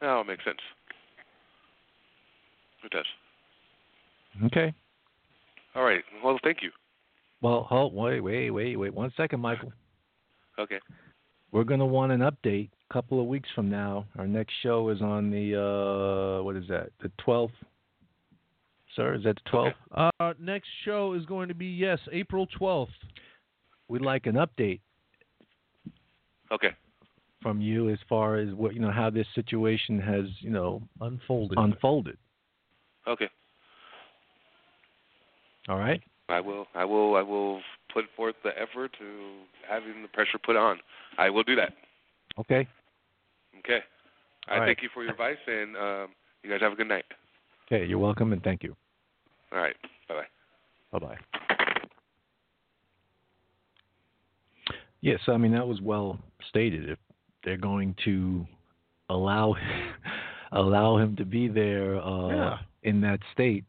[0.00, 0.58] That all makes sense.
[2.84, 3.06] It does.
[4.46, 4.74] Okay.
[5.74, 6.02] All right.
[6.22, 6.70] Well, thank you.
[7.40, 9.72] Well, hold wait, wait, wait, wait one second, Michael.
[10.58, 10.78] Okay.
[11.52, 14.06] We're going to want an update a couple of weeks from now.
[14.18, 16.90] Our next show is on the uh what is that?
[17.00, 17.50] The 12th.
[18.96, 20.10] Sir, is that the 12th?
[20.20, 22.92] Uh, next show is going to be yes, April twelfth.
[23.88, 24.80] We'd like an update
[26.52, 26.70] Okay.
[27.42, 31.58] from you as far as what you know how this situation has, you know, Unfolded.
[31.58, 32.16] unfolded.
[33.06, 33.28] Okay.
[35.68, 36.02] All right?
[36.28, 36.66] I will.
[36.74, 37.16] I will.
[37.16, 37.60] I will
[37.92, 39.06] put forth the effort to
[39.68, 40.78] having the pressure put on.
[41.18, 41.74] I will do that.
[42.38, 42.66] Okay.
[43.58, 43.80] Okay.
[44.48, 44.66] I All right.
[44.66, 46.08] thank you for your advice, and um,
[46.42, 47.04] you guys have a good night.
[47.70, 48.76] Okay, you're welcome and thank you.
[49.54, 49.76] All right.
[50.08, 50.98] Bye bye.
[50.98, 51.16] Bye-bye.
[55.00, 56.18] Yes, I mean that was well
[56.48, 56.88] stated.
[56.88, 56.98] If
[57.44, 58.46] they're going to
[59.10, 59.54] allow
[60.52, 62.58] allow him to be there uh, Yeah.
[62.84, 63.64] in that state,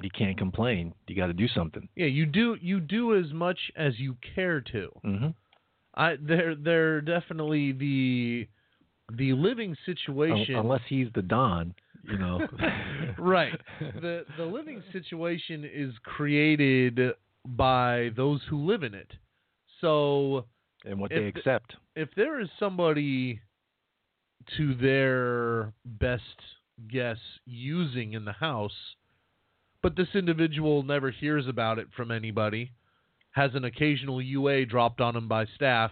[0.00, 0.94] you can't complain.
[1.08, 1.88] You got to do something.
[1.94, 4.88] Yeah, you do you do as much as you care to.
[5.04, 5.28] Mm-hmm.
[5.94, 8.48] I they're they're definitely the
[9.14, 11.74] the living situation unless he's the don,
[12.08, 12.40] you know.
[13.18, 13.58] right.
[14.00, 16.98] The the living situation is created
[17.44, 19.10] by those who live in it.
[19.80, 20.44] So
[20.84, 21.74] and what if they the- accept.
[21.94, 23.40] if there is somebody
[24.56, 26.22] to their best
[26.90, 28.76] guess using in the house,
[29.82, 32.72] but this individual never hears about it from anybody,
[33.32, 35.90] has an occasional UA dropped on him by staff,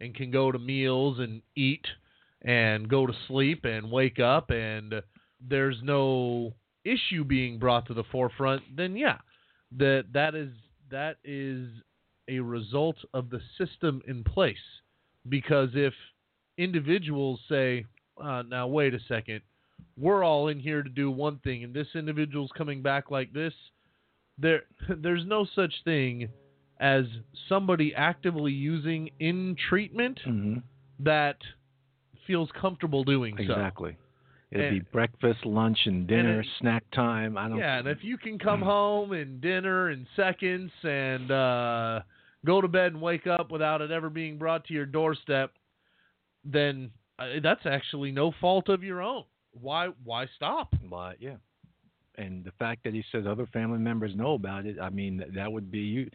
[0.00, 1.86] and can go to meals and eat
[2.42, 4.94] and go to sleep and wake up, and
[5.40, 6.52] there's no
[6.84, 9.18] issue being brought to the forefront, then yeah,
[9.76, 10.50] that that is
[10.90, 11.68] that is
[12.28, 14.56] a result of the system in place.
[15.28, 15.92] Because if
[16.58, 17.84] individuals say,
[18.22, 19.40] uh, now wait a second,
[19.98, 23.52] we're all in here to do one thing, and this individual's coming back like this,
[24.38, 26.28] there there's no such thing
[26.78, 27.04] as
[27.48, 30.58] somebody actively using in treatment Mm-hmm.
[31.00, 31.36] that
[32.26, 33.42] feels comfortable doing so.
[33.42, 33.96] Exactly.
[34.52, 37.36] It'd And- be breakfast, lunch, and dinner, it- snack time.
[37.36, 37.58] I don't.
[37.58, 42.00] Yeah, and if you can come home and dinner in seconds and uh,
[42.44, 45.52] go to bed and wake up without it ever being brought to your doorstep,
[46.44, 49.24] then uh, that's actually no fault of your own.
[49.60, 50.72] Why why stop?
[50.88, 51.36] But yeah,
[52.16, 55.50] and the fact that he says other family members know about it, I mean, that
[55.50, 56.10] would be you.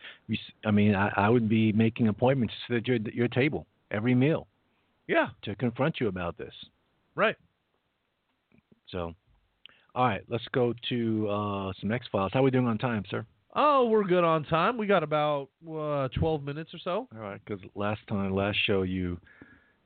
[0.64, 4.16] I mean, I, I would be making appointments to sit at your your table every
[4.16, 4.48] meal
[5.08, 6.54] Yeah, to confront you about this.
[7.16, 7.36] right.
[8.92, 9.14] So,
[9.96, 12.32] all right, let's go to uh, some X Files.
[12.34, 13.26] How are we doing on time, sir?
[13.56, 14.78] Oh, we're good on time.
[14.78, 17.08] We got about uh, 12 minutes or so.
[17.14, 19.18] All right, because last time, last show, you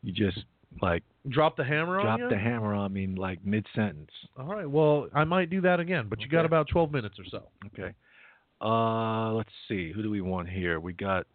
[0.04, 0.46] you just
[0.82, 4.12] like Drop the hammer on dropped the hammer on me like mid sentence.
[4.38, 4.70] All right.
[4.70, 7.44] Well, I might do that again, but you got about 12 minutes or so.
[7.68, 7.94] Okay.
[8.62, 9.92] Uh, let's see.
[9.92, 10.80] Who do we want here?
[10.80, 11.26] We got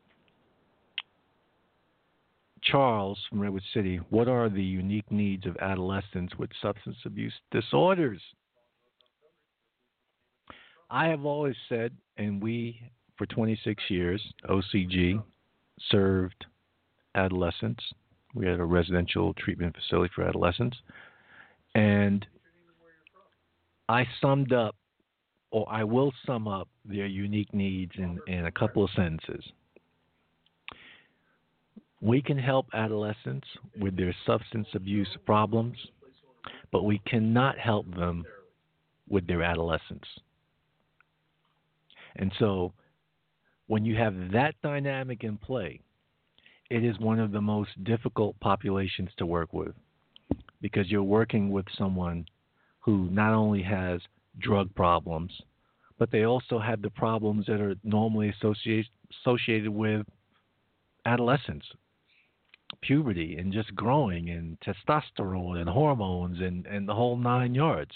[2.62, 4.00] Charles from Redwood City.
[4.10, 8.20] What are the unique needs of adolescents with substance abuse disorders?
[10.90, 12.80] I have always said, and we,
[13.16, 15.22] for 26 years, OCG,
[15.88, 16.46] served
[17.14, 17.82] adolescents.
[18.34, 20.76] We had a residential treatment facility for adolescents.
[21.74, 22.26] And
[23.88, 24.74] I summed up
[25.50, 29.44] or I will sum up their unique needs in, in a couple of sentences.
[32.00, 33.46] We can help adolescents
[33.78, 35.76] with their substance abuse problems,
[36.72, 38.24] but we cannot help them
[39.08, 40.04] with their adolescence.
[42.16, 42.72] And so,
[43.66, 45.80] when you have that dynamic in play,
[46.70, 49.74] it is one of the most difficult populations to work with
[50.60, 52.24] because you're working with someone
[52.80, 54.00] who not only has
[54.38, 55.32] drug problems,
[55.98, 60.06] but they also have the problems that are normally associated with
[61.04, 61.64] adolescence,
[62.82, 67.92] puberty, and just growing, and testosterone and hormones, and and the whole nine yards.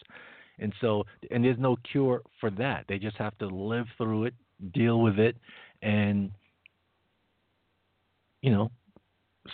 [0.59, 2.85] And so, and there's no cure for that.
[2.89, 4.35] They just have to live through it,
[4.73, 5.37] deal with it,
[5.83, 6.31] and
[8.41, 8.71] you know,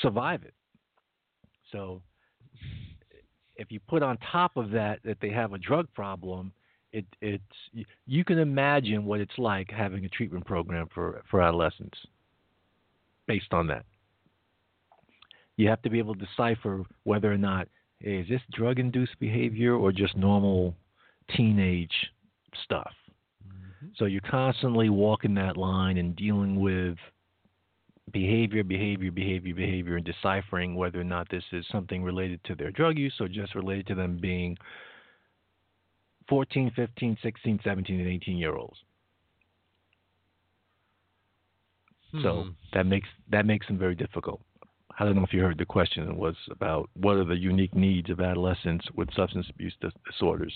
[0.03, 0.55] survive it.
[1.73, 2.03] So,
[3.57, 6.53] if you put on top of that that they have a drug problem,
[6.93, 11.99] it it's you can imagine what it's like having a treatment program for for adolescents.
[13.27, 13.85] Based on that,
[15.61, 17.69] you have to be able to decipher whether or not
[18.01, 20.75] hey, is this drug-induced behavior or just normal
[21.37, 21.93] teenage
[22.65, 22.91] stuff.
[23.97, 26.97] So you're constantly walking that line and dealing with
[28.13, 32.71] behavior, behavior, behavior, behavior, and deciphering whether or not this is something related to their
[32.71, 34.57] drug use or just related to them being
[36.29, 38.79] 14, 15, 16, 17, and 18 year olds.
[42.23, 42.51] So Hmm.
[42.73, 44.41] that makes that makes them very difficult.
[45.01, 46.07] I don't know if you heard the question.
[46.09, 49.75] It was about what are the unique needs of adolescents with substance abuse
[50.07, 50.53] disorders.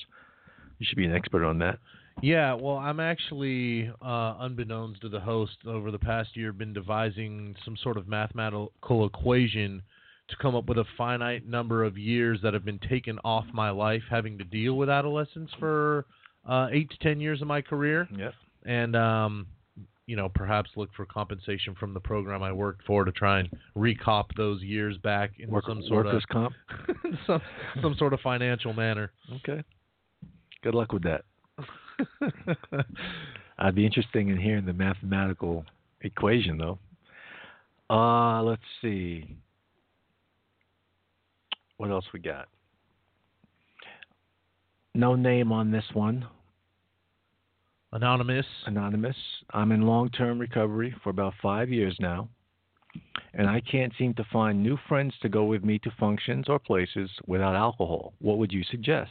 [0.79, 1.79] You should be an expert on that.
[2.21, 7.57] Yeah, well, I'm actually, uh, unbeknownst to the host, over the past year, been devising
[7.65, 8.71] some sort of mathematical
[9.07, 9.83] equation
[10.29, 13.71] to come up with a finite number of years that have been taken off my
[13.71, 16.05] life having to deal with adolescents for
[16.47, 18.35] uh, eight to ten years of my career, Yep.
[18.67, 19.47] and um,
[20.07, 23.49] you know, perhaps look for compensation from the program I worked for to try and
[23.77, 26.55] recop those years back in Work, some sort of comp.
[27.27, 27.41] some
[27.81, 29.13] some sort of financial manner.
[29.37, 29.63] Okay.
[30.63, 31.25] Good luck with that.
[33.59, 35.65] I'd be interested in hearing the mathematical
[36.01, 36.79] equation, though.
[37.89, 39.37] Uh, let's see.
[41.77, 42.49] What else we got?
[44.95, 46.27] No name on this one.
[47.95, 48.47] Anonymous.
[48.67, 49.17] Anonymous.
[49.53, 52.29] I'm in long term recovery for about five years now,
[53.35, 56.59] and I can't seem to find new friends to go with me to functions or
[56.59, 58.13] places without alcohol.
[58.21, 59.11] What would you suggest?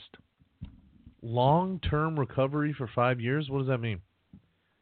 [1.26, 3.50] long term recovery for five years?
[3.50, 4.02] What does that mean?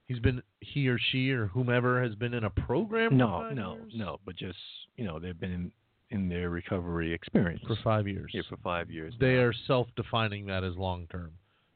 [0.08, 3.12] He's been he or she or whomever has been in a program.
[3.12, 3.94] For No, no, years?
[3.96, 4.20] no.
[4.26, 4.58] But just
[4.98, 5.72] you know, they've been in,
[6.10, 8.32] in their recovery experience For five years.
[8.34, 9.14] here for five years.
[9.20, 9.42] They now.
[9.42, 11.30] are self defining that as long term.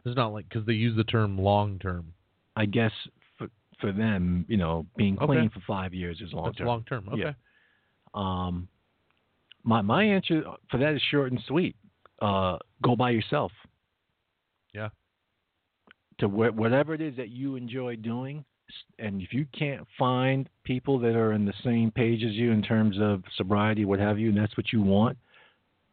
[0.04, 2.14] It's not like because they use the term long term.
[2.56, 2.92] I guess
[3.38, 3.48] for
[3.80, 5.26] for them, you know, being Okay.
[5.26, 6.68] clean for five years is long That's term.
[6.68, 7.10] long term.
[7.10, 7.22] Okay.
[7.22, 7.34] Yeah.
[8.14, 8.68] Um,
[9.64, 11.76] my my answer for that is short and sweet.
[12.22, 13.52] Uh, go by yourself.
[14.74, 14.90] Yeah.
[16.20, 18.46] To wh- whatever it is that you enjoy doing,
[19.00, 22.62] and if you can't find people that are in the same page as you in
[22.62, 25.18] terms of sobriety, what have you, and that's what you want,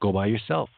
[0.01, 0.71] go by yourself.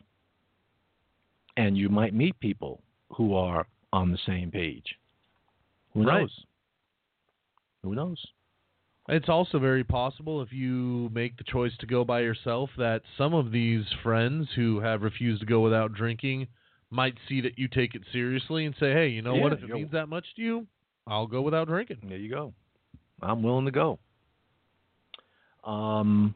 [1.58, 4.96] And you might meet people who are on the same page.
[5.94, 6.20] Who Right.
[6.20, 6.44] knows?
[7.82, 8.24] Who knows?
[9.08, 13.34] It's also very possible if you make the choice to go by yourself that some
[13.34, 16.48] of these friends who have refused to go without drinking
[16.90, 19.52] might see that you take it seriously and say, "Hey, you know what?
[19.52, 20.66] If it means that much to you,
[21.06, 22.54] I'll go without drinking." There you go.
[23.20, 23.98] I'm willing to go.
[25.64, 26.34] Um,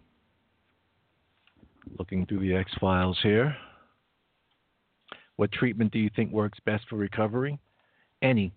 [1.99, 3.57] looking through the X files here.
[5.37, 7.59] What treatment do you think works best for recovery?
[8.21, 8.53] Any.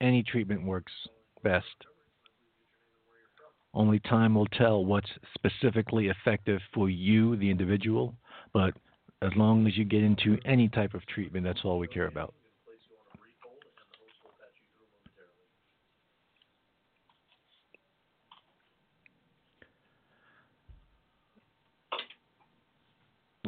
[0.00, 0.92] Any treatment works
[1.42, 1.66] best.
[3.74, 8.14] Only time will tell what's specifically effective for you, the individual,
[8.52, 8.74] but
[9.22, 12.34] as long as you get into any type of treatment, that's all we care about.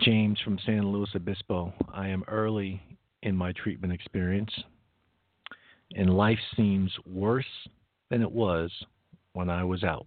[0.01, 1.73] James from San Luis Obispo.
[1.93, 2.83] I am early
[3.23, 4.51] in my treatment experience,
[5.95, 7.45] and life seems worse
[8.11, 8.71] than it was
[9.33, 10.07] when I was out.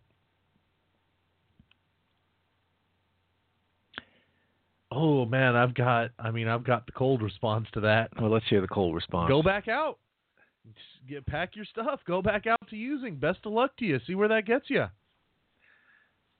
[4.92, 6.12] Oh man, I've got.
[6.20, 8.10] I mean, I've got the cold response to that.
[8.22, 9.30] Well, let's hear the cold response.
[9.30, 9.98] Go back out.
[11.10, 12.00] Get pack your stuff.
[12.06, 13.16] Go back out to using.
[13.16, 14.00] Best of luck to you.
[14.06, 14.86] See where that gets you.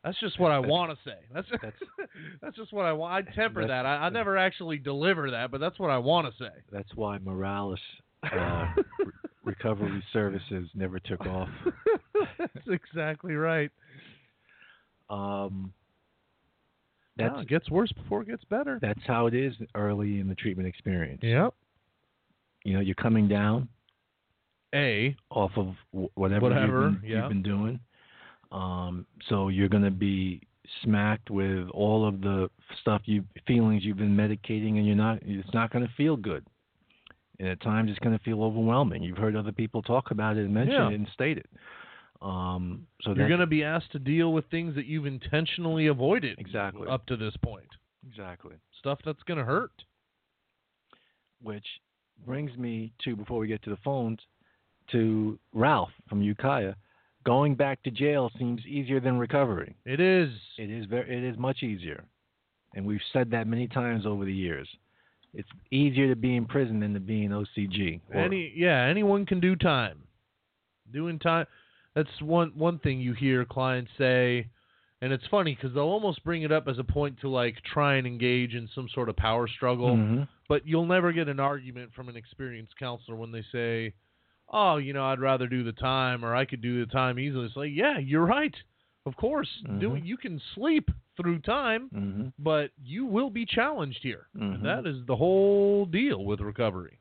[0.04, 1.18] That's just what I want to say.
[1.34, 2.08] That's that's-
[2.42, 3.28] that's just what I want.
[3.28, 3.86] I temper that.
[3.86, 6.52] I, I never actually deliver that, but that's what I want to say.
[6.72, 7.80] That's why Morales
[8.24, 8.66] uh,
[9.44, 11.50] Recovery Services never took off.
[12.40, 13.72] that's exactly right.
[15.10, 15.74] Um,
[17.18, 18.80] That's, that's it gets worse before it gets better.
[18.82, 21.20] that's how it is early in the treatment experience.
[21.22, 21.54] Yep.
[22.64, 23.68] You know, you're coming down
[24.74, 25.16] A.
[25.30, 25.76] off of
[26.16, 27.20] whatever, Whatever, you've, been, yeah.
[27.20, 27.80] you've been doing.
[28.52, 30.42] Um, so you're going to be
[30.84, 32.50] smacked with all of the
[32.82, 35.20] stuff you feelings you've been medicating, and you're not.
[35.22, 36.46] It's not going to feel good,
[37.44, 39.04] and at times it's going to feel overwhelming.
[39.04, 40.88] You've heard other people talk about it and mention Yeah.
[40.90, 41.50] it and state it.
[42.22, 46.40] Um, so You're going to be asked to deal with things that you've intentionally avoided
[46.40, 47.68] exactly up to this point.
[48.08, 48.56] exactly.
[48.80, 49.72] Stuff that's going to hurt.
[51.42, 51.66] Which
[52.26, 54.20] brings me to before we get to the phones
[54.92, 56.76] to Ralph from Ukiah.
[57.26, 59.76] Going back to jail seems easier than recovery.
[59.86, 60.30] It is.
[60.58, 61.14] It is very.
[61.18, 62.04] It is much easier,
[62.76, 64.68] and we've said that many times over the years.
[65.34, 68.02] It's easier to be in prison than to be in OCG.
[68.14, 70.04] Any yeah, anyone can do time.
[70.92, 71.48] Doing time.
[71.96, 74.48] That's one one thing you hear clients say,
[75.02, 77.96] and it's funny because they'll almost bring it up as a point to like try
[77.96, 79.96] and engage in some sort of power struggle.
[79.96, 80.28] Mhm.
[80.48, 83.94] But you'll never get an argument from an experienced counselor when they say,
[84.50, 87.46] "Oh, you know, I'd rather do the time, or I could do the time easily."
[87.46, 88.56] It's like, yeah, you're right.
[89.06, 89.50] Of course,
[89.80, 90.06] do Mhm.
[90.06, 92.34] you can sleep through time, Mhm.
[92.40, 94.28] but you will be challenged here.
[94.36, 94.56] Mhm.
[94.56, 97.00] And that is the whole deal with recovery.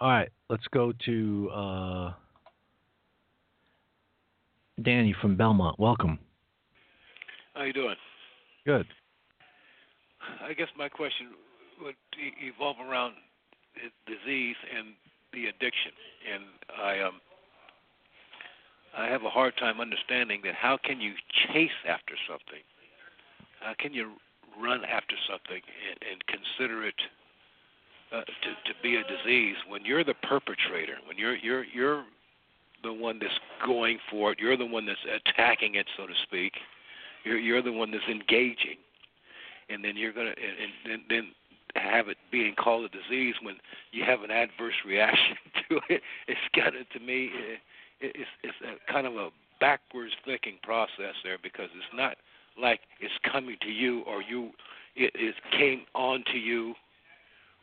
[0.00, 2.14] All right, let's go to uh,
[4.80, 5.78] Danny from Belmont.
[5.78, 6.18] Welcome.
[7.54, 7.96] How you doing?
[8.64, 8.86] Good.
[10.40, 11.34] I guess my question
[11.80, 13.16] would e- evolve around
[13.74, 14.94] the disease and
[15.32, 15.92] the addiction,
[16.32, 16.44] and
[16.78, 17.31] I um I
[19.12, 21.12] have a hard time understanding that how can you
[21.52, 22.62] chase after something?
[23.60, 24.12] How can you
[24.60, 26.94] run after something and, and consider it
[28.12, 32.04] uh, to to be a disease when you're the perpetrator, when you're you're you're
[32.82, 36.52] the one that's going for it, you're the one that's attacking it, so to speak.
[37.24, 38.76] You're you're the one that's engaging
[39.68, 41.28] and then you're gonna and, and then, then
[41.74, 43.54] have it being called a disease when
[43.92, 45.36] you have an adverse reaction
[45.68, 46.02] to it.
[46.28, 47.60] It's got to to me, it,
[48.02, 49.30] it's it's a kind of a
[49.60, 52.16] backwards thinking process there because it's not
[52.60, 54.50] like it's coming to you or you
[54.96, 56.74] it, it came on to you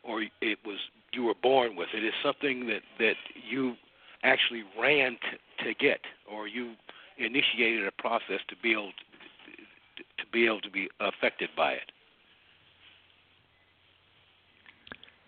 [0.02, 0.78] or it was
[1.12, 2.04] you were born with it.
[2.04, 3.16] It's something that that
[3.48, 3.74] you
[4.22, 5.18] actually ran
[5.58, 6.00] to, to get
[6.30, 6.74] or you
[7.18, 11.92] initiated a process to be able to, to be able to be affected by it.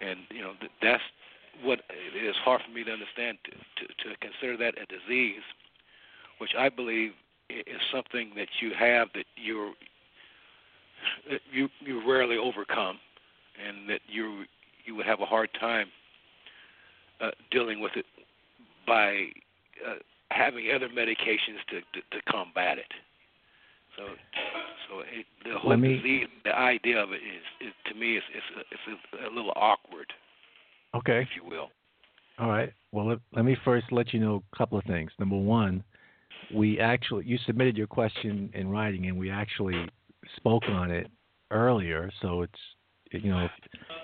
[0.01, 1.03] And you know th- that's
[1.63, 5.43] what it is hard for me to understand to, to, to consider that a disease,
[6.39, 7.13] which I believe
[7.51, 9.73] is something that you have that you're
[11.31, 12.99] that you you rarely overcome,
[13.65, 14.45] and that you
[14.85, 15.87] you would have a hard time
[17.21, 18.07] uh, dealing with it
[18.87, 19.27] by
[19.87, 19.95] uh,
[20.31, 22.93] having other medications to, to to combat it.
[23.97, 24.05] So,
[24.89, 28.23] so it, the whole me- disease, the idea of it is, is to me, is
[28.35, 30.13] is it's a, a little awkward,
[30.95, 31.21] Okay.
[31.21, 31.71] if you will.
[32.39, 32.73] All right.
[32.93, 35.11] Well, let, let me first let you know a couple of things.
[35.19, 35.83] Number one,
[36.53, 39.89] we actually you submitted your question in writing, and we actually
[40.37, 41.09] spoke on it
[41.51, 42.11] earlier.
[42.21, 42.53] So it's
[43.13, 43.51] you know, if,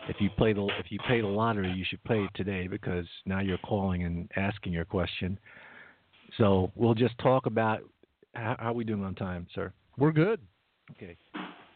[0.09, 3.07] if you play the if you pay the lottery, you should play it today because
[3.27, 5.39] now you're calling and asking your question.
[6.37, 7.81] So we'll just talk about
[8.35, 9.73] how, how are we doing on time, sir?
[9.97, 10.41] We're good.
[10.93, 11.17] Okay.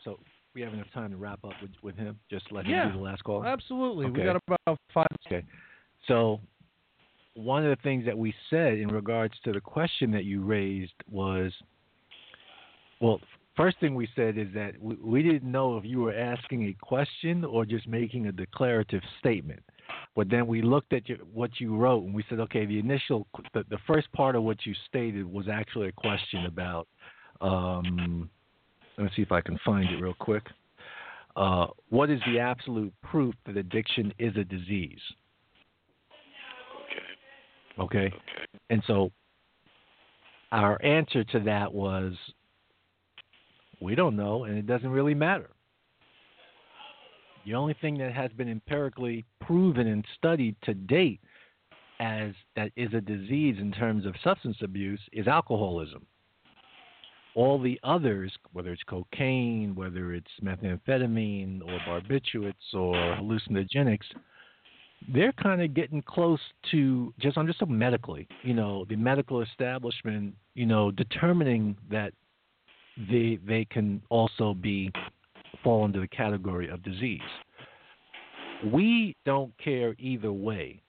[0.04, 0.18] So
[0.54, 2.18] we have enough time to wrap up with, with him.
[2.30, 3.44] Just let him Yeah, do the last call.
[3.44, 4.10] Absolutely.
[4.10, 5.06] We got about five.
[5.26, 5.44] Okay.
[6.08, 6.40] So
[7.34, 10.92] one of the things that we said in regards to the question that you raised
[11.10, 11.52] was
[13.00, 13.20] well,
[13.56, 16.76] first thing we said is that we, we didn't know if you were asking a
[16.84, 19.62] question or just making a declarative statement.
[20.14, 23.26] But then we looked at your, what you wrote and we said, okay, the initial,
[23.54, 26.86] the, the first part of what you stated was actually a question about.
[27.40, 28.30] Um,
[29.02, 30.44] let me see if I can find it real quick.
[31.34, 35.00] Uh, what is the absolute proof that addiction is a disease?
[37.80, 38.06] Okay.
[38.06, 38.16] Okay.
[38.70, 39.10] And so
[40.52, 42.14] our answer to that was
[43.80, 45.50] we don't know and it doesn't really matter.
[47.44, 51.20] The only thing that has been empirically proven and studied to date
[51.98, 56.06] as that is a disease in terms of substance abuse is alcoholism.
[57.34, 64.04] All the others, whether it's cocaine, whether it's methamphetamine or barbiturates or hallucinogenics,
[65.12, 66.40] they're kind of getting close
[66.70, 72.12] to just I'm just so medically, you know, the medical establishment, you know, determining that
[73.10, 74.90] they they can also be
[75.64, 77.20] fall into the category of disease.
[78.72, 80.82] We don't care either way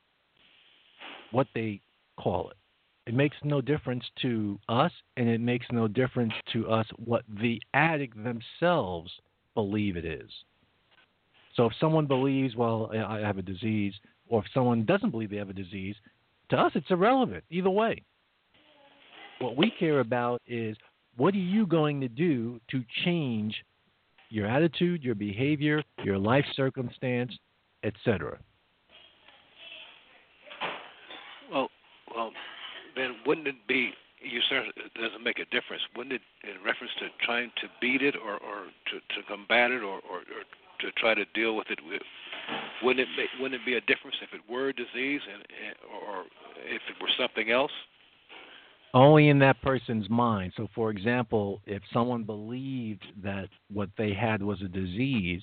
[1.31, 1.81] what they
[2.19, 2.57] call it.
[3.05, 7.61] It makes no difference to us, and it makes no difference to us what the
[7.73, 9.11] addict themselves
[9.55, 10.29] believe it is.
[11.55, 13.93] So if someone believes, well, I have a disease,
[14.27, 15.95] or if someone doesn't believe they have a disease,
[16.49, 18.03] to us it's irrelevant either way.
[19.39, 20.77] What we care about is
[21.17, 23.55] what are you going to do to change
[24.29, 27.37] your attitude, your behavior, your life circumstance,
[27.83, 28.39] etc.
[31.51, 31.69] Well,
[32.15, 32.31] well,
[32.95, 33.91] then wouldn't it be?
[34.21, 35.83] You said it doesn't make a difference.
[35.95, 39.83] Wouldn't it, in reference to trying to beat it or, or to, to combat it
[39.83, 40.43] or, or, or
[40.79, 41.79] to try to deal with it?
[41.85, 42.01] With,
[42.83, 45.43] wouldn't it make, wouldn't it be a difference if it were a disease and
[46.07, 46.23] or
[46.65, 47.71] if it were something else?
[48.93, 50.53] Only in that person's mind.
[50.55, 55.41] So, for example, if someone believed that what they had was a disease,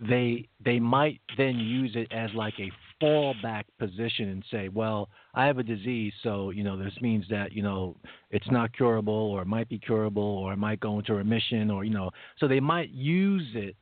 [0.00, 2.70] they they might then use it as like a
[3.04, 7.52] fallback position and say, well, I have a disease, so you know this means that
[7.52, 7.96] you know
[8.30, 11.84] it's not curable, or it might be curable, or it might go into remission, or
[11.84, 13.76] you know, so they might use it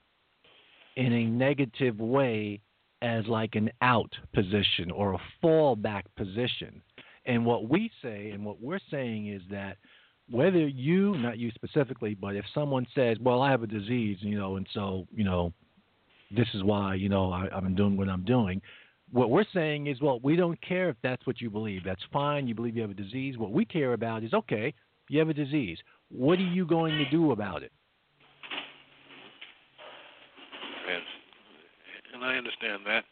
[0.97, 2.61] in a negative way
[3.01, 6.81] as like an out position or a fallback position.
[7.27, 9.77] And what we say and what we're saying is that
[10.31, 14.39] whether you, not you specifically, but if someone says, well, I have a disease, you
[14.39, 15.53] know, and so, you know,
[16.35, 18.63] this is why, you know, I, I'm doing what I'm doing.
[19.13, 21.85] What we're saying is, well, we don't care if that's what you believe.
[21.85, 22.49] That's fine.
[22.49, 23.37] You believe you have a disease.
[23.37, 24.73] What we care about is, okay,
[25.09, 25.79] you have a disease.
[26.11, 27.73] What are you going to do about it?
[30.89, 31.03] And,
[32.15, 33.05] and I understand that.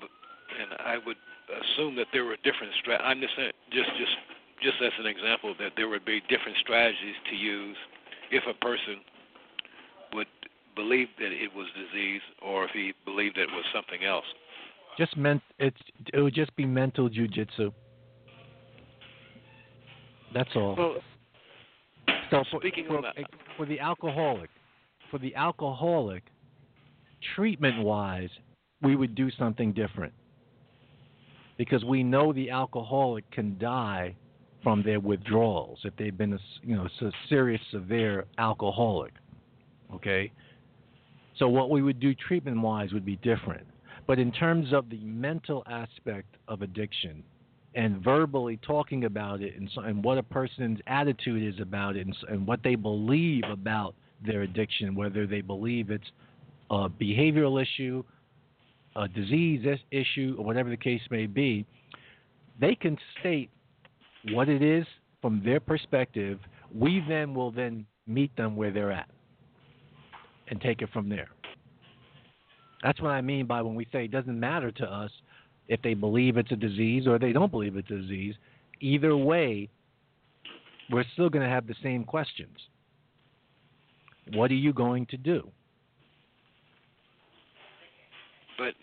[0.00, 0.08] But,
[0.58, 1.16] and I would
[1.60, 4.16] assume that there were different stra- I'm just saying, just just
[4.62, 7.76] just as an example that there would be different strategies to use
[8.30, 9.04] if a person
[10.14, 10.26] would
[10.74, 14.24] believe that it was disease or if he believed it was something else.
[14.98, 15.76] Just meant it's
[16.12, 17.72] it would just be mental jujitsu.
[20.32, 20.74] That's all.
[20.76, 20.96] Well,
[22.30, 23.26] so for, speaking for, of that-
[23.56, 24.50] for the alcoholic,
[25.10, 26.24] for the alcoholic,
[27.34, 28.30] treatment wise,
[28.82, 30.12] we would do something different
[31.56, 34.14] because we know the alcoholic can die
[34.62, 39.12] from their withdrawals if they've been a you know a serious severe alcoholic.
[39.94, 40.32] Okay,
[41.38, 43.66] so what we would do treatment wise would be different.
[44.06, 47.24] But in terms of the mental aspect of addiction
[47.74, 52.06] and verbally talking about it and, so, and what a person's attitude is about it
[52.06, 53.94] and, and what they believe about
[54.24, 56.04] their addiction, whether they believe it's
[56.70, 58.04] a behavioral issue,
[58.96, 61.66] a disease issue, or whatever the case may be,
[62.60, 63.50] they can state
[64.30, 64.86] what it is
[65.20, 66.38] from their perspective.
[66.72, 69.08] We then will then meet them where they're at
[70.48, 71.28] and take it from there.
[72.82, 75.10] That's what I mean by when we say it doesn't matter to us
[75.68, 78.34] if they believe it's a disease or they don't believe it's a disease.
[78.80, 79.68] Either way,
[80.90, 82.56] we're still going to have the same questions.
[84.34, 85.48] What are you going to do?
[88.58, 88.74] But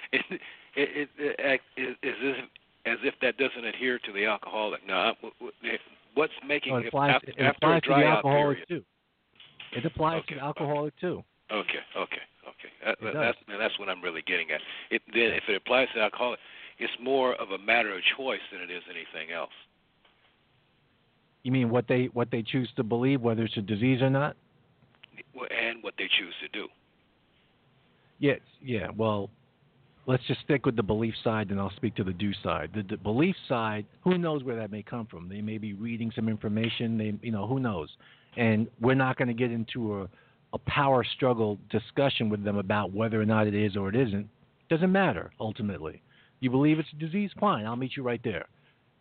[0.00, 0.40] it,
[0.74, 2.36] it, it, act- is is this
[2.86, 4.86] as if that doesn't adhere to the alcoholic.
[4.86, 5.78] Now, w- w-
[6.14, 8.16] what's making No, it it applies, after, it after applies a to the dry out
[8.16, 8.68] alcoholic period?
[8.68, 8.84] too.
[9.72, 11.24] It applies to Okay, the alcoholic too.
[11.50, 11.80] Okay.
[11.96, 12.70] Okay, okay.
[12.84, 14.60] That, that's and that's what I'm really getting at.
[14.90, 16.38] It then if it applies to alcoholic,
[16.78, 19.50] it's more of a matter of choice than it is anything else.
[21.42, 24.36] You mean what they what they choose to believe, whether it's a disease or not?
[25.34, 26.68] And what they choose to do.
[28.18, 28.88] Yeah, yeah.
[28.96, 29.30] Well,
[30.06, 32.70] let's just stick with the belief side, and I'll speak to the do side.
[32.74, 35.28] The, the belief side, who knows where that may come from?
[35.28, 36.96] They may be reading some information.
[36.96, 37.90] They, you know, who knows?
[38.36, 40.08] And we're not going to get into a
[40.52, 44.28] a power struggle discussion with them about whether or not it is or it isn't.
[44.68, 46.02] Doesn't matter ultimately.
[46.40, 47.66] You believe it's a disease, fine.
[47.66, 48.46] I'll meet you right there.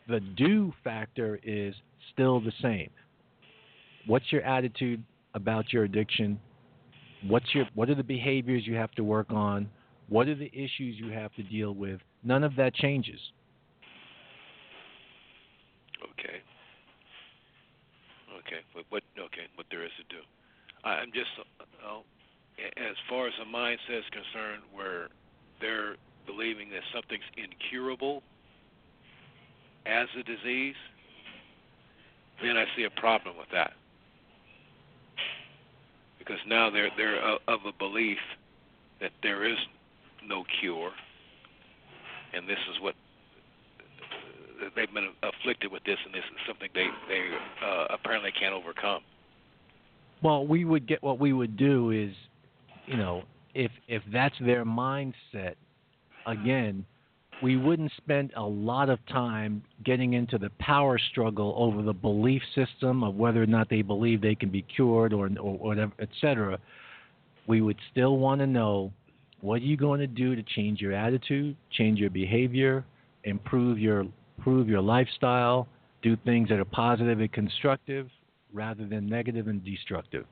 [0.07, 1.75] The do factor is
[2.13, 2.89] still the same.
[4.07, 5.03] What's your attitude
[5.33, 6.39] about your addiction?
[7.27, 9.69] What's your what are the behaviors you have to work on?
[10.09, 11.99] What are the issues you have to deal with?
[12.23, 13.19] None of that changes.
[16.11, 16.41] Okay.
[18.51, 19.03] Okay, but what?
[19.17, 20.21] Okay, what there is to do.
[20.83, 21.99] I'm just, uh,
[22.59, 25.07] as far as the mindset is concerned, where
[25.61, 25.95] they're
[26.25, 28.23] believing that something's incurable
[29.85, 30.75] as a disease,
[32.43, 33.71] then I see a problem with that.
[36.19, 38.19] Because now they're they're of a belief
[38.99, 39.57] that there is
[40.27, 40.91] no cure,
[42.33, 42.95] and this is what
[44.75, 47.29] they've been afflicted with this, and this is something they they
[47.65, 49.01] uh, apparently can't overcome.
[50.21, 52.13] Well, we would get what we would do is,
[52.85, 53.23] you know,
[53.53, 55.55] if if that's their mindset,
[56.27, 56.85] again,
[57.41, 62.41] we wouldn't spend a lot of time getting into the power struggle over the belief
[62.53, 66.09] system of whether or not they believe they can be cured or or whatever, et
[66.19, 66.59] cetera.
[67.47, 68.93] We would still want to know
[69.41, 72.85] what are you going to do to change your attitude, change your behavior,
[73.23, 74.05] improve your
[74.41, 75.67] improve your lifestyle,
[76.01, 78.09] do things that are positive and constructive
[78.51, 80.25] rather than negative and destructive.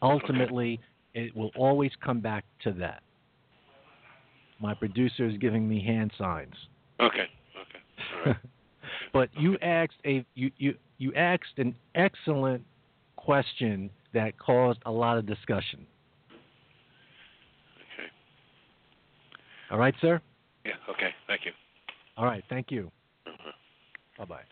[0.00, 0.80] Ultimately,
[1.12, 3.02] it will always come back to that.
[4.58, 6.54] My producer is giving me hand signs.
[6.98, 7.26] Okay.
[7.60, 8.16] Okay.
[8.16, 8.36] All right.
[9.12, 12.62] but you asked a you, you you asked an excellent
[13.16, 15.86] question that caused a lot of discussion.
[17.76, 18.08] Okay.
[19.70, 20.22] All right, sir?
[20.64, 20.72] Yeah.
[20.88, 21.10] Okay.
[21.26, 21.52] Thank you.
[22.16, 22.90] All right, thank you.
[23.26, 23.50] Uh-huh.
[24.18, 24.42] Bye-bye.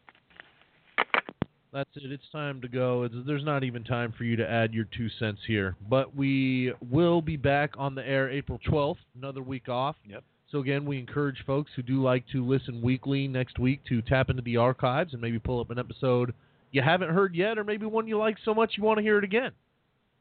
[1.72, 2.12] That's it.
[2.12, 3.04] It's time to go.
[3.04, 5.74] It's, there's not even time for you to add your two cents here.
[5.88, 9.96] But we will be back on the air April 12th, another week off.
[10.06, 10.22] Yep.
[10.50, 14.28] So again, we encourage folks who do like to listen weekly next week to tap
[14.28, 16.34] into the archives and maybe pull up an episode
[16.72, 19.18] you haven't heard yet, or maybe one you like so much you want to hear
[19.18, 19.52] it again.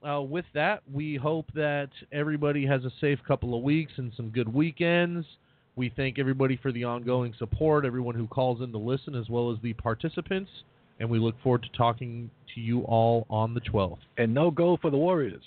[0.07, 4.29] Uh, with that, we hope that everybody has a safe couple of weeks and some
[4.29, 5.25] good weekends.
[5.75, 9.51] We thank everybody for the ongoing support, everyone who calls in to listen, as well
[9.51, 10.51] as the participants.
[10.99, 13.99] And we look forward to talking to you all on the 12th.
[14.17, 15.43] And no go for the Warriors.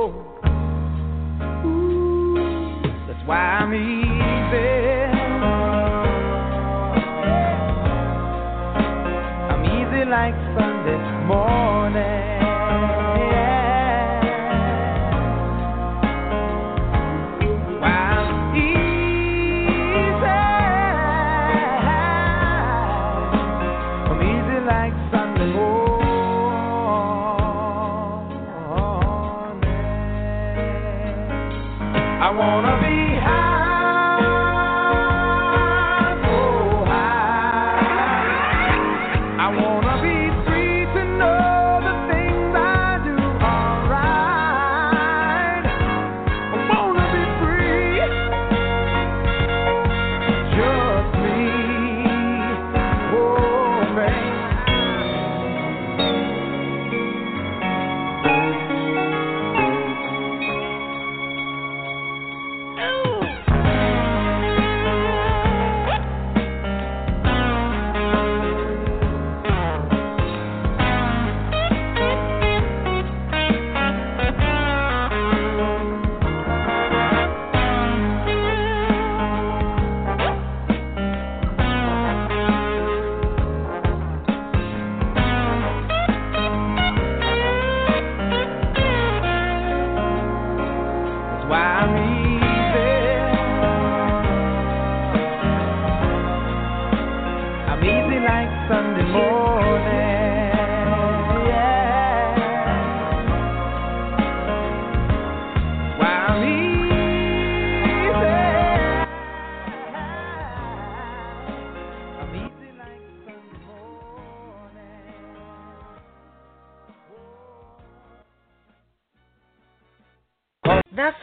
[0.00, 0.06] No.
[3.06, 4.09] That's why I'm easy.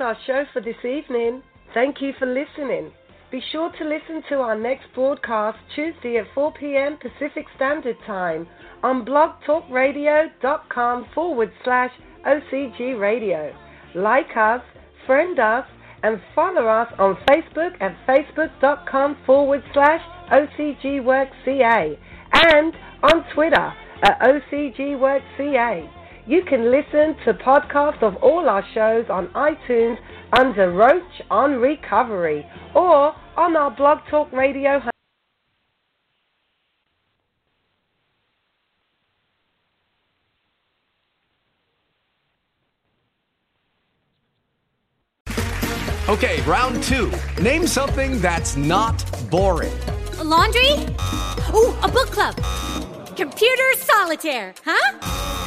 [0.07, 1.43] Our show for this evening.
[1.73, 2.93] Thank you for listening.
[3.29, 6.97] Be sure to listen to our next broadcast Tuesday at 4 p.m.
[6.97, 8.47] Pacific Standard Time
[8.83, 11.91] on blogtalkradio.com forward slash
[12.25, 13.53] OCG Radio.
[13.95, 14.61] Like us,
[15.05, 15.65] friend us,
[16.03, 19.99] and follow us on Facebook at facebook.com forward slash
[20.31, 21.97] OCGWorkCA
[22.31, 22.73] and
[23.03, 23.73] on Twitter
[24.03, 25.96] at OCGWorkCA.
[26.27, 29.97] You can listen to podcasts of all our shows on iTunes
[30.37, 32.45] under Roach on Recovery
[32.75, 34.81] or on our Blog Talk Radio.
[46.09, 47.09] Okay, round two.
[47.41, 49.01] Name something that's not
[49.31, 49.71] boring.
[50.19, 50.71] A laundry?
[51.53, 52.35] Ooh, a book club.
[53.15, 55.46] Computer solitaire, huh?